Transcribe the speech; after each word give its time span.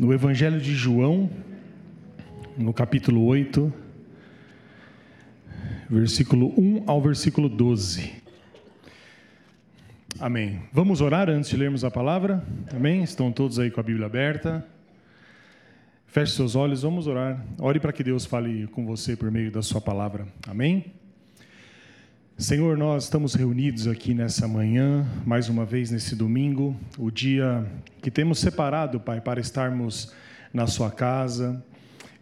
no 0.00 0.14
Evangelho 0.14 0.58
de 0.58 0.74
João, 0.74 1.28
no 2.56 2.72
capítulo 2.72 3.22
8, 3.26 3.70
versículo 5.90 6.54
1 6.58 6.84
ao 6.86 7.02
versículo 7.02 7.50
12. 7.50 8.10
Amém. 10.18 10.62
Vamos 10.72 11.02
orar 11.02 11.28
antes 11.28 11.50
de 11.50 11.56
lermos 11.58 11.84
a 11.84 11.90
palavra? 11.90 12.42
Amém? 12.74 13.02
Estão 13.02 13.30
todos 13.30 13.58
aí 13.58 13.70
com 13.70 13.78
a 13.78 13.82
Bíblia 13.82 14.06
aberta? 14.06 14.66
Feche 16.06 16.32
seus 16.32 16.56
olhos, 16.56 16.80
vamos 16.80 17.06
orar. 17.06 17.44
Ore 17.58 17.78
para 17.78 17.92
que 17.92 18.02
Deus 18.02 18.24
fale 18.24 18.68
com 18.68 18.86
você 18.86 19.14
por 19.14 19.30
meio 19.30 19.52
da 19.52 19.60
sua 19.60 19.82
palavra. 19.82 20.26
Amém? 20.48 20.94
Senhor, 22.40 22.74
nós 22.74 23.04
estamos 23.04 23.34
reunidos 23.34 23.86
aqui 23.86 24.14
nessa 24.14 24.48
manhã, 24.48 25.06
mais 25.26 25.50
uma 25.50 25.66
vez 25.66 25.90
nesse 25.90 26.16
domingo, 26.16 26.74
o 26.96 27.10
dia 27.10 27.66
que 28.00 28.10
temos 28.10 28.38
separado, 28.38 28.98
Pai, 28.98 29.20
para 29.20 29.38
estarmos 29.38 30.14
na 30.50 30.66
Sua 30.66 30.90
casa. 30.90 31.62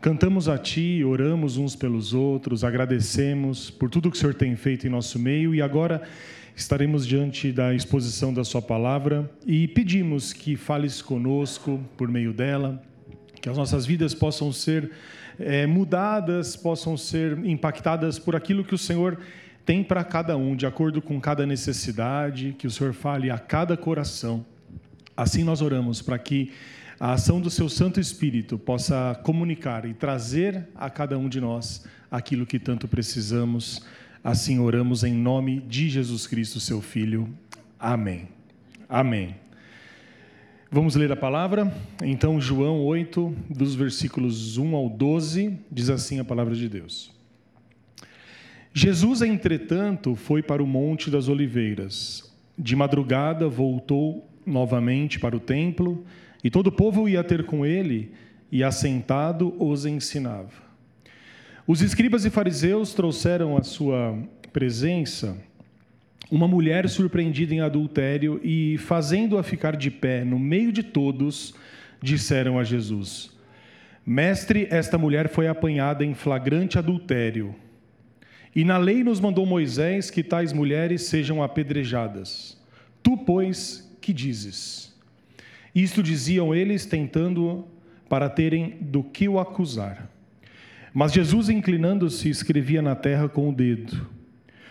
Cantamos 0.00 0.48
a 0.48 0.59
Ti, 0.59 1.04
oramos 1.04 1.56
uns 1.56 1.76
pelos 1.76 2.14
outros, 2.14 2.64
agradecemos 2.64 3.70
por 3.70 3.88
tudo 3.88 4.10
que 4.10 4.16
o 4.16 4.20
Senhor 4.20 4.34
tem 4.34 4.56
feito 4.56 4.88
em 4.88 4.90
nosso 4.90 5.20
meio 5.20 5.54
e 5.54 5.62
agora 5.62 6.02
estaremos 6.56 7.06
diante 7.06 7.52
da 7.52 7.73
exposição 7.73 8.34
da 8.34 8.42
Sua 8.42 8.60
palavra 8.60 9.30
e 9.46 9.68
pedimos 9.68 10.32
que 10.32 10.56
fales 10.56 11.00
conosco 11.00 11.80
por 11.96 12.09
meio 12.09 12.32
dela, 12.32 12.82
que 13.40 13.48
as 13.48 13.56
nossas 13.56 13.87
vidas 13.87 14.14
possam 14.14 14.52
ser 14.52 14.90
é, 15.38 15.64
mudadas, 15.64 16.56
possam 16.56 16.96
ser 16.96 17.38
impactadas 17.45 18.18
por 18.18 18.34
aquilo 18.34 18.64
que 18.64 18.74
o 18.74 18.78
Senhor 18.78 19.16
tem 19.16 19.48
para 19.84 20.02
cada 20.04 20.36
um, 20.36 20.56
de 20.56 20.66
acordo 20.66 21.00
com 21.00 21.20
cada 21.20 21.46
necessidade, 21.46 22.54
que 22.59 22.66
o 22.66 22.70
Senhor 22.70 22.92
fale 22.92 23.30
a 23.30 23.38
cada 23.38 23.76
coração. 23.76 24.45
Assim 25.16 25.45
nós 25.45 25.60
oramos 25.60 26.00
para 26.02 26.18
que 26.18 26.52
a 26.98 27.12
ação 27.12 27.40
do 27.40 27.50
seu 27.50 27.68
Santo 27.68 28.00
Espírito 28.00 28.59
possa 28.59 29.18
comunicar 29.23 29.84
e 29.84 29.95
trazer 29.95 30.66
a 30.74 30.88
cada 30.88 31.18
um 31.18 31.28
de 31.28 31.40
nós 31.40 31.84
aquilo 32.10 32.46
que 32.46 32.59
tanto 32.59 32.88
precisamos 32.88 33.82
Assim 34.23 34.59
oramos 34.59 35.04
em 35.04 35.15
nome 35.15 35.60
de 35.60 35.88
Jesus 35.88 36.26
Cristo, 36.26 36.59
seu 36.59 36.82
Filho. 36.82 37.28
Amém. 37.78 38.28
Amém. 38.88 39.37
Vamos 40.71 40.96
ler 40.96 41.10
a 41.12 41.16
palavra? 41.16 41.73
Então, 42.02 42.40
João 42.40 42.84
8, 42.84 43.34
dos 43.48 43.74
versículos 43.74 44.59
1 44.59 44.74
ao 44.74 44.88
12, 44.90 45.56
diz 45.71 45.88
assim 45.88 46.18
a 46.18 46.24
palavra 46.24 46.54
de 46.54 46.68
Deus. 46.68 47.18
Jesus, 48.80 49.23
entretanto, 49.23 50.15
foi 50.15 50.40
para 50.40 50.62
o 50.62 50.66
Monte 50.66 51.10
das 51.10 51.29
Oliveiras. 51.29 52.32
De 52.57 52.76
madrugada 52.76 53.48
voltou 53.48 54.30
novamente 54.46 55.18
para 55.18 55.37
o 55.37 55.40
templo, 55.40 56.04
e 56.45 56.48
todo 56.48 56.68
o 56.68 56.73
povo 56.73 57.09
ia 57.09 57.24
ter 57.24 57.45
com 57.45 57.66
ele, 57.66 58.12
e 58.52 58.62
assentado 58.62 59.52
os 59.59 59.84
ensinava. 59.84 60.52
Os 61.66 61.82
escribas 61.82 62.24
e 62.24 62.30
fariseus 62.30 62.95
trouxeram 62.95 63.56
à 63.56 63.65
sua 63.65 64.16
presença 64.53 65.37
uma 66.31 66.47
mulher 66.47 66.88
surpreendida 66.88 67.53
em 67.53 67.60
adultério 67.60 68.41
e, 68.44 68.78
fazendo-a 68.78 69.43
ficar 69.43 69.75
de 69.75 69.91
pé 69.91 70.22
no 70.25 70.38
meio 70.38 70.71
de 70.71 70.84
todos, 70.84 71.53
disseram 72.00 72.56
a 72.56 72.62
Jesus: 72.62 73.37
Mestre, 74.06 74.69
esta 74.71 74.97
mulher 74.97 75.28
foi 75.28 75.49
apanhada 75.49 76.04
em 76.04 76.15
flagrante 76.15 76.78
adultério. 76.78 77.56
E 78.59 78.64
na 78.64 78.76
lei 78.76 79.04
nos 79.04 79.20
mandou 79.20 79.47
Moisés 79.47 80.10
que 80.10 80.20
tais 80.20 80.53
mulheres 80.53 81.03
sejam 81.03 81.41
apedrejadas. 81.44 82.60
Tu, 83.00 83.16
pois, 83.16 83.88
que 84.00 84.12
dizes? 84.12 84.92
Isto 85.72 86.03
diziam 86.03 86.53
eles, 86.53 86.84
tentando 86.84 87.69
para 88.09 88.28
terem 88.28 88.76
do 88.81 89.04
que 89.04 89.28
o 89.28 89.38
acusar. 89.38 90.10
Mas 90.92 91.12
Jesus, 91.12 91.48
inclinando-se, 91.48 92.28
escrevia 92.28 92.82
na 92.82 92.97
terra 92.97 93.28
com 93.28 93.48
o 93.48 93.54
dedo. 93.54 94.09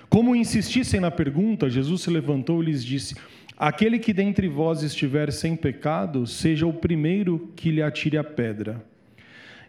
Como 0.09 0.35
insistissem 0.35 0.99
na 0.99 1.09
pergunta, 1.09 1.69
Jesus 1.69 2.01
se 2.01 2.09
levantou 2.09 2.61
e 2.61 2.65
lhes 2.65 2.83
disse: 2.83 3.15
Aquele 3.57 3.99
que 3.99 4.11
dentre 4.11 4.49
vós 4.49 4.83
estiver 4.83 5.31
sem 5.31 5.55
pecado, 5.55 6.27
seja 6.27 6.67
o 6.67 6.73
primeiro 6.73 7.53
que 7.55 7.71
lhe 7.71 7.81
atire 7.81 8.17
a 8.17 8.23
pedra. 8.25 8.83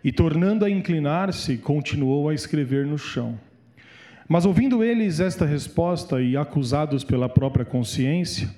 E 0.02 0.10
tornando 0.10 0.64
a 0.64 0.70
inclinar-se, 0.70 1.56
continuou 1.56 2.28
a 2.28 2.34
escrever 2.34 2.84
no 2.84 2.98
chão. 2.98 3.38
Mas 4.28 4.44
ouvindo 4.44 4.84
eles 4.84 5.20
esta 5.20 5.46
resposta 5.46 6.20
e 6.20 6.36
acusados 6.36 7.02
pela 7.02 7.30
própria 7.30 7.64
consciência, 7.64 8.54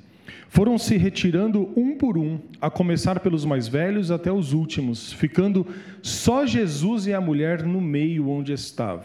foram 0.48 0.76
se 0.76 0.96
retirando 0.96 1.70
um 1.76 1.96
por 1.96 2.18
um, 2.18 2.40
a 2.60 2.68
começar 2.68 3.20
pelos 3.20 3.44
mais 3.44 3.68
velhos 3.68 4.10
até 4.10 4.32
os 4.32 4.52
últimos, 4.52 5.12
ficando 5.12 5.64
só 6.02 6.44
Jesus 6.44 7.06
e 7.06 7.14
a 7.14 7.20
mulher 7.20 7.62
no 7.62 7.80
meio 7.80 8.28
onde 8.28 8.52
estava. 8.52 9.04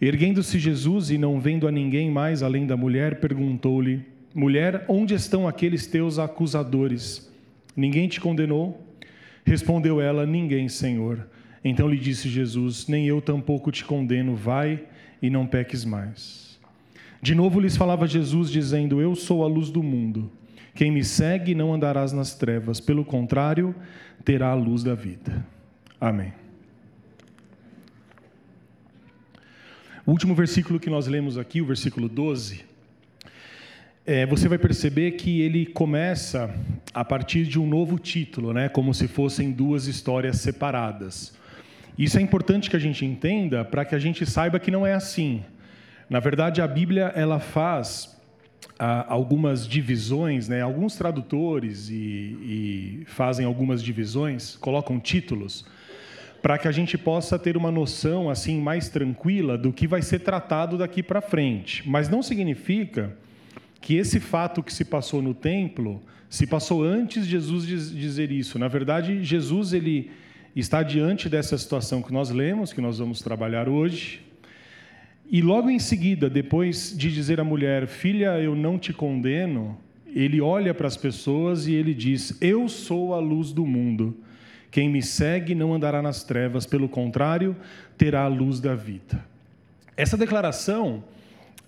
Erguendo-se 0.00 0.58
Jesus 0.58 1.10
e 1.10 1.18
não 1.18 1.38
vendo 1.38 1.68
a 1.68 1.70
ninguém 1.70 2.10
mais 2.10 2.42
além 2.42 2.66
da 2.66 2.76
mulher, 2.76 3.20
perguntou-lhe: 3.20 4.02
Mulher, 4.34 4.86
onde 4.88 5.12
estão 5.12 5.46
aqueles 5.46 5.86
teus 5.86 6.18
acusadores? 6.18 7.30
Ninguém 7.76 8.08
te 8.08 8.18
condenou? 8.18 8.82
Respondeu 9.44 10.00
ela: 10.00 10.24
Ninguém, 10.24 10.70
Senhor. 10.70 11.28
Então 11.62 11.86
lhe 11.86 11.98
disse 11.98 12.30
Jesus: 12.30 12.88
Nem 12.88 13.06
eu 13.06 13.20
tampouco 13.20 13.70
te 13.70 13.84
condeno, 13.84 14.34
vai 14.34 14.84
e 15.24 15.30
não 15.30 15.46
peques 15.46 15.86
mais. 15.86 16.60
De 17.22 17.34
novo 17.34 17.58
lhes 17.58 17.78
falava 17.78 18.06
Jesus, 18.06 18.50
dizendo: 18.50 19.00
Eu 19.00 19.14
sou 19.14 19.42
a 19.42 19.46
luz 19.46 19.70
do 19.70 19.82
mundo. 19.82 20.30
Quem 20.74 20.90
me 20.90 21.02
segue 21.02 21.54
não 21.54 21.72
andarás 21.72 22.12
nas 22.12 22.34
trevas, 22.34 22.78
pelo 22.78 23.06
contrário, 23.06 23.74
terá 24.22 24.50
a 24.50 24.54
luz 24.54 24.82
da 24.82 24.94
vida. 24.94 25.42
Amém. 25.98 26.34
O 30.04 30.10
último 30.10 30.34
versículo 30.34 30.78
que 30.78 30.90
nós 30.90 31.06
lemos 31.06 31.38
aqui, 31.38 31.62
o 31.62 31.64
versículo 31.64 32.06
12, 32.06 32.62
é, 34.04 34.26
você 34.26 34.46
vai 34.46 34.58
perceber 34.58 35.12
que 35.12 35.40
ele 35.40 35.64
começa 35.64 36.54
a 36.92 37.02
partir 37.02 37.46
de 37.46 37.58
um 37.58 37.66
novo 37.66 37.98
título, 37.98 38.52
né, 38.52 38.68
como 38.68 38.92
se 38.92 39.08
fossem 39.08 39.50
duas 39.50 39.86
histórias 39.86 40.40
separadas. 40.40 41.32
Isso 41.96 42.18
é 42.18 42.20
importante 42.20 42.68
que 42.68 42.76
a 42.76 42.80
gente 42.80 43.04
entenda 43.04 43.64
para 43.64 43.84
que 43.84 43.94
a 43.94 43.98
gente 43.98 44.26
saiba 44.26 44.58
que 44.58 44.70
não 44.70 44.86
é 44.86 44.94
assim. 44.94 45.42
Na 46.10 46.20
verdade, 46.20 46.60
a 46.60 46.66
Bíblia 46.66 47.12
ela 47.14 47.38
faz 47.38 48.20
ah, 48.78 49.06
algumas 49.08 49.66
divisões, 49.66 50.48
né? 50.48 50.60
Alguns 50.60 50.96
tradutores 50.96 51.88
e, 51.88 51.94
e 51.94 53.04
fazem 53.06 53.46
algumas 53.46 53.82
divisões, 53.82 54.56
colocam 54.56 54.98
títulos 54.98 55.64
para 56.44 56.58
que 56.58 56.68
a 56.68 56.72
gente 56.72 56.98
possa 56.98 57.38
ter 57.38 57.56
uma 57.56 57.70
noção 57.70 58.28
assim 58.28 58.60
mais 58.60 58.90
tranquila 58.90 59.56
do 59.56 59.72
que 59.72 59.86
vai 59.86 60.02
ser 60.02 60.18
tratado 60.18 60.76
daqui 60.76 61.02
para 61.02 61.22
frente. 61.22 61.82
Mas 61.88 62.10
não 62.10 62.22
significa 62.22 63.16
que 63.80 63.96
esse 63.96 64.20
fato 64.20 64.62
que 64.62 64.70
se 64.70 64.84
passou 64.84 65.22
no 65.22 65.32
templo 65.32 66.02
se 66.28 66.46
passou 66.46 66.84
antes 66.84 67.24
de 67.24 67.30
Jesus 67.30 67.66
dizer 67.66 68.30
isso. 68.30 68.58
Na 68.58 68.68
verdade, 68.68 69.24
Jesus 69.24 69.72
ele 69.72 70.10
está 70.60 70.82
diante 70.82 71.28
dessa 71.28 71.56
situação 71.58 72.02
que 72.02 72.12
nós 72.12 72.30
lemos, 72.30 72.72
que 72.72 72.80
nós 72.80 72.98
vamos 72.98 73.20
trabalhar 73.20 73.68
hoje, 73.68 74.24
e 75.30 75.40
logo 75.40 75.70
em 75.70 75.78
seguida, 75.78 76.28
depois 76.28 76.96
de 76.96 77.12
dizer 77.12 77.40
à 77.40 77.44
mulher: 77.44 77.86
Filha, 77.86 78.38
eu 78.38 78.54
não 78.54 78.78
te 78.78 78.92
condeno, 78.92 79.78
ele 80.06 80.40
olha 80.40 80.74
para 80.74 80.86
as 80.86 80.96
pessoas 80.96 81.66
e 81.66 81.74
ele 81.74 81.94
diz: 81.94 82.36
Eu 82.40 82.68
sou 82.68 83.14
a 83.14 83.18
luz 83.18 83.52
do 83.52 83.66
mundo. 83.66 84.16
Quem 84.70 84.88
me 84.88 85.02
segue 85.02 85.54
não 85.54 85.72
andará 85.72 86.02
nas 86.02 86.24
trevas, 86.24 86.66
pelo 86.66 86.88
contrário, 86.88 87.56
terá 87.96 88.24
a 88.24 88.28
luz 88.28 88.60
da 88.60 88.74
vida. 88.74 89.24
Essa 89.96 90.16
declaração, 90.16 91.04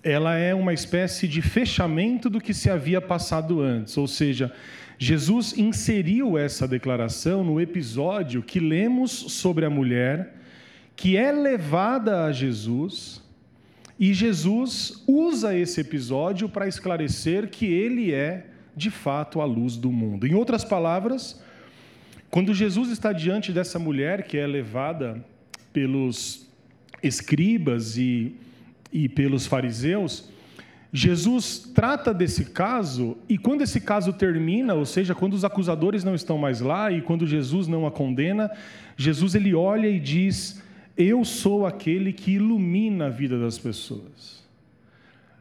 ela 0.03 0.35
é 0.35 0.53
uma 0.53 0.73
espécie 0.73 1.27
de 1.27 1.41
fechamento 1.41 2.29
do 2.29 2.41
que 2.41 2.53
se 2.53 2.69
havia 2.69 3.01
passado 3.01 3.61
antes, 3.61 3.97
ou 3.97 4.07
seja, 4.07 4.51
Jesus 4.97 5.57
inseriu 5.57 6.37
essa 6.37 6.67
declaração 6.67 7.43
no 7.43 7.61
episódio 7.61 8.41
que 8.41 8.59
lemos 8.59 9.11
sobre 9.11 9.65
a 9.65 9.69
mulher 9.69 10.35
que 10.95 11.15
é 11.15 11.31
levada 11.31 12.25
a 12.25 12.31
Jesus 12.31 13.21
e 13.99 14.13
Jesus 14.13 15.03
usa 15.07 15.55
esse 15.55 15.81
episódio 15.81 16.49
para 16.49 16.67
esclarecer 16.67 17.49
que 17.49 17.65
ele 17.65 18.13
é, 18.13 18.47
de 18.75 18.91
fato, 18.91 19.41
a 19.41 19.45
luz 19.45 19.75
do 19.75 19.91
mundo. 19.91 20.27
Em 20.27 20.35
outras 20.35 20.63
palavras, 20.63 21.41
quando 22.29 22.53
Jesus 22.53 22.89
está 22.89 23.11
diante 23.11 23.51
dessa 23.51 23.79
mulher 23.79 24.23
que 24.23 24.37
é 24.37 24.45
levada 24.45 25.23
pelos 25.73 26.47
escribas 27.01 27.97
e, 27.97 28.35
e 28.91 29.09
pelos 29.09 29.47
fariseus, 29.47 30.29
Jesus 30.97 31.71
trata 31.75 32.13
desse 32.13 32.45
caso 32.45 33.17
e 33.29 33.37
quando 33.37 33.61
esse 33.61 33.79
caso 33.79 34.11
termina, 34.13 34.73
ou 34.73 34.85
seja, 34.85 35.13
quando 35.13 35.33
os 35.33 35.45
acusadores 35.45 36.03
não 36.03 36.15
estão 36.15 36.37
mais 36.37 36.59
lá 36.59 36.91
e 36.91 37.01
quando 37.01 37.27
Jesus 37.27 37.67
não 37.67 37.85
a 37.85 37.91
condena, 37.91 38.49
Jesus 38.95 39.35
ele 39.35 39.53
olha 39.53 39.87
e 39.87 39.99
diz: 39.99 40.61
eu 40.97 41.23
sou 41.23 41.67
aquele 41.67 42.11
que 42.11 42.31
ilumina 42.31 43.05
a 43.05 43.09
vida 43.09 43.39
das 43.39 43.59
pessoas. 43.59 44.43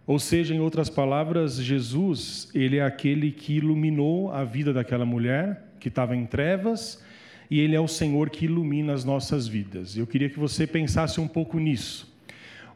Ou 0.07 0.19
seja, 0.19 0.55
em 0.55 0.61
outras 0.61 0.91
palavras, 0.91 1.57
Jesus, 1.57 2.51
ele 2.55 2.77
é 2.77 2.85
aquele 2.85 3.33
que 3.33 3.55
iluminou 3.55 4.31
a 4.31 4.45
vida 4.45 4.73
daquela 4.73 5.07
mulher 5.07 5.73
que 5.81 5.89
estava 5.89 6.15
em 6.15 6.27
trevas 6.27 7.03
e 7.51 7.61
Ele 7.61 7.75
é 7.75 7.81
o 7.81 7.89
Senhor 7.89 8.29
que 8.29 8.45
ilumina 8.45 8.93
as 8.93 9.05
nossas 9.05 9.49
vidas. 9.49 9.97
Eu 9.97 10.07
queria 10.07 10.29
que 10.29 10.39
você 10.39 10.67
pensasse 10.67 11.21
um 11.21 11.29
pouco 11.29 11.59
nisso. 11.59 12.16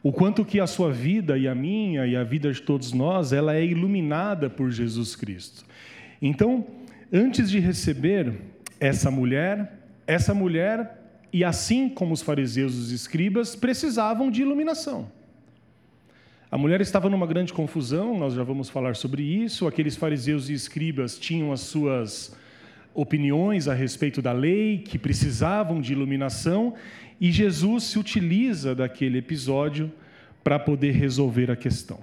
O 0.03 0.11
quanto 0.11 0.43
que 0.43 0.59
a 0.59 0.65
sua 0.65 0.91
vida 0.91 1.37
e 1.37 1.47
a 1.47 1.53
minha 1.53 2.07
e 2.07 2.15
a 2.15 2.23
vida 2.23 2.51
de 2.51 2.61
todos 2.61 2.91
nós, 2.91 3.31
ela 3.31 3.55
é 3.55 3.63
iluminada 3.63 4.49
por 4.49 4.71
Jesus 4.71 5.15
Cristo. 5.15 5.63
Então, 6.19 6.65
antes 7.13 7.51
de 7.51 7.59
receber 7.59 8.33
essa 8.79 9.11
mulher, 9.11 9.79
essa 10.07 10.33
mulher, 10.33 10.99
e 11.31 11.43
assim 11.43 11.87
como 11.87 12.13
os 12.13 12.21
fariseus 12.21 12.73
e 12.73 12.77
os 12.77 12.91
escribas, 12.91 13.55
precisavam 13.55 14.31
de 14.31 14.41
iluminação. 14.41 15.11
A 16.49 16.57
mulher 16.57 16.81
estava 16.81 17.09
numa 17.09 17.27
grande 17.27 17.53
confusão, 17.53 18.17
nós 18.17 18.33
já 18.33 18.43
vamos 18.43 18.69
falar 18.69 18.95
sobre 18.95 19.23
isso. 19.23 19.67
Aqueles 19.67 19.95
fariseus 19.95 20.49
e 20.49 20.53
escribas 20.53 21.17
tinham 21.17 21.53
as 21.53 21.61
suas 21.61 22.35
opiniões 22.93 23.67
a 23.67 23.73
respeito 23.73 24.21
da 24.21 24.31
lei, 24.31 24.79
que 24.79 24.97
precisavam 24.97 25.79
de 25.79 25.93
iluminação, 25.93 26.73
e 27.19 27.31
Jesus 27.31 27.85
se 27.85 27.99
utiliza 27.99 28.75
daquele 28.75 29.19
episódio 29.19 29.91
para 30.43 30.57
poder 30.57 30.91
resolver 30.91 31.51
a 31.51 31.55
questão. 31.55 31.99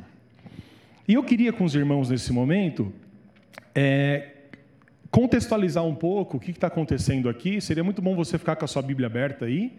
E 1.07 1.15
eu 1.15 1.25
queria 1.25 1.53
com 1.53 1.65
os 1.65 1.75
irmãos 1.75 2.11
nesse 2.11 2.33
momento 2.33 2.93
é, 3.75 4.29
contextualizar 5.11 5.85
um 5.85 5.95
pouco 5.95 6.37
o 6.37 6.41
que 6.41 6.51
está 6.51 6.69
acontecendo 6.69 7.29
aqui. 7.29 7.61
Seria 7.61 7.83
muito 7.83 8.01
bom 8.01 8.15
você 8.15 8.39
ficar 8.39 8.57
com 8.57 8.65
a 8.65 8.69
sua 8.69 8.83
Bíblia 8.83 9.07
aberta 9.07 9.47
aí, 9.47 9.73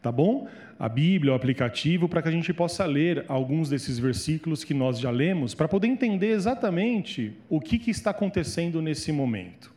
tá 0.00 0.10
bom? 0.10 0.48
A 0.78 0.88
Bíblia, 0.88 1.32
o 1.32 1.36
aplicativo, 1.36 2.08
para 2.08 2.22
que 2.22 2.28
a 2.28 2.32
gente 2.32 2.52
possa 2.52 2.84
ler 2.84 3.24
alguns 3.28 3.68
desses 3.68 3.98
versículos 3.98 4.64
que 4.64 4.74
nós 4.74 4.98
já 4.98 5.10
lemos, 5.10 5.54
para 5.54 5.68
poder 5.68 5.86
entender 5.86 6.30
exatamente 6.32 7.32
o 7.48 7.60
que, 7.60 7.78
que 7.78 7.90
está 7.90 8.10
acontecendo 8.10 8.82
nesse 8.82 9.12
momento 9.12 9.71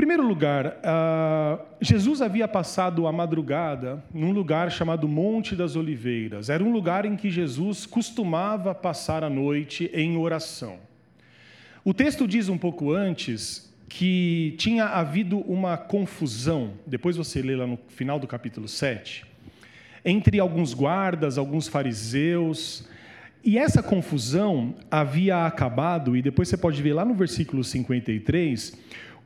primeiro 0.00 0.26
lugar, 0.26 0.78
uh, 0.78 1.62
Jesus 1.78 2.22
havia 2.22 2.48
passado 2.48 3.06
a 3.06 3.12
madrugada 3.12 4.02
num 4.14 4.32
lugar 4.32 4.72
chamado 4.72 5.06
Monte 5.06 5.54
das 5.54 5.76
Oliveiras. 5.76 6.48
Era 6.48 6.64
um 6.64 6.72
lugar 6.72 7.04
em 7.04 7.16
que 7.16 7.30
Jesus 7.30 7.84
costumava 7.84 8.74
passar 8.74 9.22
a 9.22 9.28
noite 9.28 9.90
em 9.92 10.16
oração. 10.16 10.78
O 11.84 11.92
texto 11.92 12.26
diz 12.26 12.48
um 12.48 12.56
pouco 12.56 12.90
antes 12.90 13.70
que 13.90 14.54
tinha 14.56 14.86
havido 14.86 15.40
uma 15.40 15.76
confusão, 15.76 16.72
depois 16.86 17.18
você 17.18 17.42
lê 17.42 17.54
lá 17.54 17.66
no 17.66 17.78
final 17.88 18.18
do 18.18 18.26
capítulo 18.26 18.68
7, 18.68 19.26
entre 20.02 20.40
alguns 20.40 20.72
guardas, 20.72 21.36
alguns 21.36 21.68
fariseus. 21.68 22.88
E 23.44 23.58
essa 23.58 23.82
confusão 23.82 24.74
havia 24.90 25.44
acabado, 25.44 26.16
e 26.16 26.22
depois 26.22 26.48
você 26.48 26.56
pode 26.56 26.80
ver 26.82 26.94
lá 26.94 27.04
no 27.04 27.12
versículo 27.12 27.62
53 27.62 28.78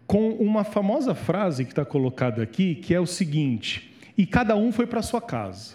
com 0.06 0.30
uma 0.30 0.64
famosa 0.64 1.14
frase 1.14 1.64
que 1.64 1.72
está 1.72 1.84
colocada 1.84 2.42
aqui, 2.42 2.74
que 2.74 2.94
é 2.94 3.00
o 3.00 3.06
seguinte: 3.06 3.92
e 4.16 4.26
cada 4.26 4.56
um 4.56 4.70
foi 4.72 4.86
para 4.86 5.02
sua 5.02 5.20
casa. 5.20 5.74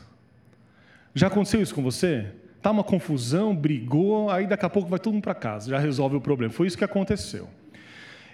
Já 1.13 1.27
aconteceu 1.27 1.61
isso 1.61 1.73
com 1.73 1.81
você? 1.81 2.27
Tá 2.61 2.71
uma 2.71 2.83
confusão, 2.83 3.55
brigou, 3.55 4.29
aí 4.29 4.45
daqui 4.45 4.65
a 4.65 4.69
pouco 4.69 4.89
vai 4.89 4.99
todo 4.99 5.13
mundo 5.13 5.23
para 5.23 5.33
casa, 5.33 5.69
já 5.69 5.79
resolve 5.79 6.17
o 6.17 6.21
problema. 6.21 6.51
Foi 6.51 6.67
isso 6.67 6.77
que 6.77 6.83
aconteceu. 6.83 7.47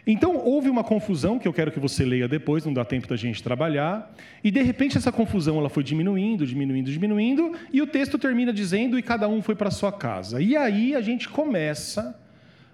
Então 0.07 0.38
houve 0.38 0.69
uma 0.69 0.83
confusão 0.83 1.39
que 1.39 1.47
eu 1.47 1.53
quero 1.53 1.71
que 1.71 1.80
você 1.80 2.06
leia 2.06 2.27
depois, 2.27 2.63
não 2.63 2.74
dá 2.74 2.86
tempo 2.86 3.07
da 3.07 3.15
gente 3.15 3.42
trabalhar, 3.42 4.13
e 4.44 4.51
de 4.51 4.62
repente 4.62 4.97
essa 4.97 5.12
confusão 5.12 5.57
ela 5.57 5.69
foi 5.69 5.83
diminuindo, 5.83 6.45
diminuindo, 6.45 6.92
diminuindo, 6.92 7.53
e 7.74 7.81
o 7.81 7.88
texto 7.88 8.19
termina 8.19 8.53
dizendo 8.53 9.00
e 9.00 9.01
cada 9.01 9.27
um 9.27 9.42
foi 9.42 9.56
para 9.56 9.71
sua 9.71 9.92
casa. 9.92 10.39
E 10.39 10.56
aí 10.56 10.94
a 10.94 11.01
gente 11.01 11.27
começa 11.27 12.19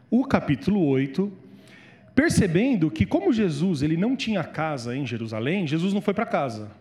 o 0.10 0.26
capítulo 0.26 0.86
8 0.86 1.32
percebendo 2.16 2.92
que 2.92 3.06
como 3.06 3.32
Jesus 3.32 3.82
ele 3.82 3.98
não 3.98 4.16
tinha 4.16 4.44
casa 4.44 4.96
em 4.96 5.06
Jerusalém, 5.06 5.68
Jesus 5.68 5.94
não 5.94 6.02
foi 6.02 6.14
para 6.14 6.26
casa, 6.26 6.72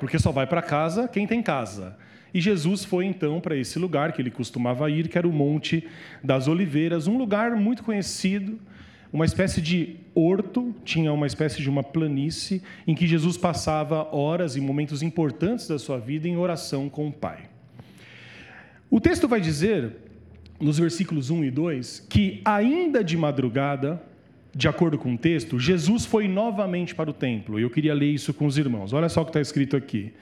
porque 0.00 0.18
só 0.18 0.32
vai 0.32 0.46
para 0.46 0.62
casa 0.62 1.08
quem 1.08 1.26
tem 1.26 1.42
casa. 1.42 1.96
E 2.34 2.40
Jesus 2.40 2.84
foi 2.84 3.04
então 3.04 3.40
para 3.40 3.56
esse 3.56 3.78
lugar 3.78 4.12
que 4.12 4.22
ele 4.22 4.30
costumava 4.30 4.90
ir, 4.90 5.08
que 5.08 5.18
era 5.18 5.28
o 5.28 5.32
Monte 5.32 5.86
das 6.24 6.48
Oliveiras, 6.48 7.06
um 7.06 7.18
lugar 7.18 7.54
muito 7.54 7.84
conhecido, 7.84 8.58
uma 9.12 9.26
espécie 9.26 9.60
de 9.60 9.96
horto, 10.14 10.74
tinha 10.84 11.12
uma 11.12 11.26
espécie 11.26 11.60
de 11.60 11.68
uma 11.68 11.82
planície 11.82 12.62
em 12.86 12.94
que 12.94 13.06
Jesus 13.06 13.36
passava 13.36 14.08
horas 14.14 14.56
e 14.56 14.60
momentos 14.60 15.02
importantes 15.02 15.68
da 15.68 15.78
sua 15.78 15.98
vida 15.98 16.26
em 16.26 16.38
oração 16.38 16.88
com 16.88 17.08
o 17.08 17.12
Pai. 17.12 17.50
O 18.90 18.98
texto 19.00 19.28
vai 19.28 19.40
dizer, 19.40 19.96
nos 20.58 20.78
versículos 20.78 21.28
1 21.28 21.44
e 21.44 21.50
2, 21.50 22.06
que 22.08 22.40
ainda 22.42 23.04
de 23.04 23.16
madrugada, 23.18 24.02
de 24.54 24.68
acordo 24.68 24.98
com 24.98 25.14
o 25.14 25.18
texto, 25.18 25.58
Jesus 25.58 26.04
foi 26.04 26.28
novamente 26.28 26.94
para 26.94 27.10
o 27.10 27.12
templo. 27.12 27.58
E 27.58 27.62
eu 27.62 27.70
queria 27.70 27.94
ler 27.94 28.10
isso 28.10 28.34
com 28.34 28.46
os 28.46 28.58
irmãos. 28.58 28.92
Olha 28.92 29.08
só 29.08 29.22
o 29.22 29.24
que 29.24 29.30
está 29.30 29.40
escrito 29.40 29.76
aqui. 29.76 30.12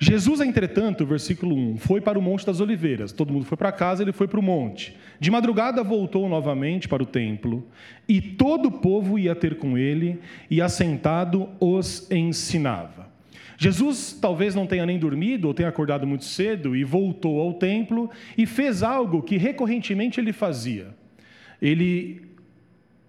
Jesus, 0.00 0.40
entretanto, 0.40 1.04
versículo 1.04 1.56
1, 1.56 1.78
foi 1.78 2.00
para 2.00 2.16
o 2.16 2.22
Monte 2.22 2.46
das 2.46 2.60
Oliveiras. 2.60 3.10
Todo 3.10 3.32
mundo 3.32 3.44
foi 3.44 3.58
para 3.58 3.72
casa, 3.72 4.02
ele 4.02 4.12
foi 4.12 4.28
para 4.28 4.38
o 4.38 4.42
monte. 4.42 4.96
De 5.18 5.28
madrugada 5.28 5.82
voltou 5.82 6.28
novamente 6.28 6.86
para 6.86 7.02
o 7.02 7.06
templo, 7.06 7.66
e 8.08 8.20
todo 8.20 8.66
o 8.66 8.72
povo 8.72 9.18
ia 9.18 9.34
ter 9.34 9.56
com 9.56 9.76
ele, 9.76 10.20
e 10.48 10.62
assentado 10.62 11.48
os 11.58 12.08
ensinava. 12.12 13.08
Jesus 13.56 14.16
talvez 14.20 14.54
não 14.54 14.68
tenha 14.68 14.86
nem 14.86 15.00
dormido 15.00 15.48
ou 15.48 15.54
tenha 15.54 15.68
acordado 15.68 16.06
muito 16.06 16.24
cedo 16.24 16.76
e 16.76 16.84
voltou 16.84 17.40
ao 17.40 17.54
templo 17.54 18.08
e 18.36 18.46
fez 18.46 18.84
algo 18.84 19.20
que 19.20 19.36
recorrentemente 19.36 20.20
ele 20.20 20.32
fazia. 20.32 20.94
Ele 21.60 22.27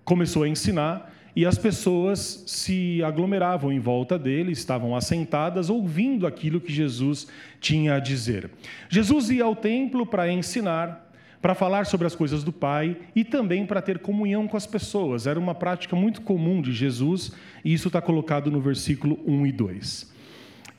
começou 0.10 0.42
a 0.42 0.50
ensinar 0.50 1.14
e 1.36 1.46
as 1.46 1.56
pessoas 1.56 2.44
se 2.48 3.04
aglomeravam 3.04 3.72
em 3.72 3.80
volta 3.80 4.18
dele, 4.18 4.52
estavam 4.52 4.96
assentadas, 4.96 5.70
ouvindo 5.70 6.26
aquilo 6.26 6.60
que 6.60 6.74
Jesus 6.74 7.28
tinha 7.62 7.94
a 7.94 8.00
dizer. 8.00 8.50
Jesus 8.90 9.30
ia 9.30 9.44
ao 9.44 9.56
templo 9.56 10.08
para 10.08 10.32
ensinar, 10.32 11.14
para 11.40 11.54
falar 11.54 11.86
sobre 11.86 12.08
as 12.08 12.16
coisas 12.16 12.44
do 12.44 12.52
Pai 12.52 12.98
e 13.16 13.24
também 13.24 13.68
para 13.68 13.84
ter 13.84 14.00
comunhão 14.00 14.48
com 14.48 14.58
as 14.58 14.66
pessoas. 14.66 15.28
Era 15.28 15.40
uma 15.40 15.54
prática 15.54 15.96
muito 15.96 16.22
comum 16.22 16.60
de 16.60 16.74
Jesus 16.74 17.32
e 17.64 17.72
isso 17.72 17.88
está 17.88 18.02
colocado 18.02 18.50
no 18.50 18.60
versículo 18.60 19.20
1 19.28 19.46
e 19.46 19.52
2. 19.52 20.14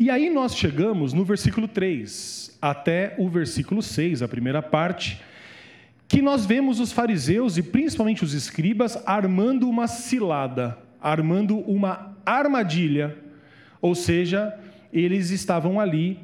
E 0.00 0.10
aí 0.10 0.28
nós 0.28 0.56
chegamos 0.56 1.12
no 1.12 1.24
versículo 1.24 1.68
3 1.68 2.58
até 2.60 3.14
o 3.16 3.28
versículo 3.28 3.80
6, 3.80 4.22
a 4.22 4.28
primeira 4.28 4.60
parte 4.60 5.22
que 6.10 6.20
nós 6.20 6.44
vemos 6.44 6.80
os 6.80 6.90
fariseus 6.90 7.56
e 7.56 7.62
principalmente 7.62 8.24
os 8.24 8.34
escribas 8.34 9.00
armando 9.06 9.68
uma 9.68 9.86
cilada, 9.86 10.76
armando 11.00 11.56
uma 11.60 12.16
armadilha, 12.26 13.16
ou 13.80 13.94
seja, 13.94 14.52
eles 14.92 15.30
estavam 15.30 15.78
ali 15.78 16.18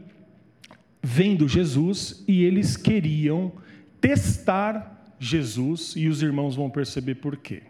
vendo 1.00 1.46
Jesus 1.46 2.24
e 2.26 2.42
eles 2.42 2.76
queriam 2.76 3.52
testar 4.00 5.14
Jesus 5.20 5.94
e 5.94 6.08
os 6.08 6.20
irmãos 6.20 6.56
vão 6.56 6.68
perceber 6.68 7.14
por 7.14 7.36
quê. 7.36 7.62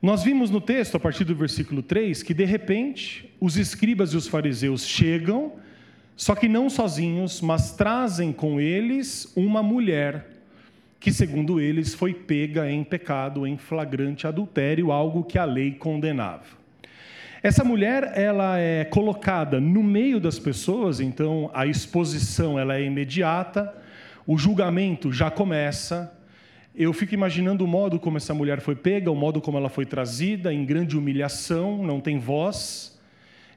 Nós 0.00 0.22
vimos 0.22 0.48
no 0.48 0.60
texto, 0.60 0.96
a 0.96 1.00
partir 1.00 1.24
do 1.24 1.34
versículo 1.34 1.82
3, 1.82 2.22
que 2.22 2.32
de 2.32 2.44
repente 2.44 3.34
os 3.40 3.56
escribas 3.56 4.12
e 4.12 4.16
os 4.16 4.28
fariseus 4.28 4.86
chegam, 4.86 5.54
só 6.14 6.36
que 6.36 6.46
não 6.46 6.70
sozinhos, 6.70 7.40
mas 7.40 7.72
trazem 7.72 8.32
com 8.32 8.60
eles 8.60 9.32
uma 9.34 9.60
mulher 9.60 10.33
que, 11.04 11.12
segundo 11.12 11.60
eles, 11.60 11.92
foi 11.92 12.14
pega 12.14 12.70
em 12.70 12.82
pecado, 12.82 13.46
em 13.46 13.58
flagrante 13.58 14.26
adultério, 14.26 14.90
algo 14.90 15.22
que 15.22 15.38
a 15.38 15.44
lei 15.44 15.72
condenava. 15.72 16.46
Essa 17.42 17.62
mulher, 17.62 18.12
ela 18.14 18.58
é 18.58 18.86
colocada 18.86 19.60
no 19.60 19.82
meio 19.82 20.18
das 20.18 20.38
pessoas, 20.38 21.00
então 21.00 21.50
a 21.52 21.66
exposição 21.66 22.58
ela 22.58 22.76
é 22.78 22.84
imediata, 22.84 23.70
o 24.26 24.38
julgamento 24.38 25.12
já 25.12 25.30
começa. 25.30 26.10
Eu 26.74 26.90
fico 26.94 27.12
imaginando 27.12 27.66
o 27.66 27.68
modo 27.68 28.00
como 28.00 28.16
essa 28.16 28.32
mulher 28.32 28.62
foi 28.62 28.74
pega, 28.74 29.10
o 29.10 29.14
modo 29.14 29.42
como 29.42 29.58
ela 29.58 29.68
foi 29.68 29.84
trazida, 29.84 30.54
em 30.54 30.64
grande 30.64 30.96
humilhação, 30.96 31.84
não 31.84 32.00
tem 32.00 32.18
voz. 32.18 32.98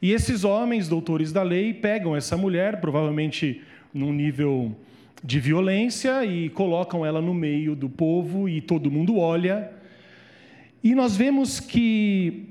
E 0.01 0.11
esses 0.11 0.43
homens, 0.43 0.89
doutores 0.89 1.31
da 1.31 1.43
lei, 1.43 1.73
pegam 1.73 2.13
essa 2.13 2.35
mulher, 2.35 2.81
provavelmente 2.81 3.61
num 3.93 4.11
nível 4.11 4.75
de 5.23 5.39
violência 5.39 6.23
e 6.25 6.49
colocam 6.49 7.05
ela 7.05 7.21
no 7.21 7.33
meio 7.33 7.75
do 7.75 7.89
povo 7.89 8.47
e 8.47 8.61
todo 8.61 8.91
mundo 8.91 9.17
olha. 9.17 9.71
E 10.83 10.93
nós 10.93 11.15
vemos 11.15 11.59
que 11.59 12.49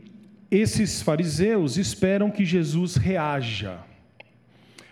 esses 0.50 1.02
fariseus 1.02 1.76
esperam 1.76 2.30
que 2.30 2.44
Jesus 2.44 2.96
reaja. 2.96 3.78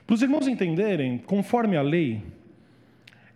Para 0.07 0.15
os 0.15 0.23
irmãos 0.23 0.47
entenderem, 0.47 1.19
conforme 1.19 1.77
a 1.77 1.83
lei, 1.83 2.23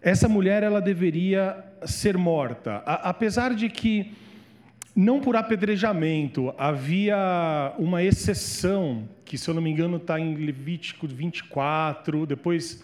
essa 0.01 0.29
mulher 0.29 0.63
ela 0.63 0.81
deveria 0.81 1.65
ser 1.85 2.17
morta, 2.17 2.83
a, 2.85 3.11
apesar 3.11 3.55
de 3.55 3.69
que 3.69 4.13
não 4.95 5.21
por 5.21 5.37
apedrejamento, 5.37 6.53
havia 6.59 7.73
uma 7.79 8.03
exceção, 8.03 9.09
que 9.25 9.39
se 9.39 9.49
eu 9.49 9.55
não 9.55 9.63
me 9.63 9.71
engano 9.71 9.97
está 9.97 10.19
em 10.19 10.35
Levítico 10.35 11.07
24, 11.07 12.27
depois 12.27 12.83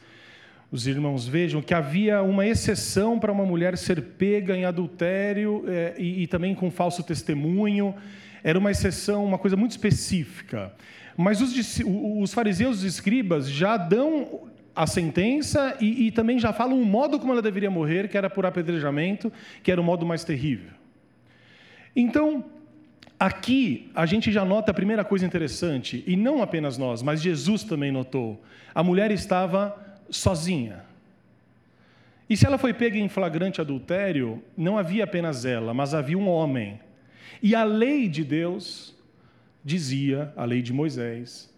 os 0.75 0.89
irmãos 0.89 1.25
vejam 1.25 1.63
que 1.63 1.73
havia 1.73 2.21
uma 2.21 2.45
exceção 2.45 3.17
para 3.17 3.31
uma 3.31 3.47
mulher 3.47 3.79
ser 3.79 4.03
pega 4.03 4.57
em 4.57 4.65
adultério 4.65 5.63
é, 5.69 5.95
e, 5.97 6.25
e, 6.25 6.27
também 6.27 6.53
com 6.53 6.69
falso 6.69 7.01
testemunho. 7.05 7.95
era 8.43 8.59
uma 8.59 8.73
exceção, 8.73 9.25
uma 9.25 9.39
coisa 9.39 9.57
muito 9.57 9.71
específica. 9.71 10.73
Mas 11.17 11.41
os, 11.41 11.55
os 12.19 12.35
fariseus 12.35 12.79
os 12.79 12.83
escribas 12.83 13.49
já 13.49 13.77
dão 13.77 14.49
a 14.75 14.85
sentença 14.85 15.77
e, 15.81 16.09
e, 16.09 16.11
também 16.11 16.41
já 16.41 16.53
falam 16.53 16.83
o 16.83 16.85
modo 16.85 17.21
como 17.21 17.31
ela 17.31 17.41
deveria 17.41 17.71
morrer, 17.71 18.09
que 18.09 18.19
era 18.19 18.29
por 18.29 18.45
apedrejamento, 18.45 19.33
que 19.63 19.71
era 19.71 19.81
o 19.81 19.85
modo 19.85 20.05
mais 20.05 20.25
terrível. 20.25 20.73
Então, 21.95 22.45
aqui 23.17 23.93
a 23.95 24.07
gente 24.07 24.33
já 24.33 24.45
nota 24.45 24.73
a 24.73 24.75
primeira 24.75 25.05
coisa 25.05 25.25
interessante, 25.25 26.03
e 26.05 26.17
não 26.17 26.43
apenas 26.43 26.77
nós, 26.77 27.01
mas 27.01 27.23
Jesus 27.23 27.63
também 27.63 27.93
notou: 27.93 28.43
a 28.75 28.83
mulher 28.83 29.13
estava 29.13 29.84
sozinha. 30.17 30.85
E 32.29 32.37
se 32.37 32.47
ela 32.47 32.57
foi 32.57 32.73
pega 32.73 32.99
em 32.99 33.09
flagrante 33.09 33.61
adultério, 33.61 34.43
não 34.57 34.79
havia 34.79 35.05
apenas 35.05 35.45
ela, 35.45 35.75
mas 35.75 35.93
havia 35.93 36.17
um 36.17 36.29
homem. 36.29 36.81
E 37.43 37.55
a 37.55 37.65
lei 37.65 38.09
de 38.09 38.25
Deus 38.25 38.95
dizia, 39.65 40.33
a 40.37 40.45
lei 40.45 40.63
de 40.63 40.73
Moisés, 40.73 41.53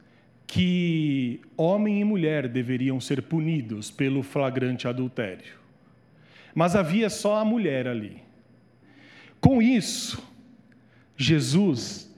que 0.46 1.40
homem 1.56 2.00
e 2.00 2.04
mulher 2.04 2.48
deveriam 2.48 3.00
ser 3.00 3.22
punidos 3.22 3.90
pelo 3.90 4.22
flagrante 4.22 4.88
adultério. 4.88 5.54
Mas 6.54 6.74
havia 6.74 7.10
só 7.10 7.38
a 7.38 7.44
mulher 7.44 7.86
ali. 7.86 8.22
Com 9.40 9.60
isso, 9.60 10.22
Jesus 11.16 12.12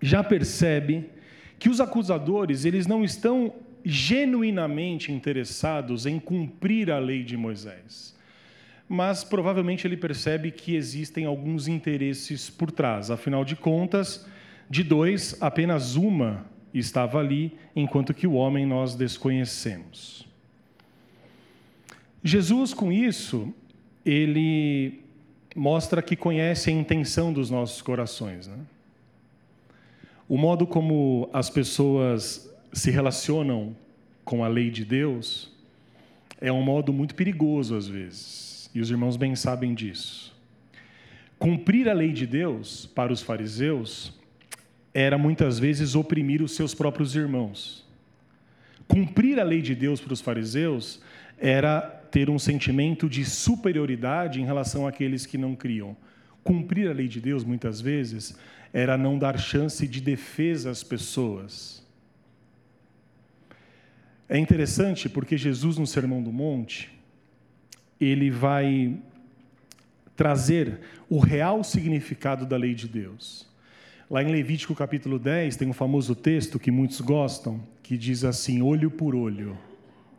já 0.00 0.22
percebe 0.22 1.08
que 1.58 1.68
os 1.68 1.80
acusadores, 1.80 2.64
eles 2.64 2.86
não 2.86 3.04
estão 3.04 3.54
genuinamente 3.84 5.12
interessados 5.12 6.06
em 6.06 6.18
cumprir 6.18 6.90
a 6.90 6.98
lei 6.98 7.22
de 7.24 7.36
Moisés. 7.36 8.16
Mas 8.88 9.24
provavelmente 9.24 9.86
ele 9.86 9.96
percebe 9.96 10.50
que 10.50 10.74
existem 10.74 11.24
alguns 11.24 11.66
interesses 11.68 12.50
por 12.50 12.70
trás. 12.70 13.10
Afinal 13.10 13.44
de 13.44 13.56
contas, 13.56 14.26
de 14.68 14.82
dois, 14.82 15.36
apenas 15.40 15.96
uma 15.96 16.46
estava 16.72 17.18
ali, 17.18 17.56
enquanto 17.74 18.14
que 18.14 18.26
o 18.26 18.32
homem 18.32 18.64
nós 18.66 18.94
desconhecemos. 18.94 20.26
Jesus, 22.24 22.72
com 22.72 22.92
isso, 22.92 23.52
ele 24.04 25.00
mostra 25.54 26.00
que 26.00 26.16
conhece 26.16 26.70
a 26.70 26.72
intenção 26.72 27.32
dos 27.32 27.50
nossos 27.50 27.82
corações. 27.82 28.46
Né? 28.46 28.58
O 30.28 30.38
modo 30.38 30.66
como 30.66 31.28
as 31.32 31.50
pessoas 31.50 32.51
se 32.72 32.90
relacionam 32.90 33.76
com 34.24 34.44
a 34.44 34.48
lei 34.48 34.70
de 34.70 34.84
Deus 34.84 35.50
é 36.40 36.50
um 36.50 36.62
modo 36.62 36.92
muito 36.92 37.14
perigoso 37.14 37.76
às 37.76 37.86
vezes, 37.86 38.70
e 38.74 38.80
os 38.80 38.90
irmãos 38.90 39.16
bem 39.16 39.36
sabem 39.36 39.74
disso. 39.74 40.34
Cumprir 41.38 41.88
a 41.88 41.92
lei 41.92 42.12
de 42.12 42.26
Deus 42.26 42.86
para 42.86 43.12
os 43.12 43.20
fariseus 43.20 44.18
era 44.94 45.16
muitas 45.18 45.58
vezes 45.58 45.94
oprimir 45.94 46.42
os 46.42 46.52
seus 46.52 46.74
próprios 46.74 47.16
irmãos. 47.16 47.84
Cumprir 48.86 49.40
a 49.40 49.44
lei 49.44 49.62
de 49.62 49.74
Deus 49.74 50.00
para 50.00 50.12
os 50.12 50.20
fariseus 50.20 51.00
era 51.38 51.80
ter 52.10 52.28
um 52.28 52.38
sentimento 52.38 53.08
de 53.08 53.24
superioridade 53.24 54.40
em 54.40 54.44
relação 54.44 54.86
àqueles 54.86 55.24
que 55.24 55.38
não 55.38 55.56
criam. 55.56 55.96
Cumprir 56.44 56.88
a 56.88 56.92
lei 56.92 57.08
de 57.08 57.20
Deus, 57.20 57.42
muitas 57.42 57.80
vezes, 57.80 58.36
era 58.72 58.98
não 58.98 59.18
dar 59.18 59.38
chance 59.38 59.88
de 59.88 60.00
defesa 60.00 60.70
às 60.70 60.82
pessoas. 60.82 61.81
É 64.32 64.38
interessante 64.38 65.10
porque 65.10 65.36
Jesus, 65.36 65.76
no 65.76 65.86
Sermão 65.86 66.22
do 66.22 66.32
Monte, 66.32 66.90
ele 68.00 68.30
vai 68.30 68.96
trazer 70.16 70.80
o 71.06 71.18
real 71.18 71.62
significado 71.62 72.46
da 72.46 72.56
lei 72.56 72.74
de 72.74 72.88
Deus. 72.88 73.46
Lá 74.10 74.22
em 74.22 74.32
Levítico 74.32 74.74
capítulo 74.74 75.18
10 75.18 75.56
tem 75.56 75.68
um 75.68 75.74
famoso 75.74 76.14
texto 76.14 76.58
que 76.58 76.70
muitos 76.70 77.02
gostam, 77.02 77.60
que 77.82 77.98
diz 77.98 78.24
assim: 78.24 78.62
olho 78.62 78.90
por 78.90 79.14
olho, 79.14 79.58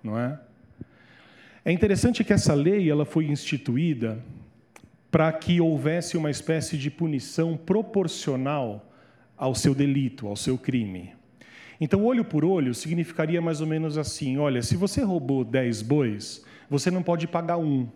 não 0.03 0.15
é? 0.19 0.39
É 1.65 1.71
interessante 1.71 2.23
que 2.23 2.33
essa 2.33 2.53
lei 2.53 2.87
ela 2.87 3.05
foi 3.05 3.25
instituída 3.25 4.23
para 5.09 5.33
que 5.33 5.59
houvesse 5.59 6.17
uma 6.17 6.29
espécie 6.29 6.77
de 6.77 6.91
punição 6.91 7.57
proporcional 7.57 8.93
ao 9.35 9.55
seu 9.55 9.73
delito, 9.73 10.27
ao 10.27 10.35
seu 10.35 10.55
crime. 10.55 11.13
Então, 11.79 12.05
olho 12.05 12.23
por 12.23 12.45
olho 12.45 12.73
significaria 12.73 13.41
mais 13.41 13.61
ou 13.61 13.67
menos 13.67 13.97
assim: 13.97 14.37
olha, 14.37 14.61
se 14.61 14.75
você 14.75 15.01
roubou 15.01 15.43
10 15.43 15.81
bois, 15.81 16.43
você 16.69 16.89
não 16.89 17.03
pode 17.03 17.27
pagar 17.27 17.57
um. 17.57 17.87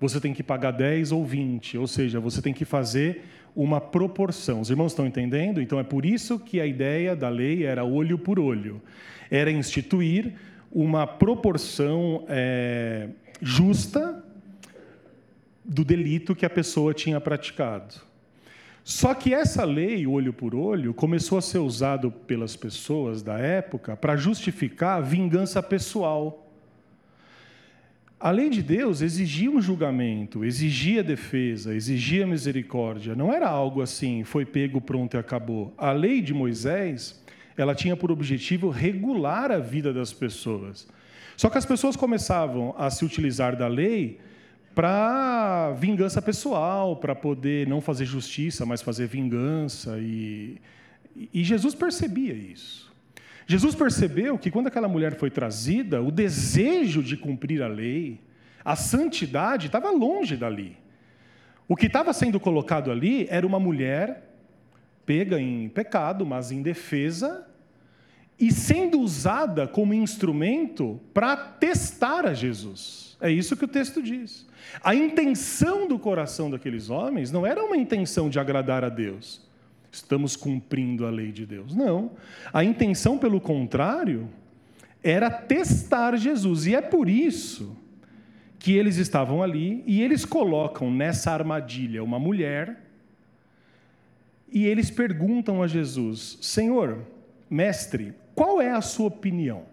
Você 0.00 0.20
tem 0.20 0.34
que 0.34 0.42
pagar 0.42 0.72
10 0.72 1.12
ou 1.12 1.24
20, 1.24 1.78
ou 1.78 1.86
seja, 1.86 2.20
você 2.20 2.42
tem 2.42 2.52
que 2.52 2.64
fazer 2.64 3.24
uma 3.54 3.80
proporção. 3.80 4.60
Os 4.60 4.70
irmãos 4.70 4.92
estão 4.92 5.06
entendendo? 5.06 5.60
Então 5.62 5.78
é 5.78 5.84
por 5.84 6.04
isso 6.04 6.38
que 6.38 6.60
a 6.60 6.66
ideia 6.66 7.14
da 7.14 7.28
lei 7.28 7.64
era 7.64 7.84
olho 7.84 8.18
por 8.18 8.38
olho. 8.38 8.82
Era 9.30 9.50
instituir 9.50 10.34
uma 10.70 11.06
proporção 11.06 12.24
é, 12.28 13.08
justa 13.40 14.22
do 15.64 15.84
delito 15.84 16.34
que 16.34 16.44
a 16.44 16.50
pessoa 16.50 16.92
tinha 16.92 17.20
praticado. 17.20 17.94
Só 18.84 19.14
que 19.14 19.32
essa 19.32 19.64
lei, 19.64 20.06
olho 20.06 20.30
por 20.30 20.54
olho, 20.54 20.92
começou 20.92 21.38
a 21.38 21.42
ser 21.42 21.56
usado 21.56 22.10
pelas 22.10 22.54
pessoas 22.54 23.22
da 23.22 23.38
época 23.38 23.96
para 23.96 24.14
justificar 24.14 25.02
vingança 25.02 25.62
pessoal. 25.62 26.52
A 28.20 28.30
lei 28.30 28.50
de 28.50 28.62
Deus 28.62 29.00
exigia 29.00 29.50
um 29.50 29.60
julgamento, 29.60 30.44
exigia 30.44 31.02
defesa, 31.02 31.74
exigia 31.74 32.26
misericórdia. 32.26 33.14
Não 33.14 33.32
era 33.32 33.48
algo 33.48 33.80
assim, 33.80 34.22
foi 34.22 34.44
pego, 34.44 34.82
pronto 34.82 35.14
e 35.14 35.18
acabou. 35.18 35.72
A 35.78 35.90
lei 35.90 36.20
de 36.20 36.34
Moisés, 36.34 37.22
ela 37.56 37.74
tinha 37.74 37.96
por 37.96 38.12
objetivo 38.12 38.68
regular 38.68 39.50
a 39.50 39.58
vida 39.58 39.94
das 39.94 40.12
pessoas. 40.12 40.86
Só 41.38 41.48
que 41.48 41.56
as 41.56 41.64
pessoas 41.64 41.96
começavam 41.96 42.74
a 42.76 42.90
se 42.90 43.02
utilizar 43.02 43.56
da 43.56 43.66
lei 43.66 44.20
para 44.74 45.72
vingança 45.72 46.20
pessoal, 46.20 46.96
para 46.96 47.14
poder 47.14 47.66
não 47.66 47.80
fazer 47.80 48.04
justiça, 48.04 48.66
mas 48.66 48.82
fazer 48.82 49.06
vingança. 49.06 49.98
E, 49.98 50.60
e 51.32 51.44
Jesus 51.44 51.74
percebia 51.74 52.34
isso. 52.34 52.92
Jesus 53.46 53.74
percebeu 53.74 54.38
que 54.38 54.50
quando 54.50 54.66
aquela 54.66 54.88
mulher 54.88 55.16
foi 55.16 55.30
trazida, 55.30 56.02
o 56.02 56.10
desejo 56.10 57.02
de 57.02 57.16
cumprir 57.16 57.62
a 57.62 57.68
lei, 57.68 58.20
a 58.64 58.74
santidade 58.74 59.66
estava 59.66 59.90
longe 59.90 60.36
dali. 60.36 60.76
O 61.68 61.76
que 61.76 61.86
estava 61.86 62.12
sendo 62.12 62.40
colocado 62.40 62.90
ali 62.90 63.26
era 63.30 63.46
uma 63.46 63.60
mulher 63.60 64.30
pega 65.06 65.38
em 65.38 65.68
pecado, 65.68 66.24
mas 66.24 66.50
em 66.50 66.62
defesa, 66.62 67.46
e 68.38 68.50
sendo 68.50 68.98
usada 69.00 69.68
como 69.68 69.94
instrumento 69.94 71.00
para 71.12 71.36
testar 71.36 72.26
a 72.26 72.34
Jesus. 72.34 73.16
É 73.20 73.30
isso 73.30 73.56
que 73.56 73.64
o 73.64 73.68
texto 73.68 74.02
diz. 74.02 74.46
A 74.82 74.94
intenção 74.94 75.86
do 75.86 75.98
coração 75.98 76.50
daqueles 76.50 76.90
homens 76.90 77.30
não 77.30 77.46
era 77.46 77.62
uma 77.64 77.76
intenção 77.76 78.28
de 78.28 78.38
agradar 78.38 78.84
a 78.84 78.88
Deus 78.88 79.44
estamos 79.94 80.34
cumprindo 80.36 81.06
a 81.06 81.10
lei 81.10 81.30
de 81.30 81.46
Deus. 81.46 81.74
Não. 81.74 82.12
A 82.52 82.64
intenção, 82.64 83.16
pelo 83.16 83.40
contrário, 83.40 84.28
era 85.02 85.30
testar 85.30 86.16
Jesus. 86.16 86.66
E 86.66 86.74
é 86.74 86.80
por 86.80 87.08
isso 87.08 87.76
que 88.58 88.72
eles 88.72 88.96
estavam 88.96 89.42
ali 89.42 89.82
e 89.86 90.02
eles 90.02 90.24
colocam 90.24 90.90
nessa 90.90 91.30
armadilha 91.30 92.02
uma 92.02 92.18
mulher 92.18 92.80
e 94.50 94.66
eles 94.66 94.90
perguntam 94.90 95.62
a 95.62 95.66
Jesus: 95.66 96.38
Senhor, 96.40 97.04
mestre, 97.48 98.14
qual 98.34 98.60
é 98.60 98.70
a 98.70 98.80
sua 98.80 99.08
opinião? 99.08 99.64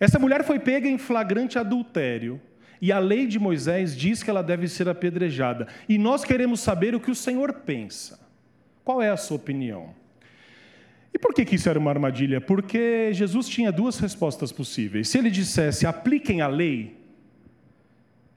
Essa 0.00 0.18
mulher 0.18 0.44
foi 0.44 0.58
pega 0.58 0.88
em 0.88 0.98
flagrante 0.98 1.58
adultério. 1.58 2.40
E 2.80 2.92
a 2.92 2.98
lei 2.98 3.26
de 3.26 3.38
Moisés 3.38 3.96
diz 3.96 4.22
que 4.22 4.30
ela 4.30 4.42
deve 4.42 4.68
ser 4.68 4.88
apedrejada. 4.88 5.66
E 5.88 5.98
nós 5.98 6.24
queremos 6.24 6.60
saber 6.60 6.94
o 6.94 7.00
que 7.00 7.10
o 7.10 7.14
Senhor 7.14 7.52
pensa. 7.52 8.20
Qual 8.84 9.00
é 9.00 9.10
a 9.10 9.16
sua 9.16 9.36
opinião? 9.36 9.94
E 11.12 11.18
por 11.18 11.32
que, 11.32 11.44
que 11.44 11.54
isso 11.54 11.68
era 11.68 11.78
uma 11.78 11.90
armadilha? 11.90 12.40
Porque 12.40 13.10
Jesus 13.12 13.48
tinha 13.48 13.70
duas 13.70 13.98
respostas 14.00 14.50
possíveis. 14.50 15.08
Se 15.08 15.16
ele 15.16 15.30
dissesse, 15.30 15.86
apliquem 15.86 16.40
a 16.40 16.48
lei, 16.48 16.98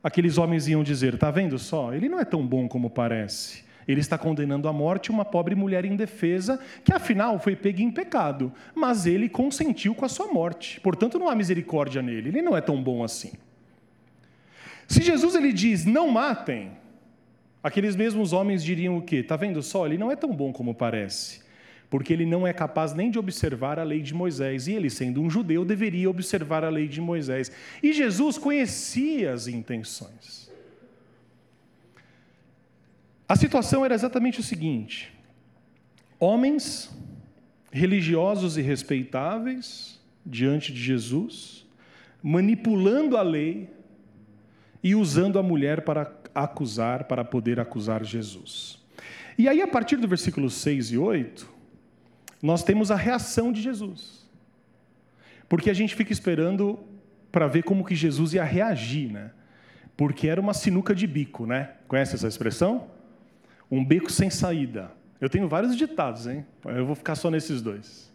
aqueles 0.04 0.38
homens 0.38 0.68
iam 0.68 0.84
dizer: 0.84 1.16
está 1.16 1.32
vendo 1.32 1.58
só? 1.58 1.92
Ele 1.94 2.08
não 2.08 2.20
é 2.20 2.24
tão 2.24 2.46
bom 2.46 2.68
como 2.68 2.90
parece. 2.90 3.66
Ele 3.88 4.02
está 4.02 4.18
condenando 4.18 4.68
à 4.68 4.74
morte 4.74 5.10
uma 5.10 5.24
pobre 5.26 5.56
mulher 5.56 5.86
indefesa, 5.86 6.60
que 6.84 6.94
afinal 6.94 7.40
foi 7.40 7.56
pega 7.56 7.82
em 7.82 7.90
pecado, 7.90 8.52
mas 8.76 9.06
ele 9.06 9.30
consentiu 9.30 9.96
com 9.96 10.04
a 10.04 10.10
sua 10.10 10.28
morte. 10.28 10.80
Portanto, 10.82 11.18
não 11.18 11.30
há 11.30 11.36
misericórdia 11.36 12.02
nele. 12.02 12.30
Ele 12.30 12.42
não 12.42 12.56
é 12.56 12.62
tão 12.62 12.82
bom 12.82 13.04
assim. 13.04 13.32
Se 14.88 15.02
Jesus 15.02 15.36
ele 15.36 15.52
diz: 15.52 15.86
não 15.86 16.10
matem, 16.10 16.72
Aqueles 17.68 17.98
mesmos 17.98 18.32
homens 18.32 18.64
diriam 18.64 18.98
o 18.98 19.02
quê? 19.02 19.18
Está 19.18 19.36
vendo 19.36 19.62
só? 19.62 19.86
Ele 19.86 19.98
não 19.98 20.10
é 20.10 20.16
tão 20.16 20.34
bom 20.34 20.54
como 20.54 20.74
parece, 20.74 21.42
porque 21.90 22.14
ele 22.14 22.26
não 22.26 22.48
é 22.48 22.54
capaz 22.54 22.94
nem 22.94 23.12
de 23.12 23.20
observar 23.20 23.78
a 23.78 23.84
lei 23.84 24.02
de 24.02 24.14
Moisés. 24.14 24.68
E 24.68 24.72
ele, 24.72 24.90
sendo 24.90 25.22
um 25.22 25.30
judeu, 25.30 25.66
deveria 25.66 26.10
observar 26.10 26.64
a 26.64 26.70
lei 26.70 26.88
de 26.88 27.02
Moisés. 27.02 27.52
E 27.84 27.92
Jesus 27.92 28.38
conhecia 28.38 29.34
as 29.34 29.48
intenções. 29.50 30.50
A 33.28 33.36
situação 33.36 33.84
era 33.84 33.96
exatamente 33.96 34.40
o 34.40 34.44
seguinte: 34.44 35.14
homens 36.18 36.90
religiosos 37.70 38.58
e 38.58 38.62
respeitáveis 38.62 40.00
diante 40.26 40.72
de 40.72 40.82
Jesus, 40.82 41.66
manipulando 42.24 43.18
a 43.18 43.22
lei 43.22 43.70
e 44.88 44.96
usando 44.96 45.38
a 45.38 45.44
mulher 45.44 45.82
para 45.82 46.10
acusar, 46.34 47.04
para 47.04 47.22
poder 47.26 47.60
acusar 47.60 48.06
Jesus. 48.06 48.80
E 49.38 49.50
aí, 49.50 49.62
a 49.62 49.68
partir 49.68 49.98
do 49.98 50.08
versículo 50.08 50.50
6 50.50 50.94
e 50.94 50.98
8, 50.98 51.46
nós 52.42 52.64
temos 52.64 52.90
a 52.90 52.96
reação 52.96 53.52
de 53.52 53.62
Jesus. 53.62 54.26
Porque 55.50 55.70
a 55.70 55.74
gente 55.74 55.94
fica 55.94 56.14
esperando 56.14 56.80
para 57.34 57.48
ver 57.48 57.64
como 57.64 57.84
que 57.84 57.96
Jesus 57.96 58.34
ia 58.34 58.46
reagir, 58.46 59.12
né? 59.12 59.32
Porque 59.98 60.30
era 60.30 60.40
uma 60.40 60.54
sinuca 60.54 60.96
de 60.96 61.06
bico, 61.06 61.46
né? 61.46 61.72
Conhece 61.86 62.16
essa 62.16 62.30
expressão? 62.30 62.88
Um 63.70 63.84
beco 63.84 64.10
sem 64.10 64.30
saída. 64.30 64.90
Eu 65.20 65.30
tenho 65.30 65.50
vários 65.50 65.76
ditados, 65.76 66.28
hein? 66.28 66.46
Eu 66.64 66.86
vou 66.86 66.96
ficar 66.96 67.16
só 67.16 67.30
nesses 67.30 67.62
dois. 67.62 68.10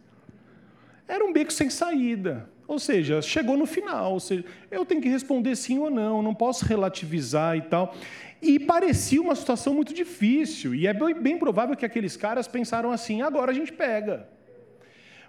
Era 1.07 1.23
um 1.23 1.31
beco 1.31 1.53
sem 1.53 1.69
saída. 1.69 2.49
Ou 2.67 2.79
seja, 2.79 3.21
chegou 3.21 3.57
no 3.57 3.65
final. 3.65 4.13
Ou 4.13 4.19
seja, 4.19 4.45
eu 4.71 4.85
tenho 4.85 5.01
que 5.01 5.09
responder 5.09 5.55
sim 5.55 5.79
ou 5.79 5.89
não, 5.89 6.21
não 6.21 6.33
posso 6.33 6.65
relativizar 6.65 7.57
e 7.57 7.61
tal. 7.61 7.95
E 8.41 8.59
parecia 8.59 9.21
uma 9.21 9.35
situação 9.35 9.73
muito 9.73 9.93
difícil. 9.93 10.75
E 10.75 10.87
é 10.87 10.93
bem 10.93 11.37
provável 11.37 11.75
que 11.75 11.85
aqueles 11.85 12.17
caras 12.17 12.47
pensaram 12.47 12.91
assim: 12.91 13.21
agora 13.21 13.51
a 13.51 13.53
gente 13.53 13.71
pega. 13.71 14.27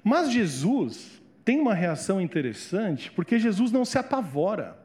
Mas 0.03 0.31
Jesus 0.31 1.23
tem 1.45 1.61
uma 1.61 1.75
reação 1.75 2.21
interessante, 2.21 3.11
porque 3.13 3.39
Jesus 3.39 3.71
não 3.71 3.85
se 3.85 3.99
apavora. 3.99 4.77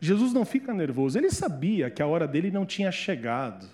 Jesus 0.00 0.32
não 0.32 0.44
fica 0.44 0.74
nervoso. 0.74 1.16
Ele 1.16 1.30
sabia 1.30 1.88
que 1.88 2.02
a 2.02 2.06
hora 2.06 2.26
dele 2.26 2.50
não 2.50 2.66
tinha 2.66 2.90
chegado. 2.90 3.68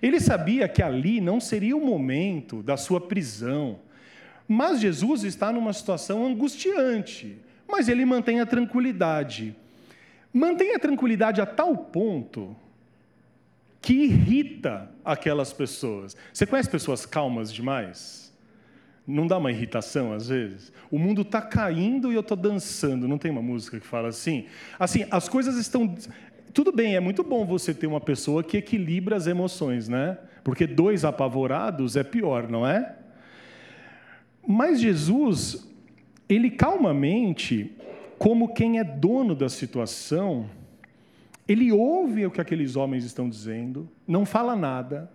Ele 0.00 0.20
sabia 0.20 0.68
que 0.68 0.82
ali 0.82 1.20
não 1.20 1.40
seria 1.40 1.76
o 1.76 1.84
momento 1.84 2.62
da 2.62 2.76
sua 2.76 3.00
prisão. 3.00 3.80
Mas 4.48 4.80
Jesus 4.80 5.24
está 5.24 5.52
numa 5.52 5.74
situação 5.74 6.26
angustiante. 6.26 7.38
Mas 7.68 7.86
ele 7.86 8.06
mantém 8.06 8.40
a 8.40 8.46
tranquilidade. 8.46 9.54
Mantém 10.32 10.74
a 10.74 10.78
tranquilidade 10.78 11.40
a 11.40 11.46
tal 11.46 11.76
ponto 11.76 12.56
que 13.80 13.92
irrita 13.92 14.90
aquelas 15.04 15.52
pessoas. 15.52 16.16
Você 16.32 16.46
conhece 16.46 16.70
pessoas 16.70 17.04
calmas 17.04 17.52
demais? 17.52 18.34
Não 19.06 19.26
dá 19.26 19.38
uma 19.38 19.50
irritação 19.50 20.12
às 20.12 20.28
vezes? 20.28 20.72
O 20.90 20.98
mundo 20.98 21.22
está 21.22 21.40
caindo 21.40 22.10
e 22.10 22.14
eu 22.14 22.20
estou 22.20 22.36
dançando. 22.36 23.06
Não 23.06 23.18
tem 23.18 23.30
uma 23.30 23.42
música 23.42 23.78
que 23.78 23.86
fala 23.86 24.08
assim? 24.08 24.46
Assim, 24.78 25.06
as 25.10 25.28
coisas 25.28 25.56
estão. 25.56 25.94
Tudo 26.52 26.72
bem, 26.72 26.96
é 26.96 27.00
muito 27.00 27.22
bom 27.22 27.44
você 27.44 27.72
ter 27.72 27.86
uma 27.86 28.00
pessoa 28.00 28.42
que 28.42 28.56
equilibra 28.56 29.16
as 29.16 29.26
emoções, 29.26 29.88
né? 29.88 30.18
Porque 30.42 30.66
dois 30.66 31.04
apavorados 31.04 31.96
é 31.96 32.02
pior, 32.02 32.48
não 32.48 32.66
é? 32.66 32.96
Mas 34.50 34.80
Jesus, 34.80 35.68
ele 36.26 36.50
calmamente, 36.50 37.76
como 38.18 38.54
quem 38.54 38.78
é 38.78 38.84
dono 38.84 39.34
da 39.34 39.46
situação, 39.46 40.48
ele 41.46 41.70
ouve 41.70 42.24
o 42.24 42.30
que 42.30 42.40
aqueles 42.40 42.74
homens 42.74 43.04
estão 43.04 43.28
dizendo, 43.28 43.86
não 44.06 44.24
fala 44.24 44.56
nada, 44.56 45.12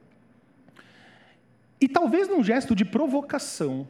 e 1.82 1.88
talvez 1.88 2.30
num 2.30 2.44
gesto 2.44 2.76
de 2.76 2.86
provocação, 2.86 3.88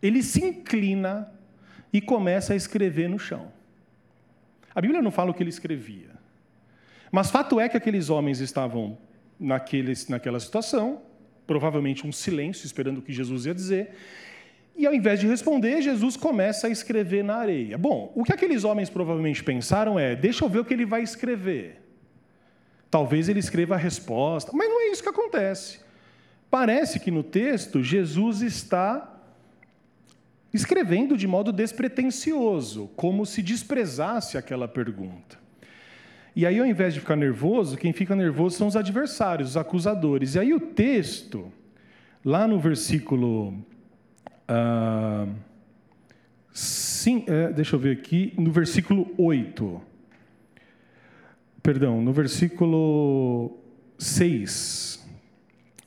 ele 0.00 0.22
se 0.22 0.44
inclina 0.44 1.32
e 1.92 2.00
começa 2.00 2.52
a 2.52 2.56
escrever 2.56 3.08
no 3.08 3.18
chão. 3.18 3.50
A 4.72 4.80
Bíblia 4.80 5.02
não 5.02 5.10
fala 5.10 5.32
o 5.32 5.34
que 5.34 5.42
ele 5.42 5.50
escrevia. 5.50 6.10
Mas 7.10 7.28
fato 7.28 7.58
é 7.58 7.68
que 7.68 7.76
aqueles 7.76 8.08
homens 8.08 8.38
estavam 8.38 8.96
naqueles, 9.38 10.06
naquela 10.06 10.38
situação, 10.38 11.02
provavelmente 11.48 12.06
um 12.06 12.12
silêncio, 12.12 12.66
esperando 12.66 12.98
o 12.98 13.02
que 13.02 13.12
Jesus 13.12 13.46
ia 13.46 13.54
dizer, 13.54 13.90
e 14.76 14.86
ao 14.86 14.94
invés 14.94 15.18
de 15.18 15.26
responder, 15.26 15.82
Jesus 15.82 16.16
começa 16.16 16.68
a 16.68 16.70
escrever 16.70 17.24
na 17.24 17.34
areia. 17.34 17.76
Bom, 17.76 18.12
o 18.14 18.22
que 18.22 18.32
aqueles 18.32 18.62
homens 18.62 18.88
provavelmente 18.88 19.42
pensaram 19.42 19.98
é: 19.98 20.14
deixa 20.14 20.44
eu 20.44 20.48
ver 20.48 20.60
o 20.60 20.64
que 20.64 20.72
ele 20.72 20.86
vai 20.86 21.02
escrever. 21.02 21.82
Talvez 22.88 23.28
ele 23.28 23.40
escreva 23.40 23.74
a 23.74 23.78
resposta, 23.78 24.52
mas 24.54 24.68
não 24.68 24.80
é 24.80 24.92
isso 24.92 25.02
que 25.02 25.08
acontece. 25.08 25.80
Parece 26.48 27.00
que 27.00 27.10
no 27.10 27.24
texto 27.24 27.82
Jesus 27.82 28.40
está 28.40 29.20
escrevendo 30.54 31.16
de 31.16 31.26
modo 31.26 31.52
despretensioso, 31.52 32.88
como 32.94 33.26
se 33.26 33.42
desprezasse 33.42 34.38
aquela 34.38 34.68
pergunta. 34.68 35.47
E 36.38 36.46
aí, 36.46 36.60
ao 36.60 36.66
invés 36.66 36.94
de 36.94 37.00
ficar 37.00 37.16
nervoso, 37.16 37.76
quem 37.76 37.92
fica 37.92 38.14
nervoso 38.14 38.56
são 38.56 38.68
os 38.68 38.76
adversários, 38.76 39.48
os 39.50 39.56
acusadores. 39.56 40.36
E 40.36 40.38
aí, 40.38 40.54
o 40.54 40.60
texto, 40.60 41.52
lá 42.24 42.46
no 42.46 42.60
versículo. 42.60 43.54
Sim, 46.52 47.24
é, 47.26 47.52
deixa 47.52 47.74
eu 47.74 47.80
ver 47.80 47.90
aqui, 47.90 48.32
no 48.38 48.52
versículo 48.52 49.12
8. 49.18 49.82
Perdão, 51.60 52.00
no 52.00 52.12
versículo 52.12 53.58
6. 53.98 55.04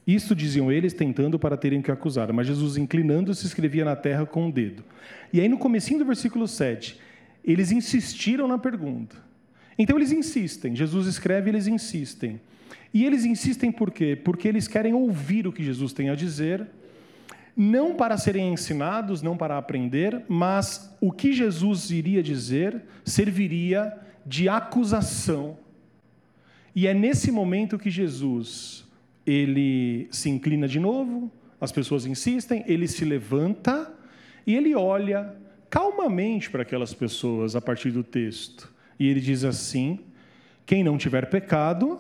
Isto 0.06 0.36
diziam 0.36 0.70
eles, 0.70 0.92
tentando 0.92 1.40
para 1.40 1.56
terem 1.56 1.82
que 1.82 1.92
acusar. 1.92 2.34
Mas 2.34 2.48
Jesus, 2.48 2.76
inclinando-se, 2.76 3.46
escrevia 3.46 3.86
na 3.86 3.96
terra 3.96 4.26
com 4.26 4.44
o 4.44 4.48
um 4.48 4.52
dedo. 4.52 4.84
E 5.32 5.40
aí, 5.40 5.48
no 5.48 5.58
comecinho 5.58 6.00
do 6.00 6.06
versículo 6.06 6.46
7, 6.46 7.00
eles 7.42 7.72
insistiram 7.72 8.50
na 8.50 8.58
pergunta. 8.58 9.31
Então 9.78 9.98
eles 9.98 10.12
insistem, 10.12 10.76
Jesus 10.76 11.08
escreve 11.08 11.50
e 11.50 11.52
eles 11.52 11.68
insistem. 11.68 12.40
E 12.94 13.06
eles 13.06 13.24
insistem 13.26 13.72
por 13.72 13.92
quê? 13.92 14.16
Porque 14.16 14.48
eles 14.48 14.68
querem 14.68 14.94
ouvir 14.94 15.48
o 15.48 15.54
que 15.54 15.64
Jesus 15.64 15.94
tem 15.94 16.10
a 16.10 16.16
dizer, 16.16 16.68
não 17.56 17.96
para 17.96 18.18
serem 18.18 18.52
ensinados, 18.52 19.22
não 19.22 19.38
para 19.38 19.58
aprender, 19.58 20.24
mas 20.28 20.94
o 21.00 21.12
que 21.12 21.32
Jesus 21.34 21.90
iria 21.92 22.22
dizer 22.22 22.82
serviria 23.06 23.94
de 24.26 24.50
acusação. 24.50 25.58
E 26.76 26.88
é 26.88 26.94
nesse 26.94 27.32
momento 27.32 27.78
que 27.78 27.90
Jesus, 27.90 28.86
ele 29.26 30.08
se 30.12 30.30
inclina 30.30 30.68
de 30.68 30.80
novo, 30.80 31.32
as 31.60 31.72
pessoas 31.72 32.06
insistem, 32.06 32.64
ele 32.68 32.88
se 32.88 33.06
levanta 33.06 33.94
e 34.48 34.56
ele 34.56 34.74
olha 34.74 35.36
calmamente 35.70 36.50
para 36.50 36.64
aquelas 36.64 36.94
pessoas 36.94 37.56
a 37.56 37.62
partir 37.62 37.92
do 37.92 38.04
texto. 38.04 38.71
E 39.02 39.08
ele 39.08 39.20
diz 39.20 39.44
assim: 39.44 40.00
quem 40.64 40.84
não 40.84 40.96
tiver 40.96 41.28
pecado, 41.28 42.00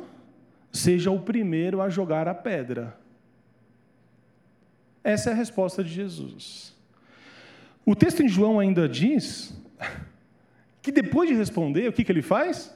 seja 0.71 1.09
o 1.09 1.19
primeiro 1.19 1.81
a 1.81 1.89
jogar 1.89 2.27
a 2.27 2.35
pedra. 2.35 2.95
Essa 5.03 5.31
é 5.31 5.33
a 5.33 5.35
resposta 5.35 5.83
de 5.83 5.89
Jesus. 5.89 6.75
O 7.83 7.95
texto 7.95 8.21
em 8.21 8.29
João 8.29 8.59
ainda 8.59 8.87
diz 8.87 9.59
que 10.79 10.91
depois 10.91 11.27
de 11.27 11.35
responder, 11.35 11.89
o 11.89 11.91
que, 11.91 12.03
que 12.03 12.11
ele 12.11 12.21
faz? 12.21 12.71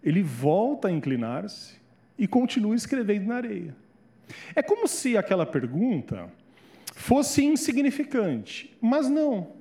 Ele 0.00 0.22
volta 0.22 0.86
a 0.86 0.92
inclinar-se 0.92 1.74
e 2.16 2.28
continua 2.28 2.76
escrevendo 2.76 3.26
na 3.26 3.34
areia. 3.34 3.74
É 4.54 4.62
como 4.62 4.86
se 4.86 5.16
aquela 5.16 5.44
pergunta 5.44 6.30
fosse 6.94 7.44
insignificante, 7.44 8.78
mas 8.80 9.10
não. 9.10 9.58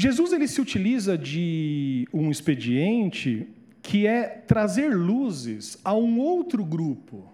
Jesus 0.00 0.32
ele 0.32 0.46
se 0.46 0.60
utiliza 0.60 1.18
de 1.18 2.06
um 2.12 2.30
expediente 2.30 3.48
que 3.82 4.06
é 4.06 4.28
trazer 4.28 4.94
luzes 4.94 5.76
a 5.84 5.92
um 5.92 6.20
outro 6.20 6.64
grupo. 6.64 7.28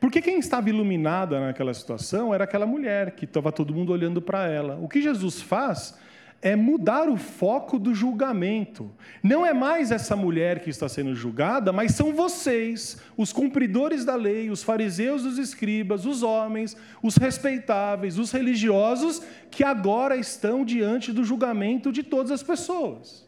Porque 0.00 0.20
quem 0.20 0.40
estava 0.40 0.68
iluminada 0.68 1.38
naquela 1.38 1.72
situação 1.72 2.34
era 2.34 2.42
aquela 2.42 2.66
mulher 2.66 3.12
que 3.12 3.24
estava 3.24 3.52
todo 3.52 3.72
mundo 3.72 3.92
olhando 3.92 4.20
para 4.20 4.48
ela. 4.48 4.80
O 4.82 4.88
que 4.88 5.00
Jesus 5.00 5.40
faz 5.40 5.96
é 6.42 6.56
mudar 6.56 7.08
o 7.08 7.16
foco 7.16 7.78
do 7.78 7.94
julgamento. 7.94 8.90
Não 9.22 9.46
é 9.46 9.54
mais 9.54 9.92
essa 9.92 10.16
mulher 10.16 10.58
que 10.58 10.70
está 10.70 10.88
sendo 10.88 11.14
julgada, 11.14 11.72
mas 11.72 11.94
são 11.94 12.12
vocês, 12.12 13.00
os 13.16 13.32
cumpridores 13.32 14.04
da 14.04 14.16
lei, 14.16 14.50
os 14.50 14.60
fariseus, 14.60 15.24
os 15.24 15.38
escribas, 15.38 16.04
os 16.04 16.24
homens, 16.24 16.76
os 17.00 17.16
respeitáveis, 17.16 18.18
os 18.18 18.32
religiosos, 18.32 19.22
que 19.52 19.62
agora 19.62 20.16
estão 20.16 20.64
diante 20.64 21.12
do 21.12 21.22
julgamento 21.22 21.92
de 21.92 22.02
todas 22.02 22.32
as 22.32 22.42
pessoas. 22.42 23.24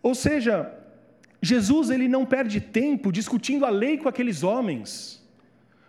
Ou 0.00 0.14
seja, 0.14 0.72
Jesus 1.42 1.90
ele 1.90 2.06
não 2.06 2.24
perde 2.24 2.60
tempo 2.60 3.10
discutindo 3.10 3.66
a 3.66 3.70
lei 3.70 3.98
com 3.98 4.08
aqueles 4.08 4.44
homens, 4.44 5.20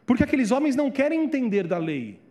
porque 0.03 0.23
aqueles 0.23 0.49
homens 0.49 0.75
não 0.75 0.89
querem 0.89 1.23
entender 1.23 1.67
da 1.67 1.77
lei. 1.77 2.24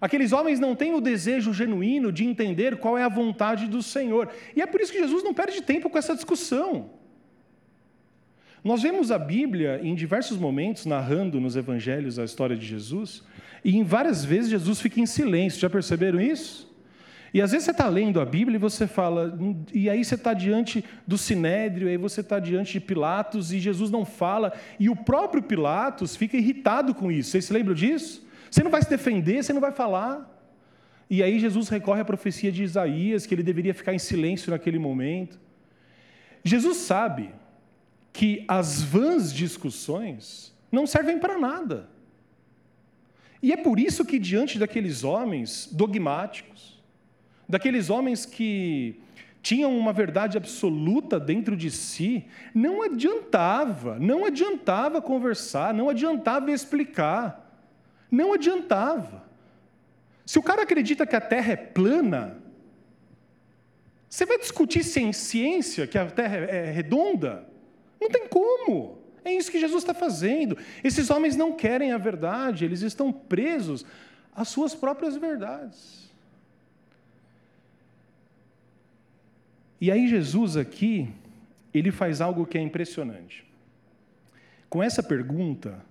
Aqueles 0.00 0.32
homens 0.32 0.60
não 0.60 0.76
têm 0.76 0.94
o 0.94 1.00
desejo 1.00 1.52
genuíno 1.52 2.12
de 2.12 2.24
entender 2.24 2.76
qual 2.76 2.96
é 2.96 3.02
a 3.02 3.08
vontade 3.08 3.66
do 3.66 3.82
Senhor. 3.82 4.28
E 4.54 4.62
é 4.62 4.66
por 4.66 4.80
isso 4.80 4.92
que 4.92 4.98
Jesus 4.98 5.24
não 5.24 5.34
perde 5.34 5.62
tempo 5.62 5.90
com 5.90 5.98
essa 5.98 6.14
discussão. 6.14 6.90
Nós 8.62 8.82
vemos 8.82 9.10
a 9.10 9.18
Bíblia 9.18 9.80
em 9.82 9.94
diversos 9.94 10.36
momentos 10.36 10.84
narrando 10.84 11.40
nos 11.40 11.56
evangelhos 11.56 12.18
a 12.18 12.24
história 12.24 12.56
de 12.56 12.66
Jesus, 12.66 13.22
e 13.64 13.76
em 13.76 13.84
várias 13.84 14.24
vezes 14.24 14.50
Jesus 14.50 14.80
fica 14.80 15.00
em 15.00 15.06
silêncio. 15.06 15.60
Já 15.60 15.70
perceberam 15.70 16.20
isso? 16.20 16.68
E 17.32 17.42
às 17.42 17.50
vezes 17.50 17.66
você 17.66 17.72
está 17.72 17.88
lendo 17.88 18.20
a 18.20 18.24
Bíblia 18.24 18.56
e 18.56 18.58
você 18.58 18.86
fala, 18.86 19.38
e 19.72 19.90
aí 19.90 20.04
você 20.04 20.14
está 20.14 20.32
diante 20.32 20.84
do 21.06 21.18
Sinédrio, 21.18 21.88
aí 21.88 21.96
você 21.96 22.20
está 22.20 22.38
diante 22.38 22.72
de 22.72 22.80
Pilatos 22.80 23.52
e 23.52 23.60
Jesus 23.60 23.90
não 23.90 24.04
fala, 24.04 24.52
e 24.78 24.88
o 24.88 24.96
próprio 24.96 25.42
Pilatos 25.42 26.16
fica 26.16 26.36
irritado 26.36 26.94
com 26.94 27.12
isso. 27.12 27.30
Vocês 27.30 27.44
se 27.44 27.52
lembram 27.52 27.74
disso? 27.74 28.26
Você 28.50 28.62
não 28.62 28.70
vai 28.70 28.82
se 28.82 28.90
defender, 28.90 29.42
você 29.42 29.52
não 29.52 29.60
vai 29.60 29.72
falar. 29.72 30.34
E 31.10 31.22
aí 31.22 31.38
Jesus 31.38 31.68
recorre 31.68 32.00
à 32.00 32.04
profecia 32.04 32.52
de 32.52 32.62
Isaías, 32.62 33.26
que 33.26 33.34
ele 33.34 33.42
deveria 33.42 33.72
ficar 33.72 33.94
em 33.94 33.98
silêncio 33.98 34.50
naquele 34.50 34.78
momento. 34.78 35.38
Jesus 36.44 36.78
sabe 36.78 37.30
que 38.12 38.44
as 38.46 38.82
vãs 38.82 39.32
discussões 39.32 40.54
não 40.70 40.86
servem 40.86 41.18
para 41.18 41.38
nada. 41.38 41.88
E 43.42 43.52
é 43.52 43.56
por 43.56 43.78
isso 43.78 44.04
que, 44.04 44.18
diante 44.18 44.58
daqueles 44.58 45.04
homens 45.04 45.68
dogmáticos, 45.70 46.82
daqueles 47.48 47.88
homens 47.88 48.26
que 48.26 49.00
tinham 49.40 49.76
uma 49.78 49.92
verdade 49.92 50.36
absoluta 50.36 51.18
dentro 51.18 51.56
de 51.56 51.70
si, 51.70 52.24
não 52.52 52.82
adiantava, 52.82 53.98
não 53.98 54.24
adiantava 54.24 55.00
conversar, 55.00 55.72
não 55.72 55.88
adiantava 55.88 56.50
explicar, 56.50 57.47
não 58.10 58.32
adiantava. 58.32 59.24
Se 60.24 60.38
o 60.38 60.42
cara 60.42 60.62
acredita 60.62 61.06
que 61.06 61.16
a 61.16 61.20
Terra 61.20 61.52
é 61.52 61.56
plana, 61.56 62.38
você 64.08 64.24
vai 64.24 64.38
discutir 64.38 64.82
sem 64.82 65.12
ciência 65.12 65.86
que 65.86 65.98
a 65.98 66.10
Terra 66.10 66.36
é 66.36 66.70
redonda? 66.70 67.46
Não 68.00 68.08
tem 68.08 68.26
como. 68.28 68.98
É 69.24 69.32
isso 69.32 69.50
que 69.50 69.60
Jesus 69.60 69.82
está 69.82 69.92
fazendo. 69.92 70.56
Esses 70.82 71.10
homens 71.10 71.36
não 71.36 71.52
querem 71.52 71.92
a 71.92 71.98
verdade, 71.98 72.64
eles 72.64 72.82
estão 72.82 73.12
presos 73.12 73.84
às 74.34 74.48
suas 74.48 74.74
próprias 74.74 75.16
verdades. 75.16 76.08
E 79.80 79.90
aí 79.90 80.08
Jesus 80.08 80.56
aqui, 80.56 81.08
ele 81.72 81.90
faz 81.90 82.20
algo 82.20 82.46
que 82.46 82.58
é 82.58 82.60
impressionante. 82.60 83.46
Com 84.68 84.82
essa 84.82 85.02
pergunta, 85.02 85.84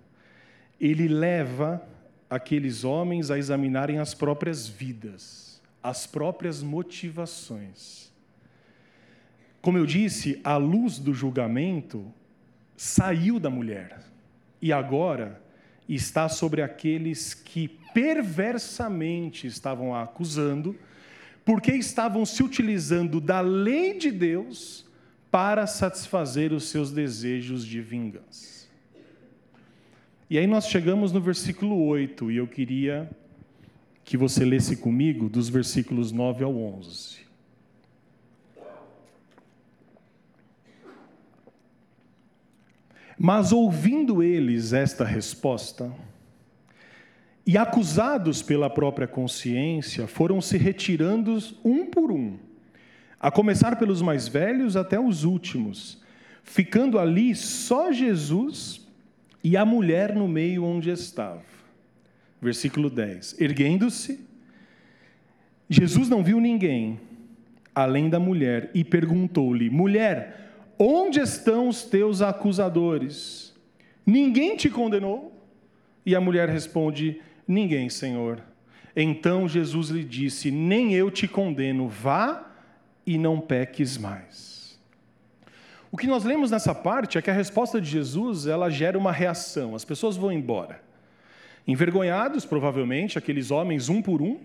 ele 0.79 1.07
leva 1.07 1.81
aqueles 2.29 2.83
homens 2.83 3.31
a 3.31 3.37
examinarem 3.37 3.99
as 3.99 4.13
próprias 4.13 4.67
vidas, 4.67 5.61
as 5.81 6.05
próprias 6.05 6.61
motivações. 6.61 8.11
Como 9.61 9.77
eu 9.77 9.85
disse, 9.85 10.39
a 10.43 10.57
luz 10.57 10.99
do 10.99 11.13
julgamento 11.13 12.13
saiu 12.75 13.39
da 13.39 13.49
mulher 13.49 13.99
e 14.61 14.71
agora 14.71 15.41
está 15.87 16.27
sobre 16.29 16.61
aqueles 16.61 17.33
que 17.33 17.67
perversamente 17.93 19.47
estavam 19.47 19.95
a 19.95 20.03
acusando 20.03 20.75
porque 21.45 21.71
estavam 21.71 22.25
se 22.25 22.43
utilizando 22.43 23.21
da 23.21 23.39
lei 23.39 23.97
de 23.97 24.11
Deus 24.11 24.85
para 25.31 25.65
satisfazer 25.65 26.51
os 26.51 26.65
seus 26.65 26.91
desejos 26.91 27.65
de 27.65 27.81
vingança. 27.81 28.56
E 30.29 30.37
aí 30.37 30.45
nós 30.45 30.67
chegamos 30.67 31.13
no 31.13 31.21
versículo 31.21 31.85
8, 31.85 32.29
e 32.29 32.35
eu 32.35 32.45
queria 32.45 33.09
que 34.03 34.17
você 34.17 34.43
lesse 34.43 34.75
comigo 34.75 35.29
dos 35.29 35.47
versículos 35.47 36.11
9 36.11 36.43
ao 36.43 36.53
11. 36.53 37.19
Mas 43.17 43.53
ouvindo 43.53 44.21
eles 44.21 44.73
esta 44.73 45.05
resposta, 45.05 45.93
e 47.45 47.57
acusados 47.57 48.41
pela 48.41 48.69
própria 48.69 49.07
consciência, 49.07 50.07
foram 50.07 50.41
se 50.41 50.57
retirando 50.57 51.39
um 51.63 51.85
por 51.85 52.11
um, 52.11 52.37
a 53.17 53.31
começar 53.31 53.77
pelos 53.77 54.01
mais 54.01 54.27
velhos 54.27 54.75
até 54.75 54.99
os 54.99 55.23
últimos, 55.23 56.03
ficando 56.43 56.99
ali 56.99 57.33
só 57.33 57.93
Jesus 57.93 58.86
e 59.43 59.55
a 59.55 59.65
mulher 59.65 60.13
no 60.15 60.27
meio 60.27 60.63
onde 60.63 60.89
estava. 60.89 61.41
Versículo 62.41 62.89
10: 62.89 63.39
Erguendo-se, 63.39 64.25
Jesus 65.69 66.09
não 66.09 66.23
viu 66.23 66.39
ninguém 66.39 66.99
além 67.73 68.09
da 68.09 68.19
mulher 68.19 68.71
e 68.73 68.83
perguntou-lhe: 68.83 69.69
Mulher, 69.69 70.51
onde 70.79 71.19
estão 71.19 71.67
os 71.67 71.83
teus 71.83 72.21
acusadores? 72.21 73.53
Ninguém 74.05 74.55
te 74.55 74.69
condenou? 74.69 75.33
E 76.05 76.15
a 76.15 76.21
mulher 76.21 76.49
responde: 76.49 77.21
Ninguém, 77.47 77.89
Senhor. 77.89 78.41
Então 78.95 79.47
Jesus 79.47 79.89
lhe 79.89 80.03
disse: 80.03 80.49
Nem 80.49 80.93
eu 80.93 81.11
te 81.11 81.27
condeno, 81.27 81.87
vá 81.87 82.51
e 83.05 83.17
não 83.17 83.39
peques 83.39 83.97
mais. 83.97 84.56
O 85.91 85.97
que 85.97 86.07
nós 86.07 86.23
lemos 86.23 86.51
nessa 86.51 86.75
parte 86.75 87.17
é 87.17 87.21
que 87.21 87.29
a 87.29 87.33
resposta 87.33 87.79
de 87.79 87.89
Jesus 87.89 88.45
ela 88.45 88.69
gera 88.69 88.97
uma 88.97 89.11
reação. 89.11 89.75
As 89.75 89.85
pessoas 89.85 90.17
vão 90.17 90.31
embora. 90.31 90.81
Envergonhados, 91.67 92.45
provavelmente, 92.45 93.17
aqueles 93.17 93.51
homens 93.51 93.89
um 93.89 94.01
por 94.01 94.21
um, 94.21 94.39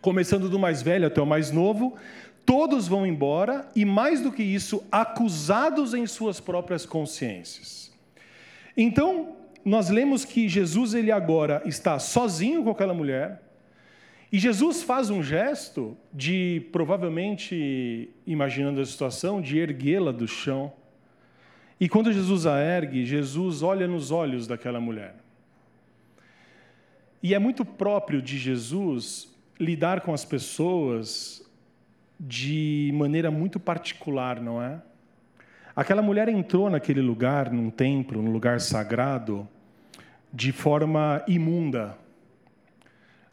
começando 0.00 0.48
do 0.48 0.58
mais 0.58 0.82
velho 0.82 1.06
até 1.06 1.20
o 1.20 1.26
mais 1.26 1.50
novo, 1.50 1.96
todos 2.44 2.86
vão 2.86 3.06
embora 3.06 3.68
e, 3.74 3.84
mais 3.84 4.20
do 4.20 4.30
que 4.30 4.42
isso, 4.42 4.82
acusados 4.90 5.94
em 5.94 6.06
suas 6.06 6.40
próprias 6.40 6.86
consciências. 6.86 7.92
Então, 8.76 9.36
nós 9.64 9.90
lemos 9.90 10.24
que 10.24 10.48
Jesus 10.48 10.94
ele 10.94 11.10
agora 11.10 11.60
está 11.64 11.98
sozinho 11.98 12.62
com 12.62 12.70
aquela 12.70 12.94
mulher, 12.94 13.42
e 14.32 14.38
Jesus 14.38 14.82
faz 14.82 15.08
um 15.08 15.22
gesto 15.22 15.96
de, 16.12 16.66
provavelmente, 16.72 18.10
imaginando 18.26 18.80
a 18.80 18.84
situação, 18.84 19.40
de 19.40 19.58
erguê-la 19.58 20.10
do 20.10 20.26
chão. 20.26 20.72
E 21.78 21.88
quando 21.88 22.12
Jesus 22.12 22.46
a 22.46 22.58
ergue, 22.58 23.04
Jesus 23.04 23.62
olha 23.62 23.86
nos 23.86 24.10
olhos 24.10 24.46
daquela 24.46 24.80
mulher. 24.80 25.14
E 27.22 27.34
é 27.34 27.38
muito 27.38 27.64
próprio 27.64 28.20
de 28.20 28.36
Jesus 28.36 29.32
lidar 29.58 30.00
com 30.00 30.12
as 30.12 30.24
pessoas 30.24 31.44
de 32.18 32.90
maneira 32.94 33.30
muito 33.30 33.60
particular, 33.60 34.40
não 34.40 34.60
é? 34.60 34.80
Aquela 35.74 36.00
mulher 36.00 36.28
entrou 36.28 36.70
naquele 36.70 37.00
lugar, 37.00 37.52
num 37.52 37.68
templo, 37.68 38.22
num 38.22 38.32
lugar 38.32 38.60
sagrado, 38.60 39.46
de 40.32 40.50
forma 40.50 41.22
imunda. 41.28 41.98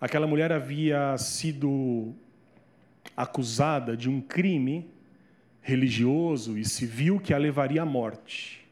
Aquela 0.03 0.27
mulher 0.27 0.51
havia 0.51 1.17
sido 1.17 2.13
acusada 3.15 3.95
de 3.95 4.09
um 4.09 4.19
crime 4.19 4.85
religioso 5.61 6.57
e 6.57 6.65
civil 6.65 7.21
que 7.21 7.33
a 7.33 7.37
levaria 7.37 7.83
à 7.83 7.85
morte. 7.85 8.67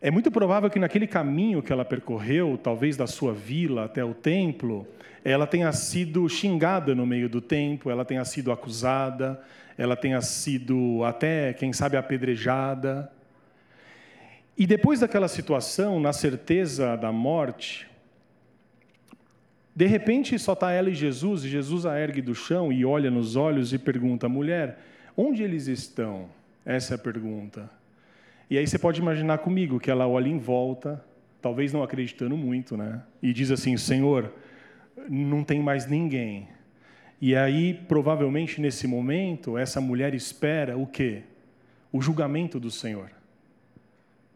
É 0.00 0.10
muito 0.10 0.28
provável 0.28 0.68
que 0.68 0.80
naquele 0.80 1.06
caminho 1.06 1.62
que 1.62 1.72
ela 1.72 1.84
percorreu, 1.84 2.58
talvez 2.60 2.96
da 2.96 3.06
sua 3.06 3.32
vila 3.32 3.84
até 3.84 4.04
o 4.04 4.12
templo, 4.12 4.88
ela 5.24 5.46
tenha 5.46 5.70
sido 5.70 6.28
xingada 6.28 6.96
no 6.96 7.06
meio 7.06 7.28
do 7.28 7.40
templo, 7.40 7.88
ela 7.88 8.04
tenha 8.04 8.24
sido 8.24 8.50
acusada, 8.50 9.40
ela 9.76 9.94
tenha 9.94 10.20
sido 10.20 11.04
até, 11.04 11.52
quem 11.52 11.72
sabe, 11.72 11.96
apedrejada. 11.96 13.08
E 14.56 14.66
depois 14.66 14.98
daquela 14.98 15.28
situação, 15.28 16.00
na 16.00 16.12
certeza 16.12 16.96
da 16.96 17.12
morte, 17.12 17.86
de 19.78 19.86
repente 19.86 20.36
só 20.38 20.54
está 20.54 20.72
ela 20.72 20.90
e 20.90 20.94
Jesus, 20.94 21.44
e 21.44 21.48
Jesus 21.48 21.86
a 21.86 21.96
ergue 21.96 22.20
do 22.20 22.34
chão 22.34 22.72
e 22.72 22.84
olha 22.84 23.10
nos 23.10 23.36
olhos 23.36 23.72
e 23.72 23.78
pergunta: 23.78 24.28
mulher, 24.28 24.80
onde 25.16 25.44
eles 25.44 25.68
estão? 25.68 26.28
Essa 26.66 26.94
é 26.94 26.96
a 26.96 26.98
pergunta. 26.98 27.70
E 28.50 28.58
aí 28.58 28.66
você 28.66 28.78
pode 28.78 29.00
imaginar 29.00 29.38
comigo 29.38 29.78
que 29.78 29.90
ela 29.90 30.08
olha 30.08 30.28
em 30.28 30.38
volta, 30.38 31.04
talvez 31.40 31.72
não 31.72 31.84
acreditando 31.84 32.36
muito, 32.36 32.76
né? 32.76 33.02
E 33.22 33.32
diz 33.32 33.52
assim: 33.52 33.76
Senhor, 33.76 34.32
não 35.08 35.44
tem 35.44 35.60
mais 35.60 35.86
ninguém. 35.86 36.48
E 37.20 37.36
aí, 37.36 37.74
provavelmente 37.86 38.60
nesse 38.60 38.88
momento, 38.88 39.56
essa 39.56 39.80
mulher 39.80 40.12
espera 40.12 40.76
o 40.76 40.86
quê? 40.86 41.22
O 41.92 42.00
julgamento 42.00 42.58
do 42.58 42.70
Senhor 42.70 43.10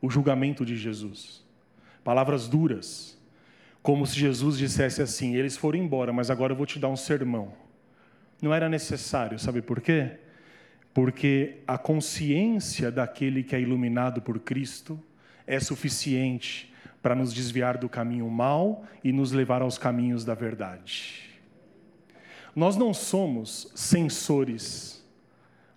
o 0.02 0.10
julgamento 0.10 0.66
de 0.66 0.76
Jesus. 0.76 1.40
Palavras 2.02 2.48
duras, 2.48 3.16
como 3.82 4.06
se 4.06 4.18
Jesus 4.18 4.58
dissesse 4.58 5.02
assim: 5.02 5.34
eles 5.34 5.56
foram 5.56 5.78
embora, 5.78 6.12
mas 6.12 6.30
agora 6.30 6.52
eu 6.52 6.56
vou 6.56 6.66
te 6.66 6.78
dar 6.78 6.88
um 6.88 6.96
sermão. 6.96 7.52
Não 8.40 8.52
era 8.52 8.68
necessário, 8.68 9.38
sabe 9.38 9.62
por 9.62 9.80
quê? 9.80 10.18
Porque 10.92 11.58
a 11.66 11.78
consciência 11.78 12.90
daquele 12.90 13.42
que 13.42 13.54
é 13.54 13.60
iluminado 13.60 14.20
por 14.20 14.38
Cristo 14.40 15.00
é 15.46 15.58
suficiente 15.58 16.72
para 17.00 17.14
nos 17.14 17.32
desviar 17.32 17.78
do 17.78 17.88
caminho 17.88 18.28
mal 18.28 18.84
e 19.02 19.12
nos 19.12 19.32
levar 19.32 19.62
aos 19.62 19.78
caminhos 19.78 20.24
da 20.24 20.34
verdade. 20.34 21.30
Nós 22.54 22.76
não 22.76 22.92
somos 22.92 23.72
censores 23.74 25.02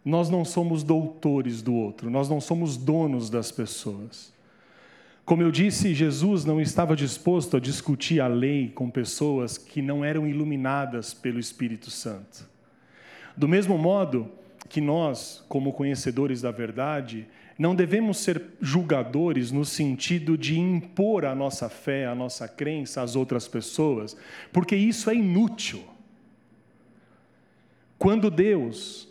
nós 0.05 0.29
não 0.29 0.45
somos 0.45 0.83
doutores 0.83 1.63
do 1.63 1.73
outro, 1.73 2.11
nós 2.11 2.29
não 2.29 2.39
somos 2.39 2.77
donos 2.77 3.27
das 3.27 3.51
pessoas. 3.51 4.31
Como 5.25 5.41
eu 5.41 5.49
disse, 5.49 5.95
Jesus 5.95 6.45
não 6.45 6.61
estava 6.61 6.95
disposto 6.95 7.57
a 7.57 7.59
discutir 7.59 8.21
a 8.21 8.27
lei 8.27 8.69
com 8.69 8.91
pessoas 8.91 9.57
que 9.57 9.81
não 9.81 10.05
eram 10.05 10.27
iluminadas 10.27 11.15
pelo 11.15 11.39
Espírito 11.39 11.89
Santo. 11.89 12.47
Do 13.35 13.47
mesmo 13.47 13.75
modo 13.75 14.31
que 14.69 14.79
nós, 14.79 15.43
como 15.49 15.73
conhecedores 15.73 16.43
da 16.43 16.51
verdade, 16.51 17.27
não 17.57 17.73
devemos 17.73 18.17
ser 18.17 18.53
julgadores 18.61 19.51
no 19.51 19.65
sentido 19.65 20.38
de 20.38 20.59
impor 20.59 21.25
a 21.25 21.33
nossa 21.33 21.69
fé, 21.69 22.05
a 22.05 22.13
nossa 22.13 22.47
crença 22.47 23.01
às 23.01 23.15
outras 23.15 23.47
pessoas, 23.47 24.15
porque 24.53 24.75
isso 24.75 25.09
é 25.09 25.15
inútil. 25.15 25.83
Quando 27.97 28.29
Deus, 28.29 29.07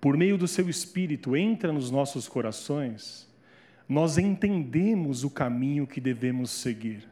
por 0.00 0.16
meio 0.16 0.38
do 0.38 0.46
seu 0.46 0.70
Espírito, 0.70 1.36
entra 1.36 1.72
nos 1.72 1.90
nossos 1.90 2.28
corações, 2.28 3.29
nós 3.90 4.18
entendemos 4.18 5.24
o 5.24 5.28
caminho 5.28 5.84
que 5.84 6.00
devemos 6.00 6.52
seguir. 6.52 7.08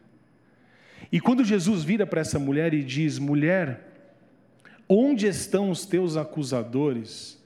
E 1.10 1.20
quando 1.20 1.44
Jesus 1.44 1.82
vira 1.82 2.06
para 2.06 2.20
essa 2.20 2.38
mulher 2.38 2.72
e 2.72 2.84
diz: 2.84 3.18
Mulher, 3.18 3.80
onde 4.88 5.26
estão 5.26 5.70
os 5.70 5.84
teus 5.84 6.16
acusadores? 6.16 7.36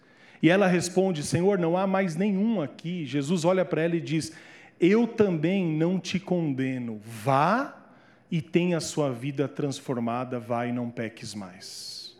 E 0.43 0.51
ela 0.51 0.67
responde: 0.67 1.23
Senhor, 1.23 1.59
não 1.59 1.79
há 1.79 1.87
mais 1.87 2.15
nenhum 2.15 2.61
aqui. 2.61 3.07
Jesus 3.07 3.47
olha 3.47 3.65
para 3.65 3.81
ela 3.81 3.97
e 3.97 4.03
diz: 4.03 4.35
Eu 4.79 5.07
também 5.07 5.65
não 5.65 5.99
te 5.99 6.21
condeno. 6.21 7.01
Vá 7.03 7.89
e 8.31 8.43
tenha 8.43 8.77
a 8.77 8.81
sua 8.83 9.11
vida 9.11 9.49
transformada, 9.49 10.39
vá 10.39 10.67
e 10.67 10.73
não 10.73 10.91
peques 10.91 11.35
mais. 11.35 12.15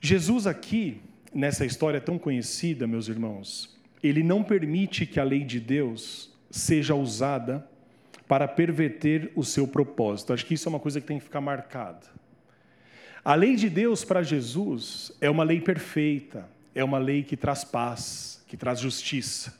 Jesus, 0.00 0.46
aqui, 0.46 1.00
nessa 1.34 1.66
história 1.66 2.00
tão 2.00 2.16
conhecida, 2.16 2.86
meus 2.86 3.08
irmãos, 3.08 3.79
ele 4.02 4.22
não 4.22 4.42
permite 4.42 5.04
que 5.06 5.20
a 5.20 5.24
lei 5.24 5.44
de 5.44 5.60
Deus 5.60 6.30
seja 6.50 6.94
usada 6.94 7.66
para 8.26 8.46
perverter 8.46 9.30
o 9.34 9.44
seu 9.44 9.66
propósito. 9.66 10.32
Acho 10.32 10.46
que 10.46 10.54
isso 10.54 10.68
é 10.68 10.70
uma 10.70 10.80
coisa 10.80 11.00
que 11.00 11.06
tem 11.06 11.18
que 11.18 11.24
ficar 11.24 11.40
marcada. 11.40 12.06
A 13.24 13.34
lei 13.34 13.56
de 13.56 13.68
Deus 13.68 14.04
para 14.04 14.22
Jesus 14.22 15.12
é 15.20 15.28
uma 15.28 15.44
lei 15.44 15.60
perfeita, 15.60 16.48
é 16.74 16.82
uma 16.82 16.98
lei 16.98 17.22
que 17.22 17.36
traz 17.36 17.64
paz, 17.64 18.42
que 18.46 18.56
traz 18.56 18.80
justiça. 18.80 19.58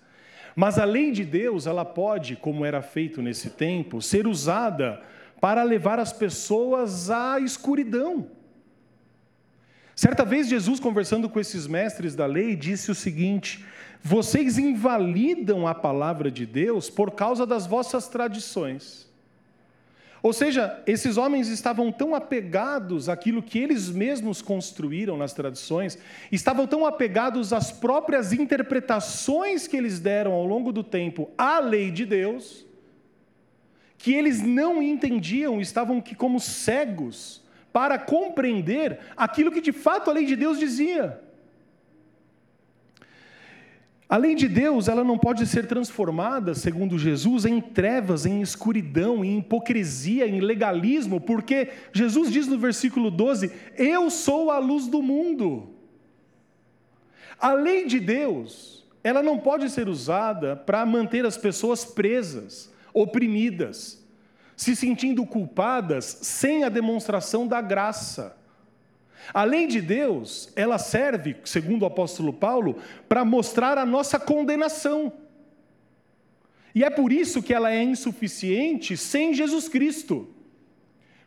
Mas 0.57 0.79
a 0.79 0.85
lei 0.85 1.13
de 1.13 1.25
Deus, 1.25 1.67
ela 1.67 1.85
pode, 1.85 2.37
como 2.37 2.65
era 2.65 2.81
feito 2.81 3.21
nesse 3.21 3.51
tempo, 3.51 4.01
ser 4.01 4.27
usada 4.27 5.03
para 5.41 5.63
levar 5.63 5.99
as 5.99 6.13
pessoas 6.13 7.11
à 7.11 7.39
escuridão. 7.41 8.29
Certa 9.95 10.25
vez, 10.25 10.49
Jesus, 10.49 10.81
conversando 10.81 11.29
com 11.29 11.39
esses 11.39 11.67
mestres 11.67 12.15
da 12.15 12.25
lei, 12.25 12.57
disse 12.57 12.91
o 12.91 12.95
seguinte: 12.95 13.65
vocês 14.03 14.59
invalidam 14.59 15.67
a 15.67 15.75
palavra 15.75 16.31
de 16.31 16.47
Deus 16.47 16.89
por 16.89 17.13
causa 17.13 17.47
das 17.47 17.67
vossas 17.67 18.09
tradições. 18.09 19.11
Ou 20.23 20.33
seja, 20.33 20.83
esses 20.87 21.17
homens 21.17 21.49
estavam 21.49 21.91
tão 21.91 22.15
apegados 22.15 23.09
àquilo 23.09 23.43
que 23.43 23.59
eles 23.59 23.89
mesmos 23.89 24.43
construíram 24.43 25.17
nas 25.17 25.33
tradições, 25.33 25.99
estavam 26.31 26.67
tão 26.67 26.85
apegados 26.85 27.53
às 27.53 27.73
próprias 27.73 28.33
interpretações 28.33 29.67
que 29.67 29.77
eles 29.77 29.99
deram 29.99 30.33
ao 30.33 30.45
longo 30.45 30.73
do 30.73 30.85
tempo 30.85 31.31
à 31.39 31.59
lei 31.59 31.91
de 31.91 32.05
Deus, 32.05 32.67
que 33.97 34.13
eles 34.13 34.43
não 34.43 34.83
entendiam, 34.83 35.61
estavam 35.61 36.03
como 36.17 36.39
cegos 36.39 37.43
para 37.73 37.99
compreender 37.99 38.99
aquilo 39.17 39.53
que 39.53 39.61
de 39.61 39.73
fato 39.73 40.11
a 40.11 40.13
lei 40.13 40.27
de 40.27 40.37
Deus 40.37 40.59
dizia. 40.59 41.21
A 44.11 44.17
lei 44.17 44.35
de 44.35 44.49
Deus, 44.49 44.89
ela 44.89 45.05
não 45.05 45.17
pode 45.17 45.47
ser 45.47 45.69
transformada, 45.69 46.53
segundo 46.53 46.99
Jesus, 46.99 47.45
em 47.45 47.61
trevas, 47.61 48.27
em 48.27 48.43
escuridão, 48.43 49.25
em 49.25 49.39
hipocrisia, 49.39 50.27
em 50.27 50.41
legalismo, 50.41 51.21
porque 51.21 51.69
Jesus 51.93 52.33
diz 52.33 52.49
no 52.49 52.59
versículo 52.59 53.09
12: 53.09 53.53
Eu 53.79 54.11
sou 54.11 54.51
a 54.51 54.59
luz 54.59 54.89
do 54.89 55.01
mundo. 55.01 55.69
A 57.39 57.53
lei 57.53 57.87
de 57.87 58.01
Deus, 58.01 58.85
ela 59.05 59.23
não 59.23 59.39
pode 59.39 59.71
ser 59.71 59.89
usada 59.89 60.57
para 60.57 60.85
manter 60.85 61.25
as 61.25 61.39
pessoas 61.39 61.85
presas, 61.85 62.69
oprimidas, 62.93 64.05
se 64.57 64.75
sentindo 64.75 65.25
culpadas 65.25 66.19
sem 66.23 66.65
a 66.65 66.69
demonstração 66.69 67.47
da 67.47 67.61
graça. 67.61 68.40
A 69.33 69.45
lei 69.45 69.67
de 69.67 69.81
Deus, 69.81 70.53
ela 70.57 70.79
serve, 70.79 71.37
segundo 71.45 71.83
o 71.83 71.87
apóstolo 71.87 72.33
Paulo, 72.33 72.77
para 73.09 73.25
mostrar 73.25 73.79
a 73.79 73.87
nossa 73.87 74.19
condenação. 74.19 75.13
E 76.75 76.85
é 76.85 76.91
por 76.91 77.13
isso 77.13 77.43
que 77.43 77.53
ela 77.53 77.73
é 77.73 77.83
insuficiente 77.83 78.97
sem 78.97 79.35
Jesus 79.35 79.69
Cristo. 79.69 80.29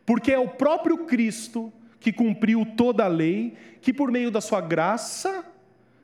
Porque 0.06 0.32
é 0.32 0.38
o 0.38 0.48
próprio 0.48 0.98
Cristo 1.06 1.72
que 2.00 2.12
cumpriu 2.12 2.66
toda 2.76 3.04
a 3.04 3.08
lei, 3.08 3.54
que 3.80 3.92
por 3.92 4.10
meio 4.10 4.30
da 4.30 4.40
sua 4.40 4.60
graça 4.60 5.44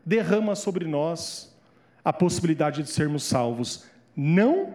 derrama 0.04 0.54
sobre 0.54 0.86
nós 0.86 1.54
a 2.02 2.12
possibilidade 2.12 2.82
de 2.82 2.90
sermos 2.90 3.24
salvos, 3.24 3.84
não 4.16 4.74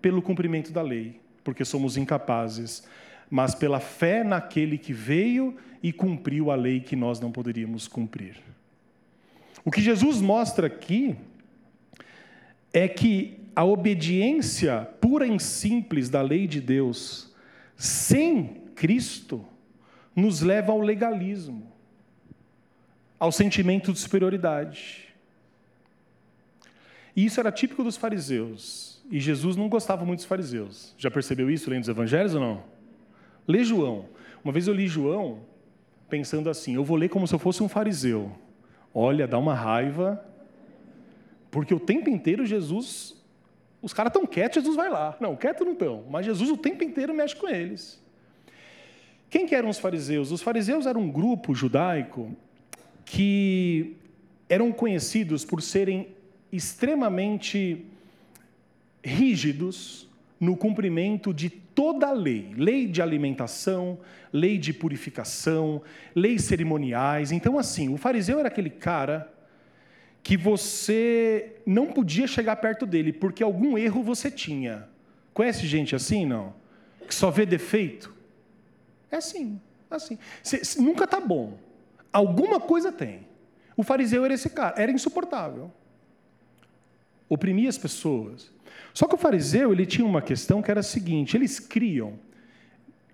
pelo 0.00 0.22
cumprimento 0.22 0.72
da 0.72 0.82
lei, 0.82 1.20
porque 1.42 1.64
somos 1.64 1.96
incapazes, 1.96 2.84
mas 3.30 3.54
pela 3.54 3.78
fé 3.78 4.24
naquele 4.24 4.76
que 4.76 4.92
veio 4.92 5.56
e 5.82 5.92
cumpriu 5.92 6.50
a 6.50 6.56
lei 6.56 6.80
que 6.80 6.96
nós 6.96 7.20
não 7.20 7.30
poderíamos 7.30 7.86
cumprir. 7.86 8.36
O 9.64 9.70
que 9.70 9.80
Jesus 9.80 10.20
mostra 10.20 10.66
aqui 10.66 11.16
é 12.72 12.88
que 12.88 13.38
a 13.54 13.64
obediência 13.64 14.88
pura 15.00 15.26
e 15.26 15.40
simples 15.40 16.08
da 16.08 16.20
lei 16.20 16.46
de 16.46 16.60
Deus, 16.60 17.32
sem 17.76 18.62
Cristo, 18.74 19.44
nos 20.14 20.40
leva 20.40 20.72
ao 20.72 20.80
legalismo, 20.80 21.70
ao 23.18 23.30
sentimento 23.30 23.92
de 23.92 23.98
superioridade. 23.98 25.14
E 27.14 27.24
isso 27.24 27.38
era 27.38 27.52
típico 27.52 27.84
dos 27.84 27.96
fariseus. 27.96 29.02
E 29.10 29.18
Jesus 29.18 29.56
não 29.56 29.68
gostava 29.68 30.04
muito 30.04 30.20
dos 30.20 30.26
fariseus. 30.26 30.94
Já 30.96 31.10
percebeu 31.10 31.50
isso 31.50 31.68
lendo 31.68 31.82
os 31.82 31.88
evangelhos 31.88 32.34
ou 32.34 32.40
não? 32.40 32.79
Lê 33.46 33.64
João. 33.64 34.06
Uma 34.44 34.52
vez 34.52 34.66
eu 34.66 34.74
li 34.74 34.86
João 34.86 35.40
pensando 36.08 36.50
assim: 36.50 36.74
eu 36.74 36.84
vou 36.84 36.96
ler 36.96 37.08
como 37.08 37.26
se 37.26 37.34
eu 37.34 37.38
fosse 37.38 37.62
um 37.62 37.68
fariseu. 37.68 38.30
Olha, 38.94 39.26
dá 39.26 39.38
uma 39.38 39.54
raiva, 39.54 40.24
porque 41.50 41.72
o 41.72 41.80
tempo 41.80 42.10
inteiro 42.10 42.44
Jesus, 42.44 43.16
os 43.80 43.92
caras 43.92 44.10
estão 44.10 44.26
quietos, 44.26 44.56
Jesus 44.56 44.76
vai 44.76 44.88
lá. 44.88 45.16
Não, 45.20 45.36
quietos 45.36 45.64
não 45.64 45.74
estão, 45.74 46.04
mas 46.10 46.26
Jesus 46.26 46.50
o 46.50 46.56
tempo 46.56 46.82
inteiro 46.82 47.14
mexe 47.14 47.36
com 47.36 47.48
eles. 47.48 48.02
Quem 49.28 49.46
que 49.46 49.54
eram 49.54 49.68
os 49.68 49.78
fariseus? 49.78 50.32
Os 50.32 50.42
fariseus 50.42 50.86
eram 50.86 51.02
um 51.02 51.10
grupo 51.10 51.54
judaico 51.54 52.34
que 53.04 53.96
eram 54.48 54.72
conhecidos 54.72 55.44
por 55.44 55.62
serem 55.62 56.08
extremamente 56.52 57.86
rígidos 59.04 60.09
no 60.40 60.56
cumprimento 60.56 61.34
de 61.34 61.50
toda 61.50 62.08
a 62.08 62.12
lei, 62.12 62.54
lei 62.56 62.86
de 62.86 63.02
alimentação, 63.02 63.98
lei 64.32 64.56
de 64.56 64.72
purificação, 64.72 65.82
leis 66.14 66.44
cerimoniais. 66.44 67.30
Então, 67.30 67.58
assim, 67.58 67.92
o 67.92 67.98
fariseu 67.98 68.38
era 68.38 68.48
aquele 68.48 68.70
cara 68.70 69.30
que 70.22 70.36
você 70.36 71.56
não 71.66 71.88
podia 71.88 72.26
chegar 72.26 72.56
perto 72.56 72.86
dele, 72.86 73.12
porque 73.12 73.42
algum 73.42 73.76
erro 73.76 74.02
você 74.02 74.30
tinha. 74.30 74.88
Conhece 75.34 75.66
gente 75.66 75.94
assim, 75.94 76.24
não? 76.24 76.54
Que 77.06 77.14
só 77.14 77.30
vê 77.30 77.44
defeito? 77.44 78.14
É 79.10 79.16
assim, 79.16 79.60
assim. 79.90 80.18
Cê, 80.42 80.64
cê, 80.64 80.80
nunca 80.80 81.04
está 81.04 81.20
bom. 81.20 81.58
Alguma 82.12 82.60
coisa 82.60 82.90
tem. 82.90 83.26
O 83.76 83.82
fariseu 83.82 84.24
era 84.24 84.34
esse 84.34 84.50
cara, 84.50 84.80
era 84.80 84.90
insuportável. 84.90 85.70
Oprimia 87.30 87.68
as 87.68 87.78
pessoas. 87.78 88.52
Só 88.92 89.06
que 89.06 89.14
o 89.14 89.18
fariseu 89.18 89.72
ele 89.72 89.86
tinha 89.86 90.06
uma 90.06 90.20
questão 90.20 90.60
que 90.60 90.70
era 90.70 90.80
a 90.80 90.82
seguinte: 90.82 91.36
eles 91.36 91.58
criam 91.58 92.18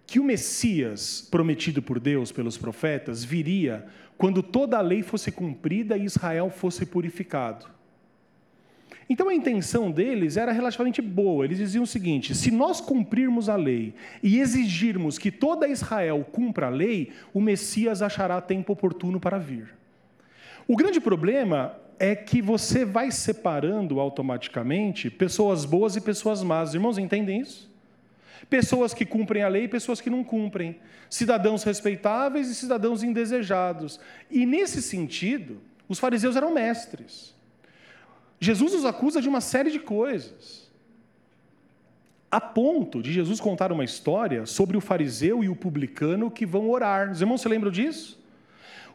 que 0.06 0.18
o 0.18 0.24
Messias 0.24 1.26
prometido 1.30 1.82
por 1.82 2.00
Deus 2.00 2.32
pelos 2.32 2.56
profetas 2.56 3.22
viria 3.22 3.86
quando 4.16 4.42
toda 4.42 4.78
a 4.78 4.80
lei 4.80 5.02
fosse 5.02 5.30
cumprida 5.30 5.96
e 5.96 6.04
Israel 6.04 6.48
fosse 6.48 6.86
purificado. 6.86 7.66
Então 9.08 9.28
a 9.28 9.34
intenção 9.34 9.90
deles 9.90 10.36
era 10.36 10.50
relativamente 10.50 11.00
boa. 11.02 11.44
Eles 11.44 11.58
diziam 11.58 11.84
o 11.84 11.86
seguinte: 11.86 12.34
se 12.34 12.50
nós 12.50 12.80
cumprirmos 12.80 13.48
a 13.48 13.56
lei 13.56 13.94
e 14.22 14.40
exigirmos 14.40 15.18
que 15.18 15.30
toda 15.30 15.68
Israel 15.68 16.26
cumpra 16.32 16.66
a 16.66 16.70
lei, 16.70 17.12
o 17.34 17.40
Messias 17.40 18.00
achará 18.00 18.40
tempo 18.40 18.72
oportuno 18.72 19.20
para 19.20 19.38
vir. 19.38 19.74
O 20.66 20.74
grande 20.74 21.00
problema 21.00 21.76
é 21.98 22.14
que 22.14 22.42
você 22.42 22.84
vai 22.84 23.10
separando 23.10 24.00
automaticamente 24.00 25.10
pessoas 25.10 25.64
boas 25.64 25.96
e 25.96 26.00
pessoas 26.00 26.42
más. 26.42 26.74
Irmãos, 26.74 26.98
entendem 26.98 27.40
isso? 27.40 27.70
Pessoas 28.50 28.92
que 28.92 29.04
cumprem 29.04 29.42
a 29.42 29.48
lei 29.48 29.64
e 29.64 29.68
pessoas 29.68 30.00
que 30.00 30.10
não 30.10 30.22
cumprem. 30.22 30.78
Cidadãos 31.08 31.62
respeitáveis 31.62 32.48
e 32.48 32.54
cidadãos 32.54 33.02
indesejados. 33.02 33.98
E 34.30 34.44
nesse 34.44 34.82
sentido, 34.82 35.60
os 35.88 35.98
fariseus 35.98 36.36
eram 36.36 36.52
mestres. 36.52 37.34
Jesus 38.38 38.74
os 38.74 38.84
acusa 38.84 39.20
de 39.20 39.28
uma 39.28 39.40
série 39.40 39.70
de 39.70 39.78
coisas. 39.78 40.70
A 42.30 42.40
ponto 42.40 43.02
de 43.02 43.12
Jesus 43.12 43.40
contar 43.40 43.72
uma 43.72 43.84
história 43.84 44.44
sobre 44.44 44.76
o 44.76 44.80
fariseu 44.80 45.42
e 45.42 45.48
o 45.48 45.56
publicano 45.56 46.30
que 46.30 46.44
vão 46.44 46.68
orar. 46.68 47.10
Os 47.10 47.20
irmãos 47.20 47.40
se 47.40 47.48
lembram 47.48 47.70
disso? 47.70 48.20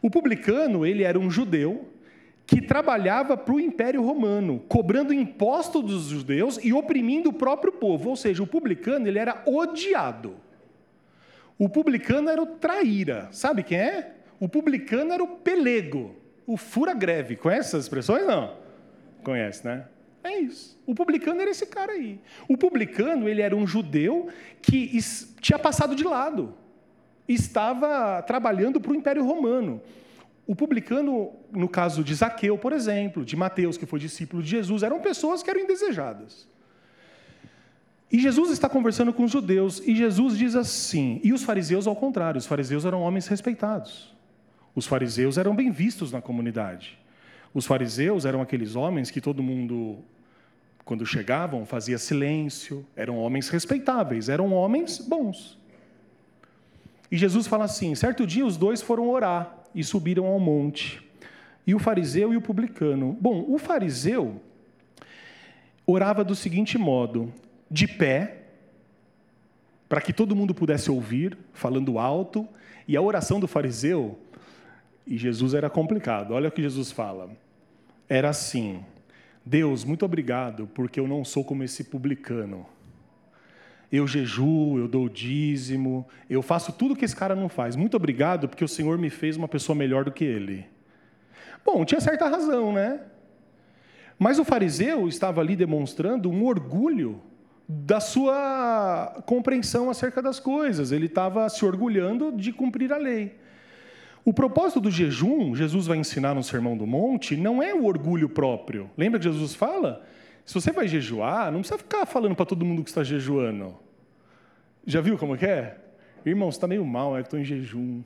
O 0.00 0.10
publicano, 0.10 0.86
ele 0.86 1.02
era 1.02 1.18
um 1.18 1.30
judeu 1.30 1.88
que 2.46 2.60
trabalhava 2.60 3.36
para 3.36 3.54
o 3.54 3.60
Império 3.60 4.02
Romano, 4.02 4.62
cobrando 4.68 5.12
impostos 5.12 5.82
dos 5.82 6.04
judeus 6.04 6.58
e 6.62 6.72
oprimindo 6.72 7.30
o 7.30 7.32
próprio 7.32 7.72
povo. 7.72 8.10
Ou 8.10 8.16
seja, 8.16 8.42
o 8.42 8.46
publicano 8.46 9.06
ele 9.06 9.18
era 9.18 9.42
odiado. 9.46 10.36
O 11.58 11.68
publicano 11.68 12.28
era 12.28 12.42
o 12.42 12.46
traíra. 12.46 13.28
Sabe 13.30 13.62
quem 13.62 13.78
é? 13.78 14.14
O 14.40 14.48
publicano 14.48 15.12
era 15.12 15.22
o 15.22 15.28
pelego, 15.28 16.16
o 16.46 16.56
fura-greve. 16.56 17.36
Conhece 17.36 17.68
essas 17.68 17.84
expressões? 17.84 18.26
Não. 18.26 18.56
Conhece, 19.22 19.64
né? 19.64 19.86
É 20.24 20.38
isso. 20.38 20.80
O 20.86 20.94
publicano 20.94 21.40
era 21.40 21.50
esse 21.50 21.66
cara 21.66 21.92
aí. 21.92 22.20
O 22.48 22.56
publicano, 22.56 23.28
ele 23.28 23.40
era 23.40 23.56
um 23.56 23.66
judeu 23.66 24.28
que 24.60 24.98
tinha 25.40 25.58
passado 25.58 25.94
de 25.94 26.04
lado. 26.04 26.54
Estava 27.28 28.22
trabalhando 28.22 28.80
para 28.80 28.92
o 28.92 28.94
Império 28.94 29.24
Romano. 29.24 29.80
O 30.46 30.56
publicano, 30.56 31.32
no 31.52 31.68
caso 31.68 32.02
de 32.02 32.14
Zaqueu, 32.14 32.58
por 32.58 32.72
exemplo, 32.72 33.24
de 33.24 33.36
Mateus, 33.36 33.76
que 33.76 33.86
foi 33.86 34.00
discípulo 34.00 34.42
de 34.42 34.50
Jesus, 34.50 34.82
eram 34.82 35.00
pessoas 35.00 35.42
que 35.42 35.48
eram 35.48 35.60
indesejadas. 35.60 36.48
E 38.10 38.18
Jesus 38.18 38.50
está 38.50 38.68
conversando 38.68 39.12
com 39.12 39.24
os 39.24 39.30
judeus, 39.30 39.80
e 39.86 39.94
Jesus 39.94 40.36
diz 40.36 40.54
assim, 40.54 41.20
e 41.22 41.32
os 41.32 41.44
fariseus 41.44 41.86
ao 41.86 41.96
contrário, 41.96 42.38
os 42.38 42.46
fariseus 42.46 42.84
eram 42.84 43.00
homens 43.00 43.26
respeitados. 43.26 44.14
Os 44.74 44.86
fariseus 44.86 45.38
eram 45.38 45.54
bem 45.54 45.70
vistos 45.70 46.10
na 46.10 46.20
comunidade. 46.20 46.98
Os 47.54 47.64
fariseus 47.64 48.24
eram 48.24 48.42
aqueles 48.42 48.74
homens 48.74 49.10
que 49.10 49.20
todo 49.20 49.42
mundo, 49.42 49.98
quando 50.84 51.06
chegavam, 51.06 51.64
fazia 51.64 51.98
silêncio, 51.98 52.84
eram 52.96 53.16
homens 53.16 53.48
respeitáveis, 53.48 54.28
eram 54.28 54.52
homens 54.52 54.98
bons. 54.98 55.58
E 57.10 57.16
Jesus 57.16 57.46
fala 57.46 57.64
assim: 57.64 57.94
certo 57.94 58.26
dia 58.26 58.44
os 58.44 58.56
dois 58.56 58.80
foram 58.80 59.08
orar 59.08 59.61
e 59.74 59.82
subiram 59.82 60.26
ao 60.26 60.38
monte. 60.38 61.02
E 61.66 61.74
o 61.74 61.78
fariseu 61.78 62.32
e 62.32 62.36
o 62.36 62.40
publicano. 62.40 63.16
Bom, 63.20 63.44
o 63.48 63.58
fariseu 63.58 64.40
orava 65.86 66.24
do 66.24 66.34
seguinte 66.34 66.76
modo: 66.78 67.32
de 67.70 67.86
pé, 67.86 68.42
para 69.88 70.00
que 70.00 70.12
todo 70.12 70.36
mundo 70.36 70.54
pudesse 70.54 70.90
ouvir, 70.90 71.36
falando 71.52 71.98
alto, 71.98 72.48
e 72.88 72.96
a 72.96 73.02
oração 73.02 73.38
do 73.38 73.46
fariseu, 73.46 74.18
e 75.06 75.16
Jesus 75.16 75.54
era 75.54 75.68
complicado, 75.68 76.32
olha 76.32 76.48
o 76.48 76.52
que 76.52 76.62
Jesus 76.62 76.90
fala. 76.90 77.30
Era 78.08 78.30
assim: 78.30 78.84
Deus, 79.44 79.84
muito 79.84 80.04
obrigado, 80.04 80.68
porque 80.74 80.98
eu 80.98 81.08
não 81.08 81.24
sou 81.24 81.44
como 81.44 81.62
esse 81.62 81.84
publicano. 81.84 82.66
Eu 83.92 84.06
jejuo, 84.06 84.78
eu 84.78 84.88
dou 84.88 85.06
dízimo, 85.06 86.08
eu 86.28 86.40
faço 86.40 86.72
tudo 86.72 86.96
que 86.96 87.04
esse 87.04 87.14
cara 87.14 87.34
não 87.34 87.46
faz. 87.48 87.76
Muito 87.76 87.94
obrigado, 87.94 88.48
porque 88.48 88.64
o 88.64 88.68
Senhor 88.68 88.96
me 88.96 89.10
fez 89.10 89.36
uma 89.36 89.46
pessoa 89.46 89.76
melhor 89.76 90.02
do 90.04 90.10
que 90.10 90.24
ele. 90.24 90.66
Bom, 91.62 91.84
tinha 91.84 92.00
certa 92.00 92.26
razão, 92.26 92.72
né? 92.72 93.00
Mas 94.18 94.38
o 94.38 94.44
fariseu 94.44 95.06
estava 95.08 95.42
ali 95.42 95.54
demonstrando 95.54 96.30
um 96.30 96.44
orgulho 96.44 97.20
da 97.68 98.00
sua 98.00 99.22
compreensão 99.26 99.90
acerca 99.90 100.22
das 100.22 100.40
coisas. 100.40 100.90
Ele 100.90 101.06
estava 101.06 101.48
se 101.48 101.64
orgulhando 101.64 102.32
de 102.32 102.50
cumprir 102.50 102.92
a 102.92 102.96
lei. 102.96 103.36
O 104.24 104.32
propósito 104.32 104.80
do 104.80 104.90
jejum, 104.90 105.54
Jesus 105.54 105.86
vai 105.86 105.98
ensinar 105.98 106.34
no 106.34 106.42
Sermão 106.42 106.76
do 106.76 106.86
Monte, 106.86 107.36
não 107.36 107.62
é 107.62 107.74
o 107.74 107.84
orgulho 107.84 108.28
próprio. 108.28 108.88
Lembra 108.96 109.18
que 109.18 109.24
Jesus 109.24 109.54
fala? 109.54 110.06
Se 110.44 110.54
você 110.54 110.72
vai 110.72 110.88
jejuar, 110.88 111.52
não 111.52 111.60
precisa 111.60 111.78
ficar 111.78 112.04
falando 112.06 112.34
para 112.34 112.46
todo 112.46 112.64
mundo 112.64 112.82
que 112.82 112.90
está 112.90 113.04
jejuando. 113.04 113.74
Já 114.86 115.00
viu 115.00 115.16
como 115.16 115.36
é 115.36 115.44
é? 115.44 115.78
Irmão, 116.24 116.50
você 116.50 116.56
está 116.56 116.66
meio 116.66 116.84
mal, 116.84 117.16
é 117.16 117.20
que 117.20 117.26
estou 117.26 117.38
em 117.38 117.44
jejum. 117.44 118.02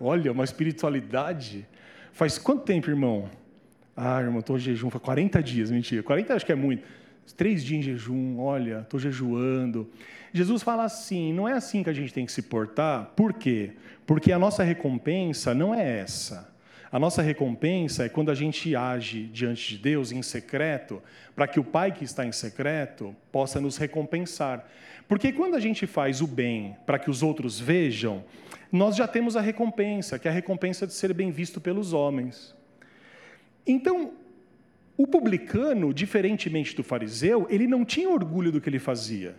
Olha, 0.00 0.32
uma 0.32 0.44
espiritualidade. 0.44 1.66
Faz 2.12 2.38
quanto 2.38 2.62
tempo, 2.62 2.90
irmão? 2.90 3.28
Ah, 3.96 4.20
irmão, 4.20 4.40
estou 4.40 4.56
em 4.56 4.60
jejum. 4.60 4.90
Faz 4.90 5.02
40 5.02 5.42
dias, 5.42 5.70
mentira. 5.70 6.02
40 6.02 6.34
acho 6.34 6.46
que 6.46 6.52
é 6.52 6.56
muito. 6.56 6.84
Três 7.36 7.64
dias 7.64 7.80
em 7.80 7.82
jejum, 7.82 8.38
olha, 8.38 8.80
estou 8.80 9.00
jejuando. 9.00 9.90
Jesus 10.32 10.62
fala 10.62 10.84
assim: 10.84 11.32
não 11.32 11.48
é 11.48 11.52
assim 11.52 11.82
que 11.82 11.90
a 11.90 11.92
gente 11.92 12.12
tem 12.12 12.26
que 12.26 12.32
se 12.32 12.42
portar. 12.42 13.12
Por 13.16 13.32
quê? 13.32 13.72
Porque 14.06 14.30
a 14.30 14.38
nossa 14.38 14.62
recompensa 14.62 15.54
não 15.54 15.74
é 15.74 16.00
essa. 16.00 16.53
A 16.94 16.98
nossa 17.00 17.22
recompensa 17.22 18.04
é 18.04 18.08
quando 18.08 18.30
a 18.30 18.36
gente 18.36 18.76
age 18.76 19.24
diante 19.24 19.70
de 19.70 19.82
Deus 19.82 20.12
em 20.12 20.22
secreto, 20.22 21.02
para 21.34 21.48
que 21.48 21.58
o 21.58 21.64
Pai 21.64 21.90
que 21.90 22.04
está 22.04 22.24
em 22.24 22.30
secreto 22.30 23.16
possa 23.32 23.60
nos 23.60 23.76
recompensar. 23.76 24.64
Porque 25.08 25.32
quando 25.32 25.56
a 25.56 25.58
gente 25.58 25.88
faz 25.88 26.20
o 26.20 26.26
bem 26.28 26.76
para 26.86 26.96
que 26.96 27.10
os 27.10 27.20
outros 27.20 27.58
vejam, 27.58 28.22
nós 28.70 28.94
já 28.94 29.08
temos 29.08 29.36
a 29.36 29.40
recompensa, 29.40 30.20
que 30.20 30.28
é 30.28 30.30
a 30.30 30.34
recompensa 30.34 30.86
de 30.86 30.92
ser 30.92 31.12
bem 31.12 31.32
visto 31.32 31.60
pelos 31.60 31.92
homens. 31.92 32.54
Então, 33.66 34.12
o 34.96 35.04
publicano, 35.04 35.92
diferentemente 35.92 36.76
do 36.76 36.84
fariseu, 36.84 37.48
ele 37.50 37.66
não 37.66 37.84
tinha 37.84 38.08
orgulho 38.08 38.52
do 38.52 38.60
que 38.60 38.68
ele 38.68 38.78
fazia. 38.78 39.34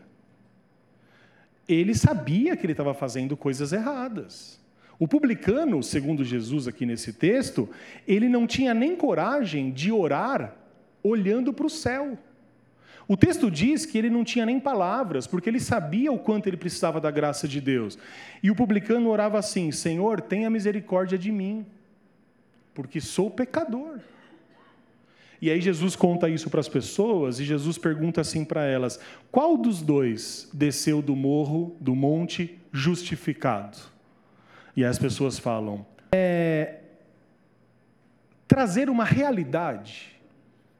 Ele 1.69 1.95
sabia 1.95 2.57
que 2.57 2.65
ele 2.65 2.73
estava 2.73 2.93
fazendo 2.93 3.37
coisas 3.37 3.71
erradas. 3.71 4.64
O 4.97 5.07
publicano, 5.07 5.83
segundo 5.83 6.23
Jesus 6.23 6.67
aqui 6.67 6.85
nesse 6.85 7.11
texto, 7.13 7.69
ele 8.07 8.29
não 8.29 8.47
tinha 8.47 8.73
nem 8.73 8.95
coragem 8.95 9.71
de 9.71 9.91
orar 9.91 10.55
olhando 11.03 11.53
para 11.53 11.65
o 11.65 11.69
céu. 11.69 12.17
O 13.07 13.15
texto 13.15 13.51
diz 13.51 13.85
que 13.85 13.97
ele 13.97 14.09
não 14.09 14.23
tinha 14.23 14.45
nem 14.45 14.59
palavras, 14.59 15.27
porque 15.27 15.49
ele 15.49 15.59
sabia 15.59 16.11
o 16.11 16.17
quanto 16.17 16.47
ele 16.47 16.57
precisava 16.57 16.99
da 16.99 17.11
graça 17.11 17.47
de 17.47 17.61
Deus. 17.61 17.99
E 18.41 18.49
o 18.49 18.55
publicano 18.55 19.09
orava 19.09 19.37
assim: 19.37 19.71
Senhor, 19.71 20.21
tenha 20.21 20.49
misericórdia 20.49 21.17
de 21.17 21.31
mim, 21.31 21.65
porque 22.73 22.99
sou 22.99 23.29
pecador. 23.29 23.99
E 25.41 25.51
aí 25.51 25.61
Jesus 25.61 25.95
conta 25.95 26.29
isso 26.29 26.49
para 26.49 26.61
as 26.61 26.69
pessoas 26.69 27.39
e 27.39 27.43
Jesus 27.43 27.77
pergunta 27.77 28.21
assim 28.21 28.43
para 28.43 28.63
elas: 28.63 28.99
qual 29.31 29.55
dos 29.55 29.81
dois 29.81 30.49
desceu 30.51 31.01
do 31.01 31.15
morro, 31.15 31.75
do 31.79 31.93
monte, 31.93 32.57
justificado? 32.71 33.94
E 34.75 34.83
as 34.83 34.99
pessoas 34.99 35.39
falam: 35.39 35.85
é, 36.11 36.79
trazer 38.47 38.89
uma 38.89 39.05
realidade 39.05 40.15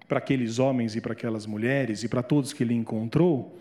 para 0.08 0.20
aqueles 0.20 0.60
homens 0.60 0.96
e 0.96 1.02
para 1.02 1.14
aquelas 1.14 1.46
mulheres 1.46 2.04
e 2.04 2.08
para 2.08 2.22
todos 2.22 2.54
que 2.54 2.64
ele 2.64 2.74
encontrou, 2.74 3.58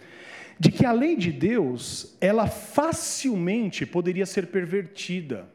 de 0.58 0.70
que 0.70 0.84
a 0.84 0.92
lei 0.92 1.16
de 1.16 1.32
Deus, 1.32 2.16
ela 2.20 2.46
facilmente 2.46 3.86
poderia 3.86 4.26
ser 4.26 4.48
pervertida. 4.48 5.48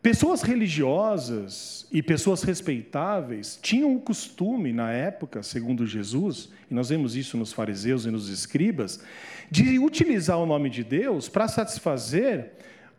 Pessoas 0.00 0.42
religiosas 0.42 1.88
e 1.90 2.00
pessoas 2.00 2.42
respeitáveis 2.42 3.58
tinham 3.60 3.96
o 3.96 4.00
costume, 4.00 4.72
na 4.72 4.92
época, 4.92 5.42
segundo 5.42 5.84
Jesus, 5.84 6.50
e 6.70 6.74
nós 6.74 6.90
vemos 6.90 7.16
isso 7.16 7.36
nos 7.36 7.52
fariseus 7.52 8.04
e 8.06 8.10
nos 8.10 8.28
escribas, 8.28 9.02
de 9.50 9.78
utilizar 9.78 10.38
o 10.38 10.46
nome 10.46 10.70
de 10.70 10.84
Deus 10.84 11.28
para 11.28 11.48
satisfazer 11.48 12.52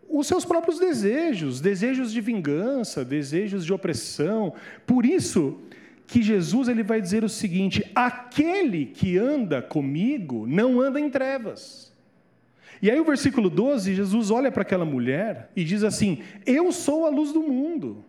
os 0.10 0.28
seus 0.28 0.44
próprios 0.44 0.80
desejos, 0.80 1.62
desejos 1.62 2.12
de 2.12 2.20
vingança, 2.20 3.06
desejos 3.06 3.64
de 3.64 3.72
opressão. 3.72 4.54
Por 4.86 5.06
isso 5.06 5.60
que 6.08 6.22
Jesus 6.24 6.68
ele 6.68 6.82
vai 6.82 7.00
dizer 7.00 7.24
o 7.24 7.30
seguinte: 7.30 7.90
aquele 7.94 8.88
que 8.88 9.18
anda 9.18 9.62
comigo 9.62 10.48
não 10.48 10.82
anda 10.82 11.00
em 11.00 11.10
trevas. 11.10 11.94
E 12.82 12.90
aí 12.90 13.00
o 13.00 13.06
versículo 13.06 13.50
12, 13.50 13.94
Jesus 13.94 14.32
olha 14.32 14.52
para 14.52 14.64
aquela 14.64 14.86
mulher 14.86 15.52
e 15.56 15.64
diz 15.64 15.84
assim: 15.84 16.24
Eu 16.46 16.72
sou 16.72 17.06
a 17.06 17.10
luz 17.10 17.32
do 17.32 17.44
mundo. 17.44 18.04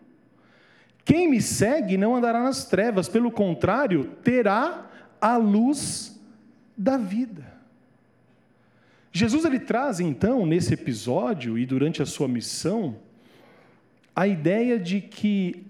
Quem 1.03 1.29
me 1.29 1.41
segue 1.41 1.97
não 1.97 2.15
andará 2.15 2.41
nas 2.41 2.65
trevas, 2.65 3.09
pelo 3.09 3.31
contrário, 3.31 4.15
terá 4.23 4.89
a 5.19 5.35
luz 5.35 6.19
da 6.77 6.97
vida. 6.97 7.51
Jesus 9.11 9.43
ele 9.43 9.59
traz 9.59 9.99
então 9.99 10.45
nesse 10.45 10.73
episódio 10.73 11.57
e 11.57 11.65
durante 11.65 12.01
a 12.01 12.05
sua 12.05 12.27
missão 12.27 12.97
a 14.15 14.27
ideia 14.27 14.79
de 14.79 15.01
que 15.01 15.65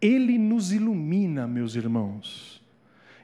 ele 0.00 0.38
nos 0.38 0.72
ilumina, 0.72 1.46
meus 1.46 1.74
irmãos, 1.74 2.62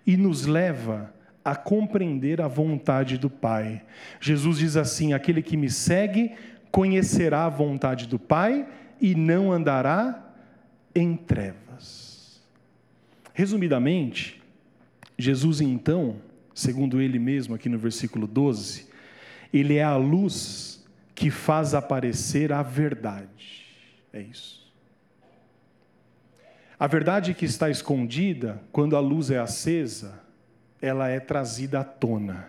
e 0.07 0.17
nos 0.17 0.45
leva 0.45 1.15
a 1.43 1.55
compreender 1.55 2.41
a 2.41 2.49
vontade 2.49 3.17
do 3.17 3.31
Pai. 3.31 3.83
Jesus 4.21 4.59
diz 4.59 4.77
assim: 4.77 5.13
aquele 5.13 5.43
que 5.43 5.57
me 5.57 5.71
segue 5.71 6.33
conhecerá 6.71 7.47
a 7.47 7.51
vontade 7.51 8.07
do 8.07 8.19
Pai 8.19 8.69
e 9.01 9.15
não 9.15 9.53
andará 9.53 10.35
em 10.95 11.17
trevas. 11.17 12.43
Resumidamente, 13.33 14.43
Jesus 15.19 15.61
então 15.61 16.17
segundo 16.57 17.03
ele 17.03 17.19
mesmo, 17.19 17.55
aqui 17.55 17.69
no 17.69 17.79
versículo 17.79 18.27
12, 18.27 18.89
ele 19.53 19.77
é 19.77 19.83
a 19.85 19.95
luz 19.95 20.83
que 21.15 21.31
faz 21.31 21.75
aparecer 21.75 22.51
a 22.51 22.63
verdade. 22.63 23.67
É 24.11 24.23
isso. 24.23 24.67
A 26.81 26.87
verdade 26.87 27.35
que 27.35 27.45
está 27.45 27.69
escondida, 27.69 28.63
quando 28.73 28.97
a 28.97 29.01
luz 29.01 29.31
é 29.31 29.39
acesa, 29.39 30.19
ela 30.81 31.09
é 31.09 31.21
trazida 31.21 31.81
à 31.81 31.85
tona. 31.85 32.49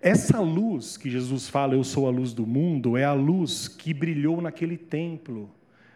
Essa 0.00 0.40
luz 0.40 0.96
que 0.96 1.08
Jesus 1.08 1.48
fala, 1.48 1.74
eu 1.74 1.84
sou 1.84 2.08
a 2.08 2.10
luz 2.10 2.34
do 2.34 2.44
mundo, 2.44 2.96
é 2.96 3.04
a 3.04 3.12
luz 3.12 3.68
que 3.68 3.94
brilhou 3.94 4.42
naquele 4.42 4.76
templo, 4.76 5.48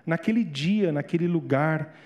naquele 0.07 0.45
dia, 0.45 0.93
naquele 0.93 1.27
lugar. 1.27 1.97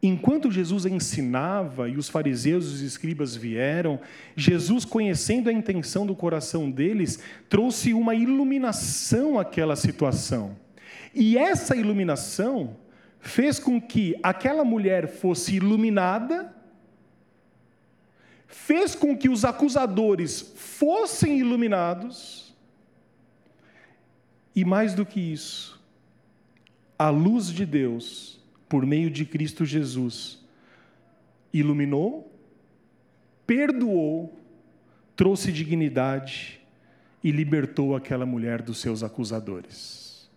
Enquanto 0.00 0.50
Jesus 0.50 0.86
ensinava 0.86 1.88
e 1.88 1.96
os 1.96 2.08
fariseus 2.08 2.66
e 2.66 2.68
os 2.68 2.80
escribas 2.82 3.34
vieram, 3.34 3.98
Jesus, 4.36 4.84
conhecendo 4.84 5.48
a 5.48 5.52
intenção 5.52 6.06
do 6.06 6.14
coração 6.14 6.70
deles, 6.70 7.18
trouxe 7.48 7.92
uma 7.92 8.14
iluminação 8.14 9.40
àquela 9.40 9.74
situação. 9.74 10.56
E 11.12 11.36
essa 11.36 11.74
iluminação 11.74 12.76
fez 13.18 13.58
com 13.58 13.80
que 13.80 14.14
aquela 14.22 14.64
mulher 14.64 15.08
fosse 15.08 15.56
iluminada, 15.56 16.54
fez 18.46 18.94
com 18.94 19.16
que 19.16 19.28
os 19.28 19.44
acusadores 19.44 20.52
fossem 20.54 21.40
iluminados, 21.40 22.54
e 24.54 24.64
mais 24.64 24.94
do 24.94 25.04
que 25.04 25.20
isso, 25.20 25.80
a 26.96 27.10
luz 27.10 27.48
de 27.48 27.66
Deus, 27.66 28.37
por 28.68 28.84
meio 28.84 29.10
de 29.10 29.24
Cristo 29.24 29.64
Jesus, 29.64 30.38
iluminou, 31.52 32.30
perdoou, 33.46 34.38
trouxe 35.16 35.50
dignidade 35.50 36.60
e 37.24 37.30
libertou 37.30 37.96
aquela 37.96 38.26
mulher 38.26 38.62
dos 38.62 38.78
seus 38.78 39.02
acusadores. 39.02 40.28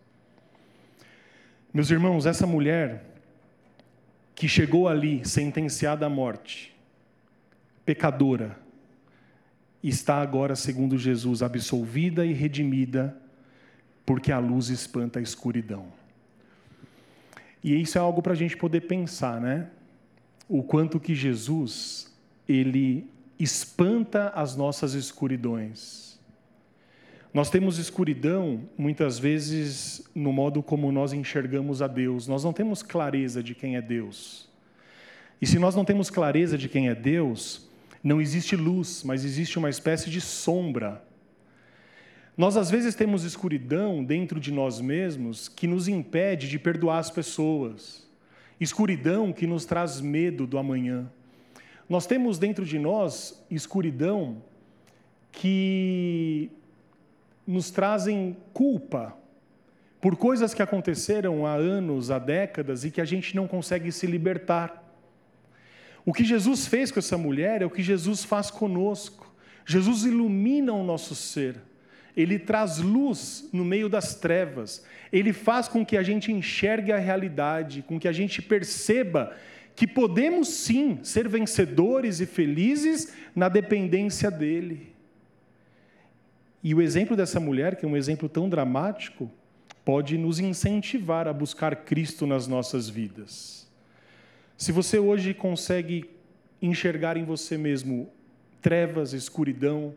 Meus 1.73 1.91
irmãos, 1.91 2.25
essa 2.25 2.47
mulher 2.47 3.05
que 4.33 4.47
chegou 4.47 4.87
ali 4.87 5.23
sentenciada 5.23 6.05
à 6.05 6.09
morte, 6.09 6.75
pecadora, 7.85 8.57
está 9.83 10.21
agora, 10.21 10.55
segundo 10.55 10.97
Jesus, 10.97 11.41
absolvida 11.41 12.25
e 12.25 12.33
redimida, 12.33 13.15
porque 14.05 14.31
a 14.31 14.39
luz 14.39 14.69
espanta 14.69 15.19
a 15.19 15.21
escuridão. 15.21 16.00
E 17.63 17.79
isso 17.79 17.97
é 17.97 18.01
algo 18.01 18.21
para 18.21 18.33
a 18.33 18.35
gente 18.35 18.57
poder 18.57 18.81
pensar, 18.81 19.39
né? 19.39 19.69
O 20.47 20.63
quanto 20.63 20.99
que 20.99 21.15
Jesus, 21.15 22.11
ele 22.47 23.07
espanta 23.39 24.29
as 24.29 24.55
nossas 24.55 24.93
escuridões 24.93 26.11
nós 27.33 27.49
temos 27.49 27.77
escuridão, 27.77 28.61
muitas 28.77 29.17
vezes, 29.17 30.03
no 30.13 30.33
modo 30.33 30.61
como 30.61 30.91
nós 30.91 31.13
enxergamos 31.13 31.81
a 31.81 31.87
Deus. 31.87 32.27
Nós 32.27 32.43
não 32.43 32.51
temos 32.51 32.83
clareza 32.83 33.41
de 33.41 33.55
quem 33.55 33.77
é 33.77 33.81
Deus. 33.81 34.49
E 35.41 35.47
se 35.47 35.57
nós 35.57 35.73
não 35.73 35.85
temos 35.85 36.09
clareza 36.09 36.57
de 36.57 36.67
quem 36.67 36.89
é 36.89 36.95
Deus, 36.95 37.69
não 38.03 38.19
existe 38.19 38.55
luz, 38.57 39.03
mas 39.05 39.23
existe 39.23 39.57
uma 39.57 39.69
espécie 39.69 40.09
de 40.09 40.19
sombra. 40.19 41.01
Nós, 42.41 42.57
às 42.57 42.71
vezes, 42.71 42.95
temos 42.95 43.23
escuridão 43.23 44.03
dentro 44.03 44.39
de 44.39 44.51
nós 44.51 44.81
mesmos 44.81 45.47
que 45.47 45.67
nos 45.67 45.87
impede 45.87 46.49
de 46.49 46.57
perdoar 46.57 46.97
as 46.97 47.11
pessoas. 47.11 48.09
Escuridão 48.59 49.31
que 49.31 49.45
nos 49.45 49.63
traz 49.63 50.01
medo 50.01 50.47
do 50.47 50.57
amanhã. 50.57 51.07
Nós 51.87 52.07
temos 52.07 52.39
dentro 52.39 52.65
de 52.65 52.79
nós 52.79 53.45
escuridão 53.51 54.41
que 55.31 56.49
nos 57.45 57.69
trazem 57.69 58.35
culpa 58.51 59.15
por 60.01 60.15
coisas 60.15 60.51
que 60.51 60.63
aconteceram 60.63 61.45
há 61.45 61.53
anos, 61.53 62.09
há 62.09 62.17
décadas 62.17 62.83
e 62.83 62.89
que 62.89 63.01
a 63.01 63.05
gente 63.05 63.35
não 63.35 63.47
consegue 63.47 63.91
se 63.91 64.07
libertar. 64.07 64.83
O 66.03 66.11
que 66.11 66.23
Jesus 66.23 66.65
fez 66.65 66.91
com 66.91 66.97
essa 66.97 67.19
mulher 67.19 67.61
é 67.61 67.67
o 67.67 67.69
que 67.69 67.83
Jesus 67.83 68.23
faz 68.23 68.49
conosco. 68.49 69.31
Jesus 69.63 70.05
ilumina 70.05 70.73
o 70.73 70.83
nosso 70.83 71.13
ser. 71.13 71.69
Ele 72.15 72.37
traz 72.37 72.79
luz 72.79 73.49
no 73.53 73.63
meio 73.63 73.87
das 73.87 74.15
trevas. 74.15 74.85
Ele 75.11 75.33
faz 75.33 75.67
com 75.67 75.85
que 75.85 75.97
a 75.97 76.03
gente 76.03 76.31
enxergue 76.31 76.91
a 76.91 76.97
realidade, 76.97 77.83
com 77.83 77.99
que 77.99 78.07
a 78.07 78.11
gente 78.11 78.41
perceba 78.41 79.35
que 79.75 79.87
podemos 79.87 80.49
sim 80.49 80.99
ser 81.03 81.27
vencedores 81.27 82.19
e 82.19 82.25
felizes 82.25 83.13
na 83.35 83.47
dependência 83.49 84.29
dele. 84.29 84.93
E 86.63 86.75
o 86.75 86.81
exemplo 86.81 87.15
dessa 87.15 87.39
mulher, 87.39 87.75
que 87.75 87.85
é 87.85 87.87
um 87.87 87.97
exemplo 87.97 88.29
tão 88.29 88.47
dramático, 88.47 89.31
pode 89.83 90.17
nos 90.17 90.39
incentivar 90.39 91.27
a 91.27 91.33
buscar 91.33 91.75
Cristo 91.77 92.27
nas 92.27 92.47
nossas 92.47 92.87
vidas. 92.87 93.67
Se 94.57 94.71
você 94.71 94.99
hoje 94.99 95.33
consegue 95.33 96.09
enxergar 96.61 97.17
em 97.17 97.23
você 97.23 97.57
mesmo 97.57 98.11
trevas, 98.61 99.13
escuridão, 99.13 99.95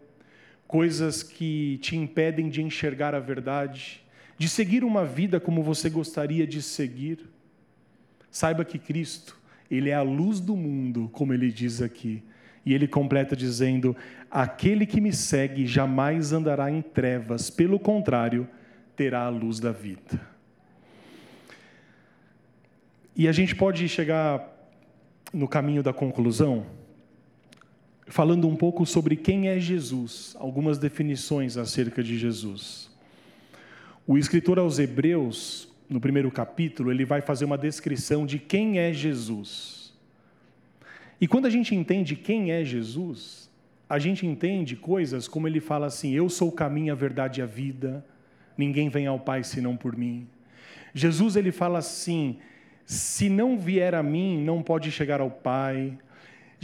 coisas 0.75 1.23
que 1.23 1.79
te 1.81 1.95
impedem 1.97 2.49
de 2.49 2.61
enxergar 2.61 3.15
a 3.15 3.21
verdade, 3.21 4.03
de 4.37 4.49
seguir 4.49 4.83
uma 4.83 5.05
vida 5.05 5.39
como 5.39 5.63
você 5.63 5.89
gostaria 5.89 6.45
de 6.49 6.61
seguir, 6.61 7.31
saiba 8.29 8.65
que 8.65 8.77
Cristo, 8.77 9.39
Ele 9.71 9.91
é 9.91 9.95
a 9.95 10.03
luz 10.03 10.41
do 10.41 10.57
mundo, 10.57 11.09
como 11.13 11.33
ele 11.33 11.53
diz 11.53 11.81
aqui. 11.81 12.25
E 12.67 12.75
ele 12.75 12.89
completa 12.89 13.37
dizendo: 13.37 13.97
Aquele 14.29 14.85
que 14.85 15.01
me 15.01 15.13
segue 15.13 15.65
jamais 15.65 16.33
andará 16.33 16.69
em 16.69 16.83
trevas, 16.83 17.51
pelo 17.51 17.79
contrário, 17.79 18.49
terá 18.97 19.27
a 19.27 19.29
luz 19.29 19.61
da 19.61 19.71
vida. 19.71 20.21
E 23.15 23.29
a 23.29 23.33
gente 23.33 23.55
pode 23.55 23.89
chegar 23.89 24.45
no 25.33 25.47
caminho 25.47 25.85
da 25.85 25.93
conclusão, 25.93 26.67
falando 28.07 28.47
um 28.47 28.57
pouco 28.57 28.85
sobre 28.85 29.17
quem 29.17 29.49
é 29.49 29.59
Jesus, 29.59 30.37
algumas 30.39 30.79
definições 30.79 31.57
acerca 31.57 32.03
de 32.03 32.19
Jesus. 32.19 32.91
O 34.07 34.19
escritor 34.19 34.59
aos 34.59 34.79
Hebreus, 34.79 35.69
no 35.89 36.01
primeiro 36.01 36.31
capítulo, 36.31 36.91
ele 36.91 37.05
vai 37.05 37.21
fazer 37.21 37.45
uma 37.45 37.57
descrição 37.57 38.27
de 38.27 38.39
quem 38.39 38.79
é 38.79 38.93
Jesus. 38.93 39.95
E 41.21 41.27
quando 41.27 41.47
a 41.47 41.51
gente 41.51 41.75
entende 41.75 42.17
quem 42.17 42.53
é 42.53 42.65
Jesus, 42.65 43.49
a 43.89 43.99
gente 43.99 44.27
entende 44.27 44.77
coisas 44.77 45.27
como 45.27 45.49
ele 45.49 45.61
fala 45.61 45.87
assim: 45.87 46.13
Eu 46.13 46.29
sou 46.29 46.49
o 46.49 46.53
caminho, 46.53 46.93
a 46.93 46.97
verdade 46.97 47.41
e 47.41 47.43
a 47.43 47.47
vida, 47.47 48.05
ninguém 48.59 48.89
vem 48.89 49.07
ao 49.07 49.19
Pai 49.19 49.43
senão 49.43 49.77
por 49.77 49.97
mim. 49.97 50.27
Jesus 50.93 51.37
ele 51.37 51.53
fala 51.53 51.79
assim: 51.79 52.39
Se 52.85 53.29
não 53.29 53.59
vier 53.59 53.95
a 53.95 54.03
mim, 54.03 54.43
não 54.43 54.63
pode 54.63 54.91
chegar 54.91 55.21
ao 55.21 55.31
Pai. 55.31 55.97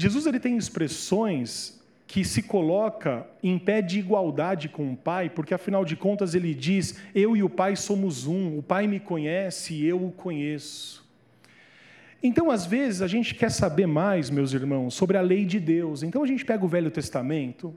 Jesus 0.01 0.25
ele 0.25 0.41
tem 0.41 0.57
expressões 0.57 1.79
que 2.07 2.25
se 2.25 2.43
coloca 2.43 3.27
em 3.43 3.59
pé 3.59 3.83
de 3.83 3.99
igualdade 3.99 4.69
com 4.69 4.93
o 4.93 4.97
Pai, 4.97 5.29
porque 5.29 5.53
afinal 5.53 5.85
de 5.85 5.95
contas 5.95 6.35
ele 6.35 6.55
diz: 6.55 6.99
Eu 7.15 7.37
e 7.37 7.43
o 7.43 7.51
Pai 7.51 7.77
somos 7.77 8.27
um, 8.27 8.57
o 8.57 8.63
Pai 8.63 8.87
me 8.87 8.99
conhece 8.99 9.75
e 9.75 9.87
eu 9.87 10.03
o 10.03 10.11
conheço. 10.11 11.07
Então, 12.23 12.51
às 12.51 12.65
vezes, 12.65 13.03
a 13.03 13.07
gente 13.07 13.35
quer 13.35 13.51
saber 13.51 13.87
mais, 13.87 14.31
meus 14.31 14.55
irmãos, 14.55 14.95
sobre 14.95 15.19
a 15.19 15.21
lei 15.21 15.45
de 15.45 15.61
Deus. 15.61 16.03
Então, 16.03 16.23
a 16.23 16.27
gente 16.27 16.45
pega 16.45 16.65
o 16.65 16.69
Velho 16.69 16.91
Testamento 16.91 17.75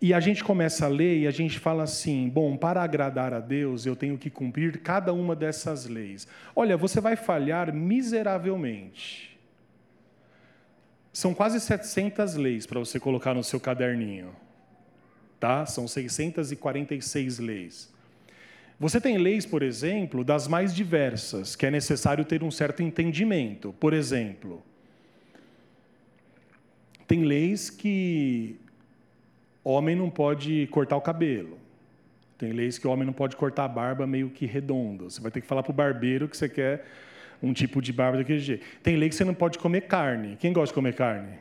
e 0.00 0.12
a 0.12 0.20
gente 0.20 0.44
começa 0.44 0.84
a 0.84 0.88
ler 0.88 1.20
e 1.20 1.26
a 1.26 1.30
gente 1.30 1.58
fala 1.58 1.84
assim: 1.84 2.28
bom, 2.28 2.54
para 2.54 2.82
agradar 2.82 3.32
a 3.32 3.40
Deus, 3.40 3.86
eu 3.86 3.96
tenho 3.96 4.18
que 4.18 4.28
cumprir 4.28 4.80
cada 4.80 5.12
uma 5.12 5.34
dessas 5.34 5.86
leis. 5.86 6.28
Olha, 6.54 6.76
você 6.76 7.00
vai 7.00 7.16
falhar 7.16 7.72
miseravelmente. 7.72 9.35
São 11.16 11.32
quase 11.32 11.58
700 11.60 12.34
leis 12.34 12.66
para 12.66 12.78
você 12.78 13.00
colocar 13.00 13.32
no 13.32 13.42
seu 13.42 13.58
caderninho. 13.58 14.36
Tá? 15.40 15.64
São 15.64 15.88
646 15.88 17.38
leis. 17.38 17.90
Você 18.78 19.00
tem 19.00 19.16
leis, 19.16 19.46
por 19.46 19.62
exemplo, 19.62 20.22
das 20.22 20.46
mais 20.46 20.74
diversas, 20.74 21.56
que 21.56 21.64
é 21.64 21.70
necessário 21.70 22.22
ter 22.22 22.42
um 22.42 22.50
certo 22.50 22.82
entendimento. 22.82 23.72
Por 23.80 23.94
exemplo, 23.94 24.62
tem 27.08 27.24
leis 27.24 27.70
que 27.70 28.60
homem 29.64 29.96
não 29.96 30.10
pode 30.10 30.66
cortar 30.70 30.98
o 30.98 31.00
cabelo. 31.00 31.58
Tem 32.36 32.52
leis 32.52 32.76
que 32.76 32.86
o 32.86 32.90
homem 32.90 33.06
não 33.06 33.14
pode 33.14 33.36
cortar 33.36 33.64
a 33.64 33.68
barba 33.68 34.06
meio 34.06 34.28
que 34.28 34.44
redonda. 34.44 35.04
Você 35.04 35.22
vai 35.22 35.30
ter 35.30 35.40
que 35.40 35.46
falar 35.46 35.62
para 35.62 35.72
o 35.72 35.74
barbeiro 35.74 36.28
que 36.28 36.36
você 36.36 36.46
quer 36.46 36.84
um 37.42 37.52
tipo 37.52 37.82
de 37.82 37.92
barba 37.92 38.18
daquele 38.18 38.38
jeito. 38.38 38.64
Tem 38.82 38.96
lei 38.96 39.08
que 39.08 39.14
você 39.14 39.24
não 39.24 39.34
pode 39.34 39.58
comer 39.58 39.82
carne. 39.82 40.36
Quem 40.36 40.52
gosta 40.52 40.68
de 40.68 40.74
comer 40.74 40.94
carne? 40.94 41.38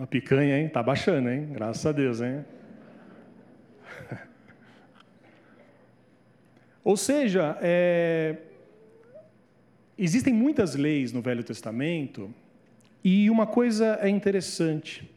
A 0.00 0.06
picanha, 0.06 0.58
hein? 0.58 0.68
Tá 0.68 0.82
baixando, 0.82 1.30
hein? 1.30 1.48
Graças 1.52 1.84
a 1.86 1.92
Deus, 1.92 2.20
hein? 2.20 2.44
Ou 6.84 6.96
seja, 6.96 7.56
é, 7.62 8.36
existem 9.96 10.34
muitas 10.34 10.74
leis 10.74 11.12
no 11.12 11.22
Velho 11.22 11.42
Testamento 11.42 12.32
e 13.02 13.30
uma 13.30 13.46
coisa 13.46 13.98
é 14.02 14.08
interessante. 14.08 15.10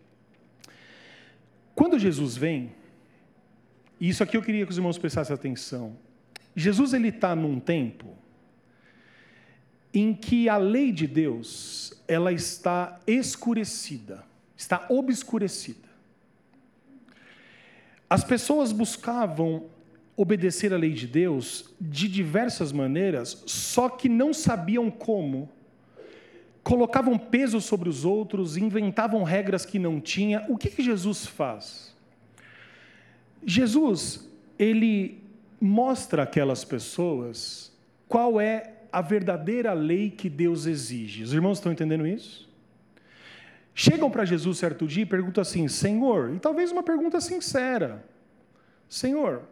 Quando 1.76 2.00
Jesus 2.00 2.38
vem, 2.38 2.72
e 4.00 4.08
isso 4.10 4.24
aqui 4.24 4.38
eu 4.38 4.42
queria 4.42 4.66
que 4.66 4.72
os 4.72 4.78
irmãos 4.78 4.98
prestassem 4.98 5.34
atenção, 5.34 5.98
Jesus 6.56 6.94
ele 6.94 7.10
está 7.10 7.36
num 7.36 7.60
tempo 7.60 8.21
em 9.94 10.14
que 10.14 10.48
a 10.48 10.58
lei 10.58 10.92
de 10.92 11.08
Deus 11.08 11.94
ela 12.08 12.32
está 12.32 13.00
escurecida, 13.06 14.24
está 14.56 14.86
obscurecida. 14.90 15.90
As 18.10 18.24
pessoas 18.24 18.72
buscavam 18.72 19.66
obedecer 20.16 20.74
à 20.74 20.78
lei 20.78 20.92
de 20.92 21.08
Deus 21.08 21.74
de 21.80 22.08
diversas 22.08 22.72
maneiras, 22.72 23.44
só 23.46 23.90
que 23.90 24.10
não 24.10 24.34
sabiam 24.34 24.92
como. 24.92 25.50
Colocavam 26.64 27.18
peso 27.18 27.60
sobre 27.60 27.90
os 27.90 28.06
outros, 28.06 28.56
inventavam 28.58 29.24
regras 29.24 29.66
que 29.66 29.80
não 29.80 30.00
tinha. 30.00 30.46
O 30.48 30.58
que, 30.58 30.70
que 30.70 30.84
Jesus 30.84 31.26
faz? 31.26 31.96
Jesus, 33.44 34.30
ele 34.60 35.24
mostra 35.60 36.24
àquelas 36.24 36.64
pessoas 36.64 37.72
qual 38.08 38.40
é 38.40 38.74
a 38.92 39.02
verdadeira 39.02 39.74
lei 39.74 40.10
que 40.10 40.30
Deus 40.30 40.66
exige. 40.66 41.24
Os 41.24 41.34
irmãos 41.34 41.58
estão 41.58 41.72
entendendo 41.72 42.06
isso? 42.06 42.50
Chegam 43.74 44.12
para 44.12 44.26
Jesus 44.26 44.58
certo 44.58 44.86
dia 44.86 45.04
e 45.04 45.06
perguntam 45.06 45.42
assim: 45.42 45.68
Senhor, 45.68 46.34
e 46.36 46.40
talvez 46.40 46.72
uma 46.72 46.84
pergunta 46.84 47.22
sincera: 47.22 48.06
Senhor, 48.90 49.44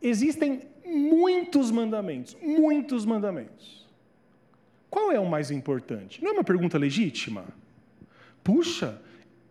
existem 0.00 0.62
muitos 0.84 1.70
mandamentos, 1.70 2.36
muitos 2.42 3.04
mandamentos. 3.04 3.86
Qual 4.88 5.12
é 5.12 5.20
o 5.20 5.28
mais 5.28 5.50
importante? 5.50 6.22
Não 6.22 6.30
é 6.30 6.34
uma 6.34 6.44
pergunta 6.44 6.78
legítima? 6.78 7.44
Puxa, 8.42 9.00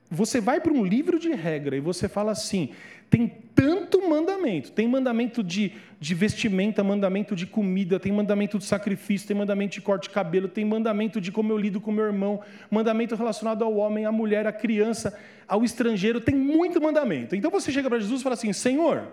você 0.09 0.41
vai 0.41 0.59
para 0.59 0.73
um 0.73 0.83
livro 0.83 1.17
de 1.17 1.31
regra 1.31 1.75
e 1.75 1.79
você 1.79 2.09
fala 2.09 2.31
assim: 2.31 2.71
tem 3.11 3.27
tanto 3.53 4.09
mandamento, 4.09 4.71
tem 4.71 4.87
mandamento 4.87 5.43
de, 5.43 5.73
de 5.99 6.15
vestimenta, 6.15 6.81
mandamento 6.81 7.35
de 7.35 7.45
comida, 7.45 7.99
tem 7.99 8.09
mandamento 8.09 8.57
de 8.57 8.63
sacrifício, 8.63 9.27
tem 9.27 9.35
mandamento 9.35 9.73
de 9.73 9.81
corte 9.81 10.03
de 10.03 10.11
cabelo, 10.11 10.47
tem 10.47 10.63
mandamento 10.63 11.19
de 11.19 11.29
como 11.29 11.51
eu 11.51 11.57
lido 11.57 11.81
com 11.81 11.91
meu 11.91 12.05
irmão, 12.05 12.39
mandamento 12.71 13.13
relacionado 13.13 13.65
ao 13.65 13.75
homem, 13.75 14.05
à 14.05 14.13
mulher, 14.13 14.47
à 14.47 14.53
criança, 14.53 15.19
ao 15.45 15.61
estrangeiro, 15.61 16.21
tem 16.21 16.33
muito 16.33 16.81
mandamento. 16.81 17.35
Então 17.35 17.51
você 17.51 17.69
chega 17.69 17.89
para 17.89 17.99
Jesus 17.99 18.21
e 18.21 18.23
fala 18.23 18.35
assim: 18.35 18.53
Senhor, 18.53 19.11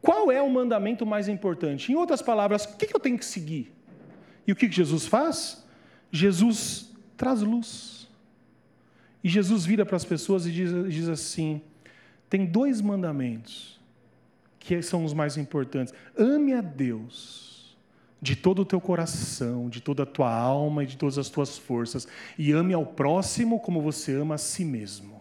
qual 0.00 0.30
é 0.30 0.40
o 0.40 0.48
mandamento 0.48 1.04
mais 1.04 1.26
importante? 1.26 1.90
Em 1.90 1.96
outras 1.96 2.22
palavras, 2.22 2.66
o 2.66 2.76
que 2.76 2.94
eu 2.94 3.00
tenho 3.00 3.18
que 3.18 3.24
seguir? 3.24 3.72
E 4.46 4.52
o 4.52 4.56
que 4.56 4.70
Jesus 4.70 5.06
faz? 5.06 5.66
Jesus 6.12 6.94
traz 7.16 7.42
luz. 7.42 8.08
E 9.24 9.28
Jesus 9.28 9.66
vira 9.66 9.84
para 9.84 9.96
as 9.96 10.04
pessoas 10.04 10.46
e 10.46 10.52
diz, 10.52 10.70
diz 10.88 11.08
assim: 11.08 11.60
tem 12.32 12.46
dois 12.46 12.80
mandamentos 12.80 13.78
que 14.58 14.80
são 14.80 15.04
os 15.04 15.12
mais 15.12 15.36
importantes. 15.36 15.92
Ame 16.16 16.54
a 16.54 16.62
Deus 16.62 17.76
de 18.22 18.34
todo 18.34 18.62
o 18.62 18.64
teu 18.64 18.80
coração, 18.80 19.68
de 19.68 19.82
toda 19.82 20.04
a 20.04 20.06
tua 20.06 20.34
alma 20.34 20.82
e 20.82 20.86
de 20.86 20.96
todas 20.96 21.18
as 21.18 21.28
tuas 21.28 21.58
forças, 21.58 22.08
e 22.38 22.50
ame 22.50 22.72
ao 22.72 22.86
próximo 22.86 23.60
como 23.60 23.82
você 23.82 24.14
ama 24.14 24.36
a 24.36 24.38
si 24.38 24.64
mesmo. 24.64 25.20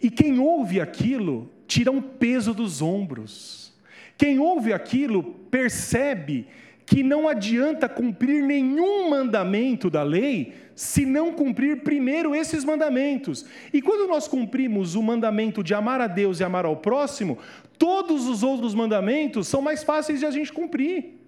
E 0.00 0.08
quem 0.08 0.38
ouve 0.38 0.80
aquilo 0.80 1.50
tira 1.66 1.90
um 1.90 2.00
peso 2.00 2.54
dos 2.54 2.80
ombros. 2.80 3.74
Quem 4.16 4.38
ouve 4.38 4.72
aquilo 4.72 5.24
percebe 5.50 6.46
que 6.86 7.02
não 7.02 7.28
adianta 7.28 7.88
cumprir 7.88 8.44
nenhum 8.44 9.10
mandamento 9.10 9.90
da 9.90 10.04
lei 10.04 10.54
se 10.78 11.04
não 11.04 11.32
cumprir 11.32 11.82
primeiro 11.82 12.36
esses 12.36 12.64
mandamentos. 12.64 13.44
E 13.72 13.82
quando 13.82 14.08
nós 14.08 14.28
cumprimos 14.28 14.94
o 14.94 15.02
mandamento 15.02 15.60
de 15.60 15.74
amar 15.74 16.00
a 16.00 16.06
Deus 16.06 16.38
e 16.38 16.44
amar 16.44 16.64
ao 16.64 16.76
próximo, 16.76 17.36
todos 17.76 18.28
os 18.28 18.44
outros 18.44 18.76
mandamentos 18.76 19.48
são 19.48 19.60
mais 19.60 19.82
fáceis 19.82 20.20
de 20.20 20.26
a 20.26 20.30
gente 20.30 20.52
cumprir. 20.52 21.18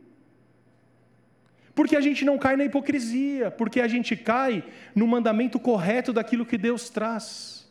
Porque 1.75 1.97
a 1.97 2.01
gente 2.01 2.25
não 2.25 2.39
cai 2.39 2.55
na 2.55 2.65
hipocrisia, 2.65 3.51
porque 3.51 3.81
a 3.81 3.89
gente 3.89 4.15
cai 4.15 4.63
no 4.95 5.05
mandamento 5.05 5.59
correto 5.59 6.13
daquilo 6.13 6.47
que 6.47 6.57
Deus 6.57 6.89
traz. 6.89 7.69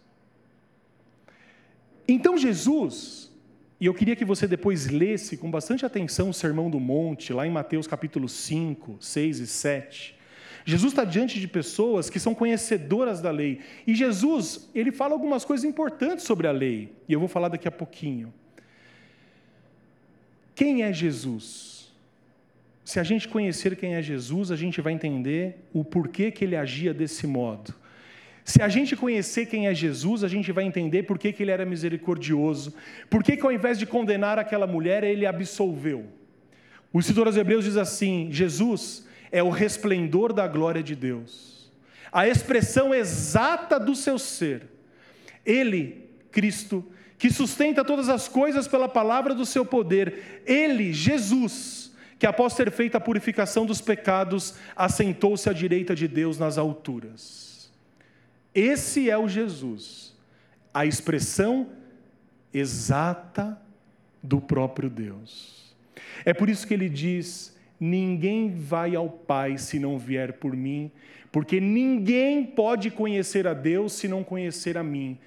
Então 2.06 2.38
Jesus, 2.38 3.32
e 3.80 3.86
eu 3.86 3.94
queria 3.94 4.18
que 4.18 4.26
você 4.26 4.46
depois 4.46 4.88
lesse 4.88 5.38
com 5.38 5.50
bastante 5.50 5.86
atenção 5.86 6.30
o 6.30 6.34
Sermão 6.34 6.70
do 6.70 6.78
Monte, 6.78 7.32
lá 7.32 7.48
em 7.48 7.52
Mateus 7.52 7.88
capítulo 7.88 8.28
5, 8.28 8.98
6 9.00 9.40
e 9.40 9.48
7. 9.48 10.19
Jesus 10.66 10.92
está 10.92 11.04
diante 11.04 11.40
de 11.40 11.48
pessoas 11.48 12.10
que 12.10 12.20
são 12.20 12.36
conhecedoras 12.36 13.22
da 13.22 13.32
lei. 13.32 13.60
E 13.88 13.96
Jesus, 13.96 14.70
ele 14.76 14.92
fala 14.92 15.14
algumas 15.14 15.46
coisas 15.46 15.64
importantes 15.64 16.26
sobre 16.26 16.48
a 16.48 16.52
lei. 16.52 16.94
E 17.08 17.14
eu 17.14 17.20
vou 17.20 17.30
falar 17.30 17.48
daqui 17.48 17.68
a 17.68 17.72
pouquinho. 17.72 18.34
Quem 20.54 20.84
é 20.84 20.92
Jesus? 20.92 21.92
Se 22.84 23.00
a 23.00 23.04
gente 23.04 23.28
conhecer 23.28 23.76
quem 23.76 23.96
é 23.96 24.02
Jesus, 24.02 24.52
a 24.52 24.56
gente 24.56 24.82
vai 24.82 24.94
entender 24.94 25.58
o 25.72 25.84
porquê 25.84 26.32
que 26.32 26.44
ele 26.44 26.56
agia 26.56 26.94
desse 26.94 27.26
modo. 27.28 27.74
Se 28.44 28.64
a 28.64 28.68
gente 28.68 28.96
conhecer 28.96 29.46
quem 29.46 29.68
é 29.68 29.76
Jesus, 29.76 30.24
a 30.24 30.28
gente 30.28 30.52
vai 30.52 30.64
entender 30.64 31.04
por 31.04 31.20
que, 31.20 31.32
que 31.32 31.44
ele 31.44 31.52
era 31.52 31.66
misericordioso, 31.66 32.74
por 33.08 33.24
que, 33.24 33.38
que 33.38 33.46
ao 33.46 33.52
invés 33.52 33.78
de 33.78 33.86
condenar 33.86 34.40
aquela 34.40 34.66
mulher, 34.66 35.04
ele 35.04 35.26
absolveu. 35.28 36.08
O 36.92 37.00
escritor 37.00 37.28
aos 37.28 37.38
Hebreus 37.38 37.66
diz 37.66 37.78
assim: 37.78 38.28
Jesus 38.32 39.08
é 39.32 39.42
o 39.44 39.50
resplendor 39.50 40.34
da 40.34 40.48
glória 40.48 40.82
de 40.82 40.96
Deus, 40.96 41.72
a 42.12 42.28
expressão 42.28 42.94
exata 42.94 43.80
do 43.80 43.96
seu 43.96 44.18
ser. 44.18 44.64
Ele, 45.46 46.10
Cristo, 46.32 46.84
que 47.18 47.30
sustenta 47.30 47.84
todas 47.84 48.10
as 48.10 48.28
coisas 48.28 48.68
pela 48.68 48.88
palavra 48.88 49.36
do 49.36 49.46
seu 49.46 49.66
poder, 49.66 50.42
ele, 50.46 50.94
Jesus, 50.94 51.92
que 52.18 52.26
após 52.26 52.54
ter 52.54 52.72
feito 52.72 52.96
a 52.96 53.00
purificação 53.00 53.66
dos 53.66 53.82
pecados, 53.82 54.56
assentou-se 54.76 55.50
à 55.50 55.54
direita 55.54 55.94
de 55.94 56.08
Deus 56.08 56.40
nas 56.40 56.58
alturas. 56.58 57.70
Esse 58.56 59.10
é 59.10 59.18
o 59.18 59.28
Jesus, 59.28 60.16
a 60.74 60.86
expressão 60.86 61.70
exata 62.54 63.62
do 64.24 64.42
próprio 64.42 64.90
Deus. 64.90 65.76
É 66.26 66.34
por 66.34 66.50
isso 66.50 66.66
que 66.66 66.74
ele 66.74 66.90
diz: 66.90 67.56
Ninguém 67.80 68.54
vai 68.54 68.96
ao 68.96 69.10
Pai 69.10 69.58
se 69.58 69.80
não 69.80 69.98
vier 69.98 70.34
por 70.34 70.56
mim, 70.56 70.92
porque 71.32 71.60
ninguém 71.60 72.46
pode 72.46 72.92
conhecer 72.92 73.48
a 73.48 73.54
Deus 73.54 73.94
se 73.94 74.08
não 74.08 74.24
conhecer 74.24 74.78
a 74.78 74.84
mim. 74.84 75.18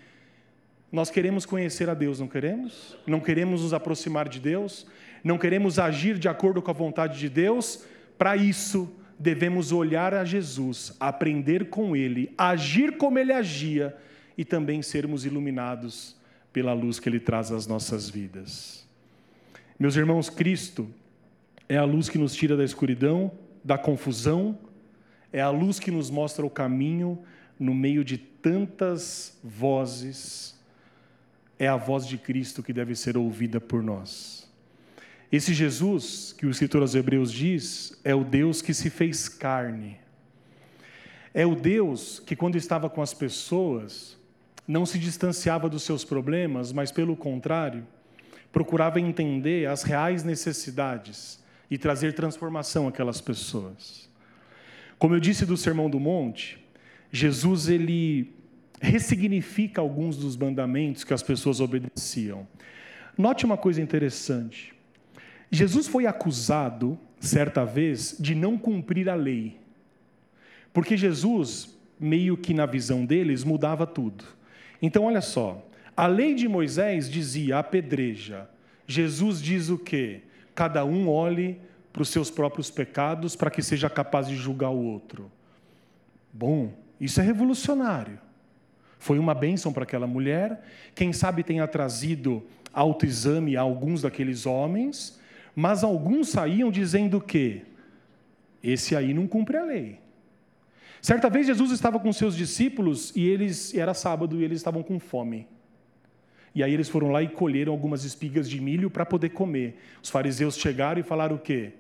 Nós 0.91 1.11
queremos 1.11 1.47
conhecer 1.47 1.89
a 1.89 1.95
Deus, 1.95 2.21
não 2.21 2.29
queremos? 2.29 2.99
Não 3.07 3.21
queremos 3.21 3.63
nos 3.63 3.73
aproximar 3.73 4.29
de 4.29 4.39
Deus? 4.39 4.87
Não 5.25 5.39
queremos 5.39 5.79
agir 5.79 6.19
de 6.19 6.29
acordo 6.29 6.61
com 6.61 6.71
a 6.71 6.75
vontade 6.75 7.19
de 7.19 7.31
Deus? 7.31 7.87
Para 8.19 8.37
isso, 8.37 8.95
devemos 9.19 9.73
olhar 9.73 10.13
a 10.13 10.25
Jesus, 10.25 10.95
aprender 11.01 11.71
com 11.71 11.97
Ele, 11.97 12.35
agir 12.37 12.99
como 12.99 13.19
Ele 13.19 13.33
agia 13.33 13.97
e 14.37 14.45
também 14.45 14.83
sermos 14.83 15.25
iluminados 15.25 16.17
pela 16.53 16.75
luz 16.75 17.01
que 17.01 17.09
Ele 17.09 17.21
traz 17.21 17.51
às 17.51 17.67
nossas 17.67 18.11
vidas. 18.11 18.87
Meus 19.79 19.97
irmãos, 19.97 20.29
Cristo 20.29 20.89
é 21.75 21.79
a 21.79 21.85
luz 21.85 22.11
que 22.11 22.19
nos 22.19 22.35
tira 22.35 22.55
da 22.55 22.65
escuridão, 22.65 23.33
da 23.65 23.79
confusão, 23.79 24.59
é 25.33 25.41
a 25.41 25.49
luz 25.49 25.81
que 25.81 25.91
nos 25.91 26.11
mostra 26.11 26.45
o 26.45 26.51
caminho 26.51 27.19
no 27.59 27.73
meio 27.73 28.05
de 28.05 28.19
tantas 28.19 29.39
vozes. 29.43 30.55
É 31.59 31.67
a 31.67 31.77
voz 31.77 32.07
de 32.07 32.19
Cristo 32.19 32.63
que 32.63 32.75
deve 32.75 32.95
ser 32.95 33.17
ouvida 33.17 33.59
por 33.59 33.83
nós. 33.83 34.47
Esse 35.31 35.55
Jesus, 35.55 36.35
que 36.37 36.45
o 36.45 36.51
escritor 36.51 36.83
aos 36.83 36.95
Hebreus 36.95 37.33
diz, 37.33 37.99
é 38.05 38.15
o 38.15 38.23
Deus 38.23 38.61
que 38.61 38.75
se 38.75 38.91
fez 38.91 39.27
carne. 39.27 39.97
É 41.33 41.47
o 41.47 41.55
Deus 41.55 42.21
que, 42.21 42.37
quando 42.37 42.57
estava 42.57 42.91
com 42.91 43.01
as 43.01 43.15
pessoas, 43.15 44.19
não 44.69 44.85
se 44.85 44.99
distanciava 44.99 45.71
dos 45.71 45.85
seus 45.85 46.05
problemas, 46.05 46.71
mas, 46.71 46.93
pelo 46.93 47.17
contrário, 47.17 47.87
procurava 48.53 49.01
entender 49.01 49.67
as 49.67 49.85
reais 49.85 50.23
necessidades 50.23 51.41
e 51.73 51.79
trazer 51.79 52.13
transformação 52.13 52.87
àquelas 52.87 53.19
pessoas. 53.19 54.07
Como 54.99 55.15
eu 55.15 55.19
disse 55.19 55.47
do 55.47 55.57
Sermão 55.57 55.89
do 55.89 55.99
Monte, 55.99 56.63
Jesus 57.11 57.67
ele 57.67 58.31
ressignifica 58.79 59.81
alguns 59.81 60.19
dos 60.19 60.37
mandamentos 60.37 61.03
que 61.03 61.15
as 61.15 61.23
pessoas 61.23 61.61
obedeciam. 61.61 62.47
Note 63.17 63.47
uma 63.47 63.57
coisa 63.57 63.81
interessante. 63.81 64.75
Jesus 65.51 65.87
foi 65.87 66.05
acusado, 66.05 66.99
certa 67.19 67.65
vez, 67.65 68.17
de 68.21 68.35
não 68.35 68.59
cumprir 68.59 69.09
a 69.09 69.15
lei. 69.15 69.59
Porque 70.75 70.95
Jesus, 70.95 71.75
meio 71.99 72.37
que 72.37 72.53
na 72.53 72.67
visão 72.67 73.07
deles, 73.07 73.45
mudava 73.45 73.87
tudo. 73.87 74.27
Então, 74.83 75.05
olha 75.05 75.23
só. 75.23 75.67
A 75.97 76.07
lei 76.07 76.35
de 76.35 76.47
Moisés 76.47 77.09
dizia 77.09 77.61
apedreja. 77.61 78.47
Jesus 78.87 79.41
diz 79.41 79.71
o 79.71 79.79
quê? 79.79 80.21
Cada 80.55 80.85
um 80.85 81.09
olhe 81.09 81.61
para 81.93 82.03
os 82.03 82.09
seus 82.09 82.31
próprios 82.31 82.71
pecados 82.71 83.37
para 83.37 83.51
que 83.51 83.63
seja 83.63 83.91
capaz 83.91 84.27
de 84.27 84.37
julgar 84.37 84.71
o 84.71 84.83
outro. 84.83 85.31
Bom, 86.33 86.73
isso 87.01 87.21
é 87.21 87.23
revolucionário. 87.23 88.19
Foi 88.99 89.19
uma 89.19 89.35
bênção 89.35 89.73
para 89.73 89.83
aquela 89.83 90.07
mulher. 90.07 90.65
Quem 90.95 91.13
sabe 91.13 91.43
tenha 91.43 91.67
trazido 91.67 92.43
autoexame 92.73 93.57
a 93.57 93.61
alguns 93.61 94.03
daqueles 94.03 94.47
homens 94.47 95.21
mas 95.55 95.85
alguns 95.85 96.31
saíam 96.31 96.71
dizendo 96.71 97.21
que 97.21 97.63
esse 98.63 98.97
aí 98.97 99.13
não 99.13 99.27
cumpre 99.27 99.57
a 99.57 99.65
lei. 99.65 100.01
Certa 101.01 101.29
vez 101.29 101.47
Jesus 101.47 101.73
estava 101.73 101.99
com 101.99 102.13
seus 102.13 102.37
discípulos 102.37 103.13
e 103.15 103.27
eles 103.27 103.75
era 103.75 103.93
sábado 103.93 104.41
e 104.41 104.45
eles 104.45 104.59
estavam 104.59 104.83
com 104.83 104.99
fome. 104.99 105.47
E 106.55 106.63
aí 106.63 106.73
eles 106.75 106.89
foram 106.89 107.11
lá 107.11 107.23
e 107.23 107.29
colheram 107.29 107.73
algumas 107.73 108.05
espigas 108.05 108.49
de 108.49 108.61
milho 108.61 108.91
para 108.91 109.07
poder 109.07 109.31
comer. 109.31 109.79
Os 110.03 110.11
fariseus 110.11 110.57
chegaram 110.57 111.01
e 111.01 111.03
falaram 111.03 111.37
o 111.37 111.39
quê? 111.39 111.73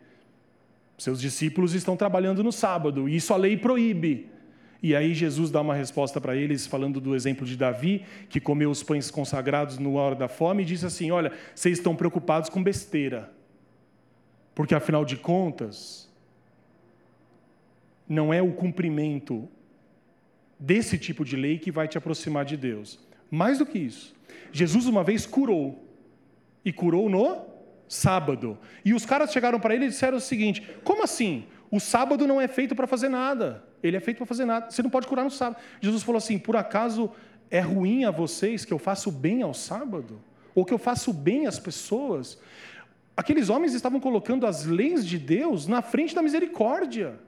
Seus 0.96 1.20
discípulos 1.20 1.74
estão 1.74 1.96
trabalhando 1.96 2.42
no 2.42 2.52
sábado, 2.52 3.08
e 3.08 3.16
isso 3.16 3.34
a 3.34 3.36
lei 3.36 3.56
proíbe. 3.56 4.28
E 4.82 4.96
aí 4.96 5.14
Jesus 5.14 5.50
dá 5.50 5.60
uma 5.60 5.74
resposta 5.74 6.20
para 6.20 6.34
eles, 6.34 6.66
falando 6.66 7.00
do 7.00 7.14
exemplo 7.14 7.46
de 7.46 7.56
Davi, 7.56 8.04
que 8.28 8.40
comeu 8.40 8.70
os 8.70 8.82
pães 8.82 9.10
consagrados 9.10 9.78
no 9.78 9.94
hora 9.94 10.14
da 10.14 10.28
fome, 10.28 10.62
e 10.62 10.66
disse 10.66 10.86
assim: 10.86 11.10
Olha, 11.10 11.32
vocês 11.54 11.78
estão 11.78 11.94
preocupados 11.94 12.48
com 12.48 12.62
besteira, 12.62 13.30
porque 14.54 14.74
afinal 14.74 15.04
de 15.04 15.16
contas, 15.16 16.10
não 18.08 18.32
é 18.32 18.42
o 18.42 18.52
cumprimento 18.52 19.48
desse 20.58 20.98
tipo 20.98 21.24
de 21.24 21.36
lei 21.36 21.58
que 21.58 21.70
vai 21.70 21.88
te 21.88 21.96
aproximar 21.96 22.44
de 22.44 22.56
Deus. 22.56 22.98
Mais 23.30 23.58
do 23.58 23.66
que 23.66 23.78
isso, 23.78 24.14
Jesus 24.52 24.86
uma 24.86 25.02
vez 25.02 25.26
curou, 25.26 25.82
e 26.64 26.72
curou 26.72 27.08
no 27.08 27.46
sábado. 27.88 28.58
E 28.84 28.94
os 28.94 29.04
caras 29.04 29.32
chegaram 29.32 29.58
para 29.58 29.74
ele 29.74 29.86
e 29.86 29.88
disseram 29.88 30.18
o 30.18 30.20
seguinte: 30.20 30.66
Como 30.84 31.02
assim? 31.02 31.44
O 31.70 31.80
sábado 31.80 32.26
não 32.26 32.40
é 32.40 32.46
feito 32.48 32.74
para 32.74 32.86
fazer 32.86 33.08
nada. 33.08 33.64
Ele 33.82 33.96
é 33.96 34.00
feito 34.00 34.18
para 34.18 34.26
fazer 34.26 34.44
nada. 34.44 34.70
Você 34.70 34.82
não 34.82 34.90
pode 34.90 35.06
curar 35.06 35.24
no 35.24 35.30
sábado. 35.30 35.60
Jesus 35.80 36.02
falou 36.02 36.18
assim: 36.18 36.38
Por 36.38 36.56
acaso 36.56 37.10
é 37.50 37.60
ruim 37.60 38.04
a 38.04 38.10
vocês 38.10 38.64
que 38.64 38.72
eu 38.72 38.78
faço 38.78 39.10
bem 39.10 39.42
ao 39.42 39.54
sábado? 39.54 40.22
Ou 40.54 40.64
que 40.64 40.72
eu 40.72 40.78
faço 40.78 41.12
bem 41.12 41.46
às 41.46 41.58
pessoas? 41.58 42.38
Aqueles 43.16 43.48
homens 43.48 43.74
estavam 43.74 44.00
colocando 44.00 44.46
as 44.46 44.64
leis 44.64 45.06
de 45.06 45.18
Deus 45.18 45.66
na 45.66 45.82
frente 45.82 46.14
da 46.14 46.22
misericórdia. 46.22 47.18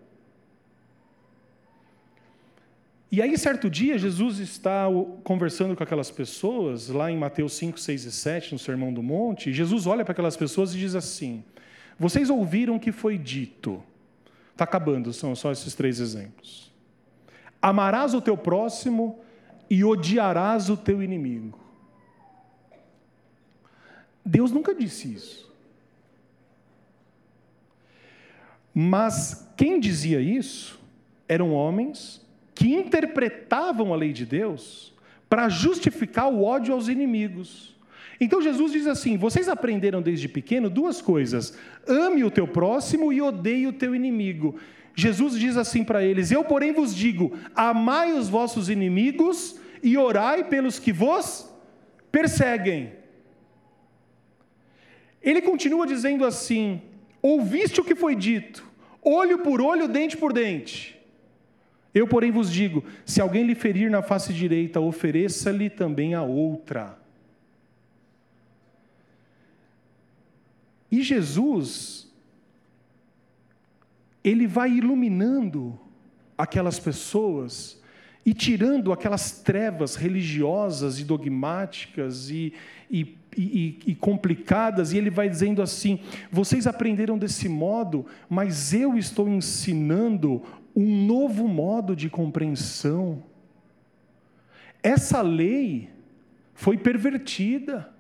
E 3.15 3.23
aí, 3.23 3.39
certo 3.39 3.71
dia, 3.71 3.97
Jesus 3.97 4.41
está 4.41 4.87
conversando 5.23 5.77
com 5.77 5.85
aquelas 5.85 6.11
pessoas, 6.11 6.89
lá 6.89 7.13
em 7.13 7.17
Mateus 7.17 7.53
5, 7.53 7.79
6 7.79 8.07
e 8.07 8.11
7, 8.11 8.53
no 8.55 8.59
Sermão 8.59 8.93
do 8.93 9.05
Monte, 9.05 9.51
e 9.51 9.53
Jesus 9.53 9.87
olha 9.87 10.05
para 10.05 10.11
aquelas 10.11 10.37
pessoas 10.37 10.75
e 10.75 10.79
diz 10.79 10.97
assim: 10.97 11.45
Vocês 11.97 12.29
ouviram 12.29 12.75
o 12.75 12.81
que 12.81 12.91
foi 12.91 13.17
dito. 13.17 13.81
Está 14.51 14.65
acabando, 14.65 15.13
são 15.13 15.33
só 15.37 15.53
esses 15.53 15.77
três 15.77 16.01
exemplos. 16.01 16.73
Amarás 17.63 18.15
o 18.15 18.21
teu 18.21 18.37
próximo 18.37 19.21
e 19.71 19.85
odiarás 19.85 20.69
o 20.69 20.77
teu 20.77 21.01
inimigo. 21.01 21.57
Deus 24.27 24.51
nunca 24.51 24.75
disse 24.75 25.15
isso. 25.15 25.55
Mas 28.75 29.49
quem 29.57 29.79
dizia 29.79 30.21
isso 30.21 30.81
eram 31.29 31.53
homens 31.53 32.24
que 32.55 32.73
interpretavam 32.73 33.93
a 33.93 33.97
lei 33.97 34.13
de 34.13 34.25
Deus 34.25 34.95
para 35.29 35.49
justificar 35.49 36.29
o 36.33 36.45
ódio 36.45 36.75
aos 36.75 36.89
inimigos. 36.89 37.75
Então 38.21 38.41
Jesus 38.41 38.73
diz 38.73 38.87
assim: 38.87 39.17
vocês 39.17 39.49
aprenderam 39.49 40.01
desde 40.01 40.29
pequeno 40.29 40.71
duas 40.71 41.03
coisas: 41.03 41.59
ame 41.87 42.23
o 42.25 42.31
teu 42.31 42.47
próximo 42.47 43.13
e 43.13 43.21
odeie 43.21 43.67
o 43.67 43.73
teu 43.73 43.95
inimigo. 43.95 44.59
Jesus 44.95 45.39
diz 45.39 45.57
assim 45.57 45.83
para 45.83 46.05
eles: 46.05 46.31
Eu, 46.31 46.45
porém, 46.45 46.73
vos 46.73 46.95
digo: 46.95 47.37
amai 47.55 48.13
os 48.13 48.29
vossos 48.29 48.69
inimigos 48.69 49.59
e 49.83 49.99
orai 49.99 50.45
pelos 50.45 50.79
que 50.79 50.93
vos 50.93 51.51
perseguem. 52.13 52.93
Ele 55.21 55.43
continua 55.43 55.87
dizendo 55.87 56.25
assim: 56.25 56.81
Ouviste 57.21 57.81
o 57.81 57.85
que 57.85 57.95
foi 57.95 58.15
dito, 58.15 58.65
olho 59.03 59.39
por 59.39 59.61
olho, 59.61 59.89
dente 59.89 60.17
por 60.17 60.33
dente. 60.33 60.94
Eu, 61.95 62.09
porém, 62.09 62.33
vos 62.33 62.51
digo: 62.51 62.85
se 63.07 63.21
alguém 63.21 63.45
lhe 63.45 63.55
ferir 63.55 63.91
na 63.91 64.03
face 64.03 64.33
direita, 64.33 64.81
ofereça-lhe 64.81 65.71
também 65.71 66.15
a 66.15 66.23
outra. 66.23 66.99
E 70.91 71.03
Jesus, 71.03 72.09
ele 74.23 74.47
vai 74.47 74.71
iluminando 74.73 75.79
aquelas 76.37 76.79
pessoas 76.79 77.81
e 78.27 78.33
tirando 78.33 78.93
aquelas 78.93 79.43
trevas 79.43 79.97
religiosas 79.97 80.99
e 80.99 81.05
dogmáticas 81.05 82.31
e, 82.31 82.55
e, 82.91 83.05
e, 83.37 83.79
e, 83.87 83.95
complicadas, 83.95 84.93
e 84.93 84.99
ele 84.99 85.11
vai 85.11 85.29
dizendo 85.29 85.63
assim: 85.63 86.01
vocês 86.31 86.67
aprenderam 86.67 87.19
desse 87.19 87.49
modo, 87.49 88.07
mas 88.29 88.73
eu 88.73 88.97
estou 88.97 89.29
ensinando 89.29 90.43
um 90.75 91.07
novo 91.07 91.47
modo 91.47 91.95
de 91.95 92.11
compreensão. 92.11 93.23
Essa 94.83 95.23
lei 95.23 95.89
foi 96.53 96.77
pervertida. 96.77 97.95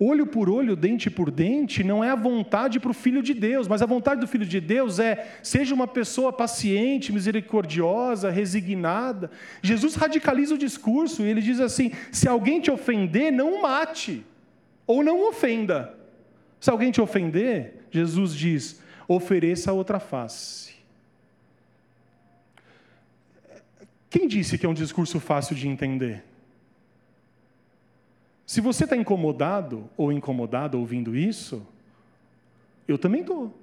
Olho 0.00 0.26
por 0.26 0.48
olho, 0.48 0.74
dente 0.74 1.08
por 1.08 1.30
dente, 1.30 1.84
não 1.84 2.02
é 2.02 2.10
a 2.10 2.16
vontade 2.16 2.80
para 2.80 2.90
o 2.90 2.94
Filho 2.94 3.22
de 3.22 3.32
Deus, 3.32 3.68
mas 3.68 3.82
a 3.82 3.86
vontade 3.86 4.20
do 4.20 4.26
Filho 4.26 4.44
de 4.44 4.60
Deus 4.60 4.98
é: 4.98 5.38
seja 5.42 5.74
uma 5.74 5.86
pessoa 5.86 6.32
paciente, 6.32 7.12
misericordiosa, 7.12 8.28
resignada. 8.28 9.30
Jesus 9.62 9.94
radicaliza 9.94 10.54
o 10.56 10.58
discurso 10.58 11.22
e 11.22 11.28
ele 11.28 11.40
diz 11.40 11.60
assim: 11.60 11.92
se 12.10 12.26
alguém 12.26 12.60
te 12.60 12.70
ofender, 12.70 13.30
não 13.30 13.54
o 13.54 13.62
mate, 13.62 14.24
ou 14.92 15.02
não 15.02 15.28
ofenda. 15.28 15.98
Se 16.60 16.70
alguém 16.70 16.90
te 16.90 17.00
ofender, 17.00 17.86
Jesus 17.90 18.34
diz: 18.34 18.82
ofereça 19.08 19.70
a 19.70 19.74
outra 19.74 19.98
face. 19.98 20.74
Quem 24.10 24.28
disse 24.28 24.58
que 24.58 24.66
é 24.66 24.68
um 24.68 24.74
discurso 24.74 25.18
fácil 25.18 25.56
de 25.56 25.66
entender? 25.66 26.22
Se 28.46 28.60
você 28.60 28.84
está 28.84 28.94
incomodado 28.94 29.88
ou 29.96 30.12
incomodado 30.12 30.78
ouvindo 30.78 31.16
isso, 31.16 31.66
eu 32.86 32.98
também 32.98 33.22
estou. 33.22 33.56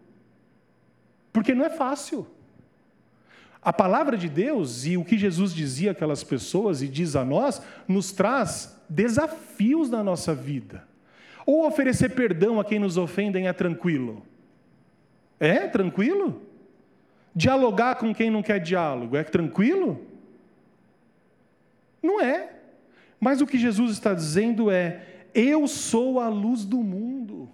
Porque 1.31 1.53
não 1.53 1.63
é 1.63 1.69
fácil. 1.69 2.25
A 3.61 3.71
palavra 3.71 4.17
de 4.17 4.27
Deus 4.27 4.85
e 4.85 4.97
o 4.97 5.05
que 5.05 5.17
Jesus 5.17 5.53
dizia 5.53 5.91
àquelas 5.91 6.23
pessoas 6.23 6.81
e 6.81 6.87
diz 6.87 7.15
a 7.15 7.23
nós, 7.23 7.61
nos 7.87 8.11
traz 8.11 8.75
desafios 8.89 9.91
na 9.91 10.03
nossa 10.03 10.33
vida. 10.33 10.89
Ou 11.49 11.65
oferecer 11.65 12.09
perdão 12.09 12.59
a 12.59 12.63
quem 12.63 12.77
nos 12.77 12.95
ofendem 12.95 13.47
é 13.47 13.53
tranquilo? 13.53 14.21
É 15.39 15.67
tranquilo? 15.67 16.43
Dialogar 17.35 17.95
com 17.95 18.13
quem 18.13 18.29
não 18.29 18.43
quer 18.43 18.59
diálogo 18.59 19.17
é 19.17 19.23
tranquilo? 19.23 19.99
Não 22.03 22.21
é. 22.21 22.53
Mas 23.19 23.41
o 23.41 23.47
que 23.47 23.57
Jesus 23.57 23.93
está 23.93 24.13
dizendo 24.13 24.69
é: 24.69 25.03
eu 25.33 25.67
sou 25.67 26.19
a 26.19 26.29
luz 26.29 26.63
do 26.63 26.83
mundo. 26.83 27.49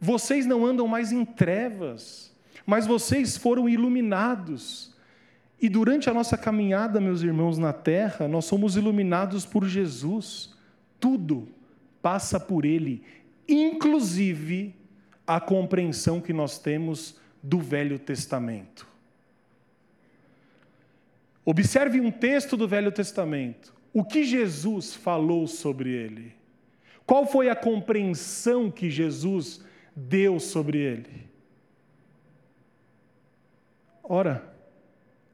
Vocês 0.00 0.46
não 0.46 0.66
andam 0.66 0.88
mais 0.88 1.12
em 1.12 1.24
trevas, 1.24 2.34
mas 2.66 2.88
vocês 2.88 3.36
foram 3.36 3.68
iluminados. 3.68 4.92
E 5.62 5.68
durante 5.68 6.10
a 6.10 6.14
nossa 6.14 6.36
caminhada, 6.36 7.00
meus 7.00 7.22
irmãos, 7.22 7.56
na 7.56 7.72
terra, 7.72 8.26
nós 8.26 8.46
somos 8.46 8.74
iluminados 8.74 9.46
por 9.46 9.64
Jesus. 9.64 10.52
Tudo 10.98 11.59
passa 12.02 12.38
por 12.38 12.64
Ele, 12.64 13.02
inclusive 13.48 14.74
a 15.26 15.40
compreensão 15.40 16.20
que 16.20 16.32
nós 16.32 16.58
temos 16.58 17.18
do 17.42 17.58
Velho 17.58 17.98
Testamento. 17.98 18.86
Observe 21.44 22.00
um 22.00 22.10
texto 22.10 22.56
do 22.56 22.68
Velho 22.68 22.92
Testamento. 22.92 23.74
O 23.92 24.04
que 24.04 24.24
Jesus 24.24 24.94
falou 24.94 25.46
sobre 25.46 25.90
ele? 25.90 26.34
Qual 27.04 27.26
foi 27.26 27.48
a 27.48 27.56
compreensão 27.56 28.70
que 28.70 28.88
Jesus 28.88 29.64
deu 29.96 30.38
sobre 30.38 30.78
ele? 30.78 31.28
Ora, 34.02 34.54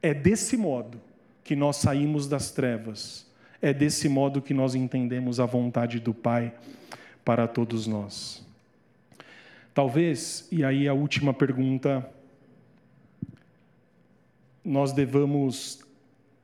é 0.03 0.15
desse 0.15 0.57
modo 0.57 1.01
que 1.45 1.57
nós 1.57 1.77
saímos 1.77 2.27
das 2.27 2.51
trevas, 2.51 3.26
é 3.61 3.73
desse 3.73 4.09
modo 4.09 4.43
que 4.43 4.55
nós 4.55 4.75
entendemos 4.75 5.41
a 5.41 5.47
vontade 5.47 6.01
do 6.01 6.13
Pai 6.13 6.53
para 7.25 7.47
todos 7.49 7.87
nós. 7.87 8.47
Talvez, 9.75 10.49
e 10.51 10.65
aí 10.65 10.89
a 10.89 10.95
última 10.95 11.35
pergunta, 11.35 12.09
nós 14.65 14.93
devamos 14.93 15.87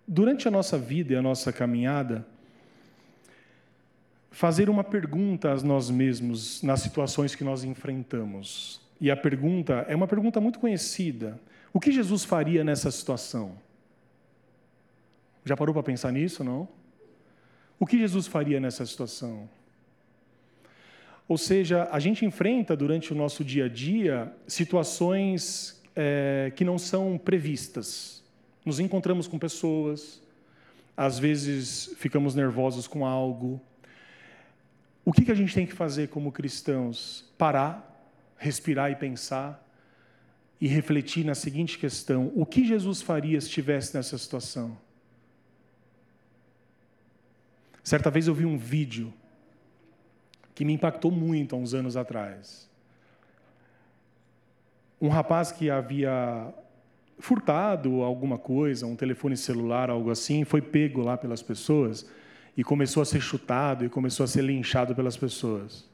durante 0.07 0.49
a 0.49 0.51
nossa 0.51 0.79
vida 0.79 1.15
e 1.15 1.17
a 1.17 1.23
nossa 1.23 1.53
caminhada, 1.53 2.27
fazer 4.31 4.69
uma 4.69 4.85
pergunta 4.85 5.53
a 5.53 5.57
nós 5.57 5.91
mesmos 5.91 6.63
nas 6.63 6.81
situações 6.81 7.35
que 7.35 7.45
nós 7.45 7.65
enfrentamos. 7.65 8.81
E 9.01 9.11
a 9.11 9.17
pergunta 9.17 9.85
é 9.89 9.97
uma 9.97 10.09
pergunta 10.09 10.41
muito 10.41 10.59
conhecida: 10.59 11.41
o 11.73 11.81
que 11.81 11.93
Jesus 11.93 12.25
faria 12.25 12.65
nessa 12.65 12.91
situação? 12.91 13.57
Já 15.45 15.57
parou 15.57 15.75
para 15.75 15.83
pensar 15.83 16.13
nisso, 16.13 16.45
não? 16.45 16.69
O 17.83 17.85
que 17.85 17.99
Jesus 17.99 18.29
faria 18.29 18.61
nessa 18.61 18.87
situação? 18.87 19.51
Ou 21.27 21.37
seja, 21.37 21.89
a 21.91 21.99
gente 21.99 22.25
enfrenta 22.25 22.77
durante 22.77 23.13
o 23.13 23.17
nosso 23.17 23.43
dia 23.43 23.65
a 23.65 23.69
dia 23.69 24.33
situações 24.47 25.83
é, 25.97 26.53
que 26.55 26.65
não 26.65 26.79
são 26.79 27.19
previstas. 27.19 28.23
Nos 28.65 28.79
encontramos 28.79 29.27
com 29.27 29.37
pessoas, 29.37 30.23
às 30.97 31.19
vezes 31.19 31.93
ficamos 31.97 32.37
nervosos 32.37 32.87
com 32.87 33.05
algo, 33.05 33.61
o 35.05 35.13
que, 35.13 35.25
que 35.25 35.33
a 35.33 35.35
gente 35.35 35.53
tem 35.53 35.67
que 35.67 35.73
fazer 35.73 36.09
como 36.09 36.31
cristãos? 36.31 37.29
Parar, 37.37 38.07
respirar 38.39 38.93
e 38.93 38.95
pensar 38.95 39.61
e 40.61 40.69
refletir 40.69 41.25
na 41.25 41.35
seguinte 41.35 41.77
questão: 41.77 42.31
o 42.37 42.47
que 42.47 42.65
Jesus 42.65 43.03
faria 43.03 43.41
se 43.41 43.49
estivesse 43.49 43.97
nessa 43.97 44.17
situação? 44.17 44.79
Certa 47.83 48.11
vez 48.11 48.29
eu 48.29 48.35
vi 48.35 48.45
um 48.45 48.57
vídeo 48.57 49.13
que 50.55 50.65
me 50.65 50.73
impactou 50.73 51.11
muito 51.11 51.55
há 51.55 51.59
uns 51.59 51.75
anos 51.75 51.97
atrás. 51.97 52.71
Um 55.01 55.09
rapaz 55.09 55.51
que 55.51 55.69
havia 55.69 56.55
furtado 57.19 58.03
alguma 58.03 58.39
coisa, 58.39 58.87
um 58.87 58.97
telefone 58.97 59.37
celular, 59.37 59.91
algo 59.91 60.11
assim, 60.11 60.45
foi 60.45 60.61
pego 60.61 61.01
lá 61.01 61.17
pelas 61.17 61.43
pessoas 61.43 62.09
e 62.57 62.63
começou 62.63 63.03
a 63.03 63.07
ser 63.07 63.21
chutado 63.21 63.85
e 63.85 63.89
começou 63.89 64.25
a 64.25 64.27
ser 64.27 64.43
linchado 64.43 64.95
pelas 64.95 65.17
pessoas. 65.17 65.89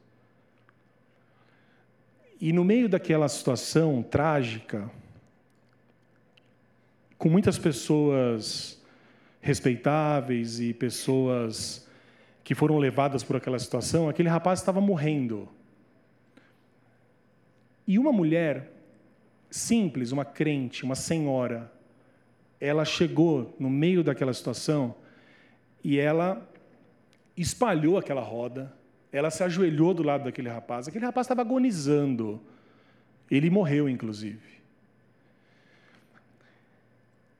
E 2.40 2.52
no 2.52 2.64
meio 2.64 2.88
daquela 2.88 3.28
situação 3.28 4.02
trágica, 4.02 4.90
com 7.16 7.28
muitas 7.28 7.58
pessoas 7.58 8.77
respeitáveis 9.48 10.60
e 10.60 10.74
pessoas 10.74 11.88
que 12.44 12.54
foram 12.54 12.76
levadas 12.76 13.24
por 13.24 13.34
aquela 13.36 13.58
situação, 13.58 14.08
aquele 14.08 14.28
rapaz 14.28 14.58
estava 14.58 14.78
morrendo. 14.78 15.48
E 17.86 17.98
uma 17.98 18.12
mulher 18.12 18.70
simples, 19.50 20.12
uma 20.12 20.24
crente, 20.24 20.84
uma 20.84 20.94
senhora, 20.94 21.72
ela 22.60 22.84
chegou 22.84 23.56
no 23.58 23.70
meio 23.70 24.04
daquela 24.04 24.34
situação 24.34 24.94
e 25.82 25.98
ela 25.98 26.46
espalhou 27.34 27.96
aquela 27.96 28.20
roda, 28.20 28.70
ela 29.10 29.30
se 29.30 29.42
ajoelhou 29.42 29.94
do 29.94 30.02
lado 30.02 30.24
daquele 30.24 30.50
rapaz. 30.50 30.86
Aquele 30.86 31.06
rapaz 31.06 31.24
estava 31.24 31.40
agonizando. 31.40 32.38
Ele 33.30 33.48
morreu, 33.48 33.88
inclusive. 33.88 34.57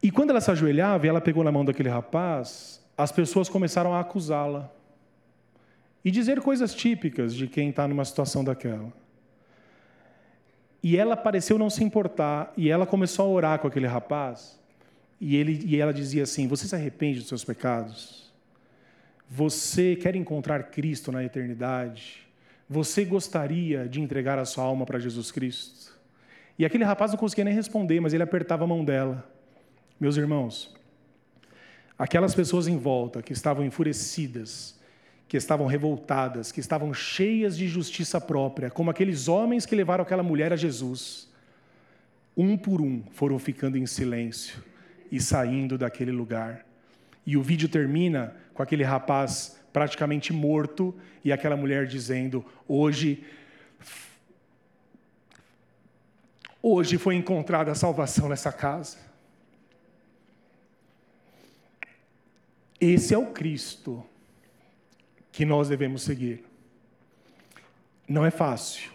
E 0.03 0.11
quando 0.11 0.31
ela 0.31 0.41
se 0.41 0.51
ajoelhava 0.51 1.07
e 1.07 1.09
ela 1.09 1.21
pegou 1.21 1.43
na 1.43 1.51
mão 1.51 1.65
daquele 1.65 1.89
rapaz, 1.89 2.81
as 2.97 3.11
pessoas 3.11 3.49
começaram 3.49 3.95
a 3.95 4.01
acusá-la 4.01 4.71
e 6.05 6.11
dizer 6.11 6.41
coisas 6.41 6.75
típicas 6.75 7.35
de 7.35 7.47
quem 7.47 7.71
está 7.71 7.87
numa 7.87 8.05
situação 8.05 8.45
daquela. 8.45 8.93
E 10.83 10.97
ela 10.97 11.17
pareceu 11.17 11.59
não 11.59 11.69
se 11.69 11.83
importar, 11.83 12.53
e 12.57 12.71
ela 12.71 12.87
começou 12.87 13.27
a 13.27 13.29
orar 13.29 13.59
com 13.59 13.67
aquele 13.67 13.87
rapaz, 13.87 14.59
e, 15.21 15.37
ele, 15.37 15.61
e 15.67 15.77
ela 15.77 15.93
dizia 15.93 16.23
assim: 16.23 16.47
Você 16.47 16.69
se 16.69 16.75
arrepende 16.75 17.19
dos 17.19 17.29
seus 17.29 17.45
pecados? 17.45 18.33
Você 19.29 19.97
quer 19.97 20.15
encontrar 20.15 20.71
Cristo 20.71 21.11
na 21.11 21.25
eternidade? 21.25 22.27
Você 22.71 23.05
gostaria 23.05 23.89
de 23.89 24.01
entregar 24.01 24.39
a 24.39 24.45
sua 24.45 24.65
alma 24.65 24.87
para 24.87 24.99
Jesus 24.99 25.31
Cristo? 25.31 25.99
E 26.59 26.65
aquele 26.65 26.85
rapaz 26.85 27.11
não 27.11 27.19
conseguia 27.19 27.45
nem 27.45 27.55
responder, 27.55 28.01
mas 28.01 28.15
ele 28.15 28.23
apertava 28.23 28.65
a 28.65 28.67
mão 28.67 28.85
dela. 28.85 29.29
Meus 30.01 30.17
irmãos, 30.17 30.73
aquelas 31.99 32.33
pessoas 32.33 32.69
em 32.69 32.79
volta 32.79 33.21
que 33.21 33.33
estavam 33.33 33.65
enfurecidas, 33.65 34.79
que 35.27 35.37
estavam 35.37 35.67
revoltadas, 35.67 36.53
que 36.53 36.61
estavam 36.61 36.95
cheias 36.95 37.57
de 37.57 37.67
justiça 37.67 38.21
própria, 38.21 38.71
como 38.71 38.91
aqueles 38.91 39.27
homens 39.27 39.67
que 39.67 39.75
levaram 39.75 40.03
aquela 40.03 40.23
mulher 40.23 40.53
a 40.53 40.57
Jesus. 40.57 41.29
Um 42.37 42.57
por 42.57 42.81
um 42.81 43.03
foram 43.11 43.39
ficando 43.41 43.77
em 43.77 43.87
silêncio 43.87 44.63
e 45.11 45.21
saindo 45.21 45.77
daquele 45.77 46.13
lugar. 46.13 46.65
E 47.27 47.37
o 47.37 47.43
vídeo 47.43 47.69
termina 47.69 48.37
com 48.55 48.63
aquele 48.63 48.85
rapaz 48.85 49.59
praticamente 49.73 50.33
morto 50.33 50.95
e 51.25 51.33
aquela 51.33 51.57
mulher 51.57 51.87
dizendo: 51.87 52.45
Hoje, 52.69 53.25
hoje 56.63 56.97
foi 56.97 57.17
encontrada 57.17 57.73
a 57.73 57.75
salvação 57.75 58.29
nessa 58.29 58.53
casa. 58.53 59.08
Esse 62.81 63.13
é 63.13 63.19
o 63.19 63.27
Cristo 63.27 64.05
que 65.33 65.45
nós 65.45 65.69
devemos 65.69 66.03
seguir. 66.03 66.45
Não 68.09 68.25
é 68.25 68.31
fácil, 68.31 68.91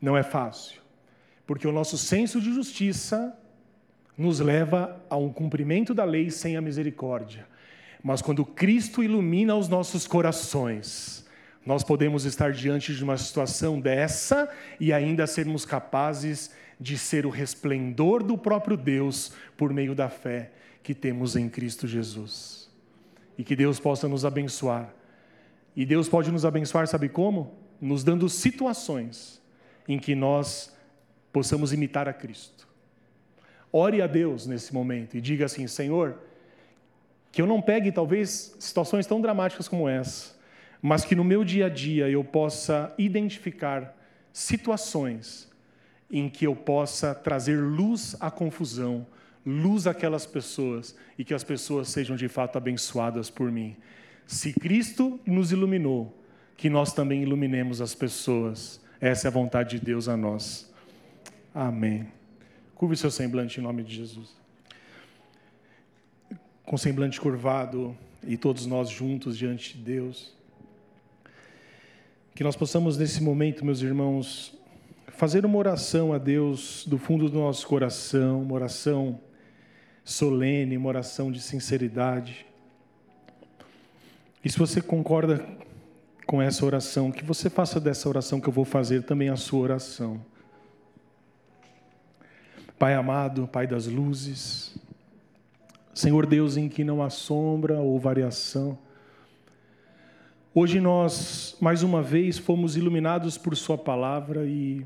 não 0.00 0.16
é 0.16 0.22
fácil, 0.22 0.80
porque 1.46 1.66
o 1.66 1.72
nosso 1.72 1.96
senso 1.96 2.40
de 2.40 2.52
justiça 2.52 3.36
nos 4.16 4.40
leva 4.40 5.00
a 5.08 5.16
um 5.16 5.32
cumprimento 5.32 5.94
da 5.94 6.04
lei 6.04 6.30
sem 6.30 6.56
a 6.56 6.60
misericórdia. 6.60 7.46
Mas 8.02 8.20
quando 8.20 8.44
Cristo 8.44 9.02
ilumina 9.02 9.56
os 9.56 9.68
nossos 9.68 10.06
corações, 10.06 11.24
nós 11.64 11.82
podemos 11.82 12.24
estar 12.24 12.52
diante 12.52 12.94
de 12.94 13.02
uma 13.02 13.16
situação 13.16 13.80
dessa 13.80 14.48
e 14.78 14.92
ainda 14.92 15.26
sermos 15.26 15.64
capazes 15.64 16.50
de 16.78 16.98
ser 16.98 17.24
o 17.24 17.30
resplendor 17.30 18.22
do 18.22 18.36
próprio 18.36 18.76
Deus 18.76 19.32
por 19.56 19.72
meio 19.72 19.94
da 19.94 20.10
fé 20.10 20.52
que 20.82 20.94
temos 20.94 21.34
em 21.34 21.48
Cristo 21.48 21.88
Jesus. 21.88 22.63
E 23.36 23.44
que 23.44 23.56
Deus 23.56 23.80
possa 23.80 24.08
nos 24.08 24.24
abençoar 24.24 24.94
e 25.76 25.84
Deus 25.84 26.08
pode 26.08 26.30
nos 26.30 26.44
abençoar, 26.44 26.86
sabe 26.86 27.08
como? 27.08 27.52
Nos 27.80 28.04
dando 28.04 28.28
situações 28.28 29.42
em 29.88 29.98
que 29.98 30.14
nós 30.14 30.74
possamos 31.32 31.72
imitar 31.72 32.08
a 32.08 32.12
Cristo. 32.12 32.68
Ore 33.72 34.00
a 34.00 34.06
Deus 34.06 34.46
nesse 34.46 34.72
momento 34.72 35.16
e 35.16 35.20
diga 35.20 35.46
assim: 35.46 35.66
Senhor, 35.66 36.18
que 37.32 37.42
eu 37.42 37.46
não 37.46 37.60
pegue 37.60 37.90
talvez 37.90 38.54
situações 38.60 39.06
tão 39.06 39.20
dramáticas 39.20 39.66
como 39.66 39.88
essa, 39.88 40.36
mas 40.80 41.04
que 41.04 41.16
no 41.16 41.24
meu 41.24 41.42
dia 41.42 41.66
a 41.66 41.68
dia 41.68 42.08
eu 42.08 42.22
possa 42.22 42.94
identificar 42.96 43.96
situações 44.32 45.50
em 46.08 46.28
que 46.28 46.46
eu 46.46 46.54
possa 46.54 47.12
trazer 47.12 47.56
luz 47.56 48.16
à 48.20 48.30
confusão, 48.30 49.04
luz 49.44 49.86
àquelas 49.86 50.24
pessoas 50.24 50.96
e 51.18 51.24
que 51.24 51.34
as 51.34 51.44
pessoas 51.44 51.88
sejam 51.88 52.16
de 52.16 52.28
fato 52.28 52.56
abençoadas 52.56 53.28
por 53.30 53.50
mim. 53.50 53.76
Se 54.26 54.52
Cristo 54.52 55.20
nos 55.26 55.52
iluminou, 55.52 56.16
que 56.56 56.70
nós 56.70 56.92
também 56.92 57.22
iluminemos 57.22 57.80
as 57.80 57.94
pessoas. 57.94 58.80
Essa 59.00 59.26
é 59.26 59.28
a 59.28 59.32
vontade 59.32 59.78
de 59.78 59.84
Deus 59.84 60.08
a 60.08 60.16
nós. 60.16 60.72
Amém. 61.54 62.08
Curve 62.74 62.96
seu 62.96 63.10
semblante 63.10 63.60
em 63.60 63.62
nome 63.62 63.82
de 63.82 63.94
Jesus. 63.94 64.34
Com 66.64 66.76
semblante 66.76 67.20
curvado 67.20 67.96
e 68.26 68.36
todos 68.36 68.66
nós 68.66 68.88
juntos 68.88 69.36
diante 69.36 69.76
de 69.76 69.84
Deus. 69.84 70.34
Que 72.34 72.42
nós 72.42 72.56
possamos 72.56 72.96
nesse 72.96 73.22
momento, 73.22 73.64
meus 73.64 73.80
irmãos, 73.80 74.56
fazer 75.08 75.44
uma 75.44 75.58
oração 75.58 76.12
a 76.12 76.18
Deus 76.18 76.84
do 76.86 76.98
fundo 76.98 77.28
do 77.28 77.38
nosso 77.38 77.66
coração, 77.66 78.42
uma 78.42 78.54
oração 78.54 79.20
solene, 80.04 80.76
uma 80.76 80.88
oração 80.88 81.32
de 81.32 81.40
sinceridade 81.40 82.46
e 84.44 84.50
se 84.50 84.58
você 84.58 84.82
concorda 84.82 85.42
com 86.26 86.42
essa 86.42 86.66
oração, 86.66 87.10
que 87.10 87.24
você 87.24 87.48
faça 87.48 87.80
dessa 87.80 88.06
oração 88.06 88.38
que 88.38 88.46
eu 88.46 88.52
vou 88.52 88.66
fazer 88.66 89.02
também 89.02 89.30
a 89.30 89.36
sua 89.36 89.60
oração. 89.60 90.20
Pai 92.78 92.92
amado, 92.92 93.48
Pai 93.48 93.66
das 93.66 93.86
luzes, 93.86 94.76
Senhor 95.94 96.26
Deus 96.26 96.58
em 96.58 96.68
que 96.68 96.84
não 96.84 97.02
há 97.02 97.08
sombra 97.08 97.80
ou 97.80 97.98
variação, 97.98 98.76
hoje 100.54 100.78
nós, 100.78 101.56
mais 101.58 101.82
uma 101.82 102.02
vez, 102.02 102.36
fomos 102.36 102.76
iluminados 102.76 103.38
por 103.38 103.56
Sua 103.56 103.78
palavra 103.78 104.44
e, 104.44 104.84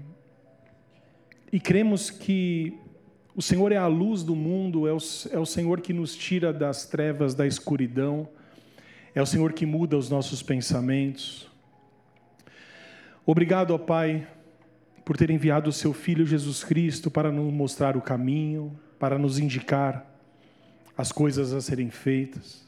e 1.52 1.58
cremos 1.58 2.10
que 2.10 2.78
o 3.38 3.40
Senhor 3.40 3.70
é 3.70 3.76
a 3.76 3.86
luz 3.86 4.24
do 4.24 4.34
mundo, 4.34 4.88
é 4.88 4.92
o, 4.92 4.98
é 5.30 5.38
o 5.38 5.46
Senhor 5.46 5.80
que 5.80 5.92
nos 5.92 6.16
tira 6.16 6.52
das 6.52 6.86
trevas, 6.86 7.36
da 7.36 7.46
escuridão, 7.46 8.28
é 9.14 9.22
o 9.22 9.26
Senhor 9.26 9.52
que 9.52 9.64
muda 9.64 9.96
os 9.96 10.10
nossos 10.10 10.42
pensamentos. 10.42 11.48
Obrigado, 13.24 13.70
ó 13.70 13.78
Pai, 13.78 14.26
por 15.04 15.16
ter 15.16 15.30
enviado 15.30 15.70
o 15.70 15.72
seu 15.72 15.92
Filho 15.92 16.26
Jesus 16.26 16.64
Cristo 16.64 17.12
para 17.12 17.30
nos 17.30 17.52
mostrar 17.52 17.96
o 17.96 18.02
caminho, 18.02 18.76
para 18.98 19.16
nos 19.16 19.38
indicar 19.38 20.04
as 20.96 21.12
coisas 21.12 21.52
a 21.52 21.60
serem 21.60 21.90
feitas. 21.90 22.66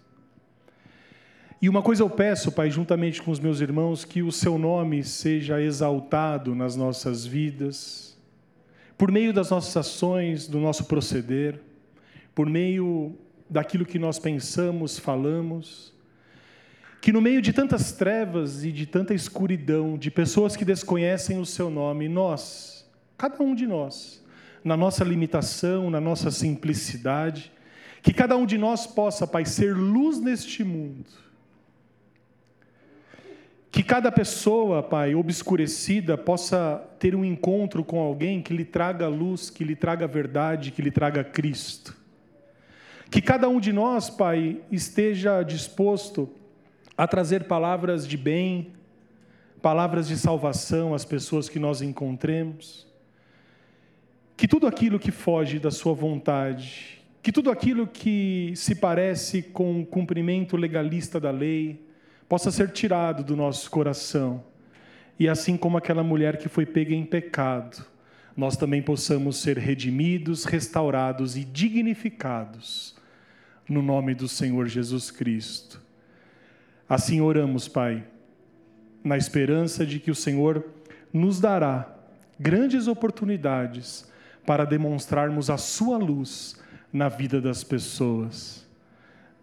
E 1.60 1.68
uma 1.68 1.82
coisa 1.82 2.04
eu 2.04 2.10
peço, 2.10 2.52
Pai, 2.52 2.70
juntamente 2.70 3.20
com 3.20 3.32
os 3.32 3.40
meus 3.40 3.60
irmãos, 3.60 4.04
que 4.04 4.22
o 4.22 4.30
seu 4.30 4.56
nome 4.56 5.02
seja 5.02 5.60
exaltado 5.60 6.54
nas 6.54 6.76
nossas 6.76 7.26
vidas, 7.26 8.09
por 9.00 9.10
meio 9.10 9.32
das 9.32 9.48
nossas 9.48 9.74
ações, 9.78 10.46
do 10.46 10.60
nosso 10.60 10.84
proceder, 10.84 11.58
por 12.34 12.46
meio 12.46 13.16
daquilo 13.48 13.86
que 13.86 13.98
nós 13.98 14.18
pensamos, 14.18 14.98
falamos 14.98 15.94
que 17.00 17.10
no 17.10 17.22
meio 17.22 17.40
de 17.40 17.50
tantas 17.50 17.92
trevas 17.92 18.62
e 18.62 18.70
de 18.70 18.84
tanta 18.84 19.14
escuridão, 19.14 19.96
de 19.96 20.10
pessoas 20.10 20.54
que 20.54 20.66
desconhecem 20.66 21.40
o 21.40 21.46
seu 21.46 21.70
nome, 21.70 22.10
nós, 22.10 22.86
cada 23.16 23.42
um 23.42 23.54
de 23.54 23.66
nós, 23.66 24.22
na 24.62 24.76
nossa 24.76 25.02
limitação, 25.02 25.88
na 25.88 25.98
nossa 25.98 26.30
simplicidade, 26.30 27.50
que 28.02 28.12
cada 28.12 28.36
um 28.36 28.44
de 28.44 28.58
nós 28.58 28.86
possa, 28.86 29.26
Pai, 29.26 29.46
ser 29.46 29.74
luz 29.74 30.20
neste 30.20 30.62
mundo. 30.62 31.06
Que 33.70 33.84
cada 33.84 34.10
pessoa, 34.10 34.82
Pai, 34.82 35.14
obscurecida, 35.14 36.18
possa 36.18 36.84
ter 36.98 37.14
um 37.14 37.24
encontro 37.24 37.84
com 37.84 38.00
alguém 38.00 38.42
que 38.42 38.52
lhe 38.52 38.64
traga 38.64 39.06
luz, 39.06 39.48
que 39.48 39.62
lhe 39.62 39.76
traga 39.76 40.08
verdade, 40.08 40.72
que 40.72 40.82
lhe 40.82 40.90
traga 40.90 41.22
Cristo. 41.22 41.96
Que 43.08 43.22
cada 43.22 43.48
um 43.48 43.60
de 43.60 43.72
nós, 43.72 44.10
Pai, 44.10 44.60
esteja 44.72 45.42
disposto 45.44 46.28
a 46.96 47.06
trazer 47.06 47.44
palavras 47.44 48.06
de 48.06 48.16
bem, 48.16 48.72
palavras 49.62 50.08
de 50.08 50.16
salvação 50.16 50.92
às 50.92 51.04
pessoas 51.04 51.48
que 51.48 51.58
nós 51.58 51.80
encontremos. 51.80 52.88
Que 54.36 54.48
tudo 54.48 54.66
aquilo 54.66 54.98
que 54.98 55.12
foge 55.12 55.60
da 55.60 55.70
Sua 55.70 55.94
vontade, 55.94 57.00
que 57.22 57.30
tudo 57.30 57.50
aquilo 57.50 57.86
que 57.86 58.52
se 58.56 58.74
parece 58.74 59.42
com 59.42 59.80
o 59.80 59.86
cumprimento 59.86 60.56
legalista 60.56 61.20
da 61.20 61.30
lei, 61.30 61.89
possa 62.30 62.50
ser 62.50 62.70
tirado 62.70 63.22
do 63.22 63.36
nosso 63.36 63.70
coração. 63.70 64.42
E 65.18 65.28
assim 65.28 65.58
como 65.58 65.76
aquela 65.76 66.02
mulher 66.02 66.38
que 66.38 66.48
foi 66.48 66.64
pega 66.64 66.94
em 66.94 67.04
pecado, 67.04 67.84
nós 68.34 68.56
também 68.56 68.80
possamos 68.80 69.36
ser 69.36 69.58
redimidos, 69.58 70.44
restaurados 70.44 71.36
e 71.36 71.44
dignificados 71.44 72.96
no 73.68 73.82
nome 73.82 74.14
do 74.14 74.26
Senhor 74.26 74.66
Jesus 74.66 75.10
Cristo. 75.10 75.78
Assim 76.88 77.20
oramos, 77.20 77.68
Pai 77.68 78.02
na 79.02 79.16
esperança 79.16 79.84
de 79.84 79.98
que 79.98 80.10
o 80.10 80.14
Senhor 80.14 80.64
nos 81.12 81.40
dará 81.40 81.90
grandes 82.38 82.86
oportunidades 82.86 84.10
para 84.46 84.64
demonstrarmos 84.64 85.50
a 85.50 85.56
Sua 85.56 85.98
luz 85.98 86.60
na 86.92 87.08
vida 87.08 87.40
das 87.40 87.64
pessoas. 87.64 88.66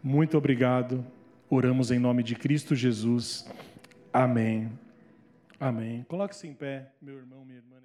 Muito 0.04 0.38
obrigado. 0.38 1.06
Oramos 1.50 1.92
em 1.92 2.00
nome 2.00 2.24
de 2.24 2.36
Cristo 2.36 2.76
Jesus. 2.76 3.50
Amém. 4.12 4.70
Amém. 5.58 6.06
Coloque-se 6.10 6.46
em 6.46 6.54
pé, 6.54 6.92
meu 7.02 7.16
irmão, 7.16 7.46
minha 7.46 7.60
irmã. 7.60 7.77